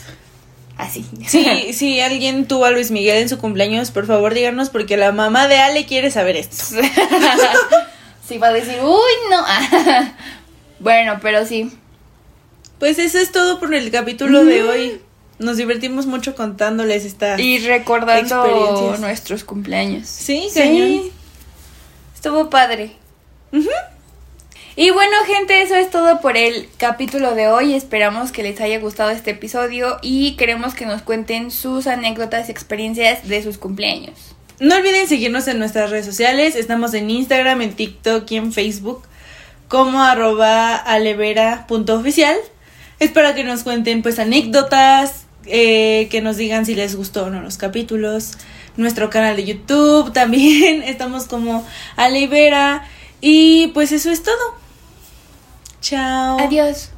Así. 0.77 1.03
Sí, 1.27 1.73
si 1.73 1.99
alguien 1.99 2.45
tuvo 2.45 2.63
a 2.65 2.71
Luis 2.71 2.89
Miguel 2.91 3.17
en 3.17 3.27
su 3.27 3.37
cumpleaños, 3.37 3.91
por 3.91 4.07
favor 4.07 4.33
díganos 4.33 4.69
porque 4.69 4.95
la 4.95 5.11
mamá 5.11 5.47
de 5.49 5.57
Ale 5.59 5.85
quiere 5.85 6.09
saber 6.09 6.37
esto. 6.37 6.63
sí, 8.29 8.37
va 8.37 8.47
a 8.47 8.53
decir, 8.53 8.77
uy, 8.81 9.13
no. 9.29 9.43
bueno, 10.79 11.19
pero 11.21 11.45
sí. 11.45 11.71
Pues 12.77 12.99
eso 12.99 13.17
es 13.17 13.31
todo 13.31 13.59
por 13.59 13.73
el 13.73 13.91
capítulo 13.91 14.45
de 14.45 14.63
hoy. 14.63 15.01
Nos 15.39 15.57
divertimos 15.57 16.05
mucho 16.05 16.35
contándoles 16.35 17.05
esta. 17.05 17.39
Y 17.39 17.59
recordando 17.59 18.95
nuestros 18.99 19.43
cumpleaños. 19.43 20.07
Sí, 20.07 20.47
cañón. 20.53 21.11
Estuvo 22.15 22.49
padre. 22.49 22.91
Y 24.75 24.91
bueno, 24.91 25.15
gente, 25.25 25.61
eso 25.61 25.75
es 25.75 25.89
todo 25.89 26.21
por 26.21 26.37
el 26.37 26.69
capítulo 26.77 27.35
de 27.35 27.47
hoy. 27.47 27.73
Esperamos 27.73 28.31
que 28.31 28.43
les 28.43 28.61
haya 28.61 28.79
gustado 28.79 29.09
este 29.09 29.31
episodio 29.31 29.97
y 30.01 30.35
queremos 30.37 30.73
que 30.73 30.85
nos 30.85 31.01
cuenten 31.01 31.51
sus 31.51 31.87
anécdotas 31.87 32.47
y 32.47 32.51
experiencias 32.51 33.27
de 33.27 33.41
sus 33.43 33.57
cumpleaños. 33.57 34.35
No 34.59 34.75
olviden 34.75 35.07
seguirnos 35.07 35.47
en 35.47 35.57
nuestras 35.57 35.89
redes 35.89 36.05
sociales. 36.05 36.55
Estamos 36.55 36.93
en 36.93 37.09
Instagram, 37.09 37.61
en 37.61 37.73
TikTok 37.73 38.29
y 38.29 38.35
en 38.35 38.51
Facebook 38.51 39.03
como 39.69 40.03
arroba 40.03 40.75
alevera.oficial. 40.75 42.35
Es 42.99 43.11
para 43.11 43.33
que 43.35 43.45
nos 43.45 43.63
cuenten 43.63 44.01
pues 44.01 44.19
anécdotas, 44.19 45.25
eh, 45.45 46.09
que 46.11 46.21
nos 46.21 46.35
digan 46.35 46.65
si 46.65 46.75
les 46.75 46.95
gustó 46.97 47.25
o 47.25 47.29
no 47.29 47.41
los 47.41 47.57
capítulos. 47.57 48.33
Nuestro 48.75 49.09
canal 49.09 49.37
de 49.37 49.45
YouTube 49.45 50.11
también. 50.13 50.83
Estamos 50.83 51.27
como 51.27 51.65
alevera. 51.95 52.83
Y 53.21 53.67
pues 53.67 53.93
eso 53.93 54.11
es 54.11 54.23
todo. 54.23 54.55
Chao. 55.79 56.37
Adiós. 56.37 56.89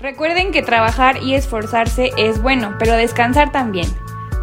Recuerden 0.00 0.50
que 0.50 0.62
trabajar 0.62 1.22
y 1.22 1.34
esforzarse 1.34 2.10
es 2.16 2.40
bueno, 2.40 2.76
pero 2.78 2.94
descansar 2.94 3.52
también. 3.52 3.86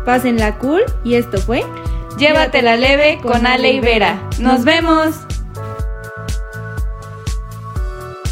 Pásenla 0.06 0.58
cool 0.60 0.84
y 1.04 1.16
esto 1.16 1.40
fue 1.40 1.64
Llévatela 2.20 2.76
leve 2.76 3.20
con 3.22 3.48
Ale 3.48 3.72
y 3.72 3.80
Vera. 3.80 4.22
¡Nos 4.40 4.66
vemos! 4.66 5.16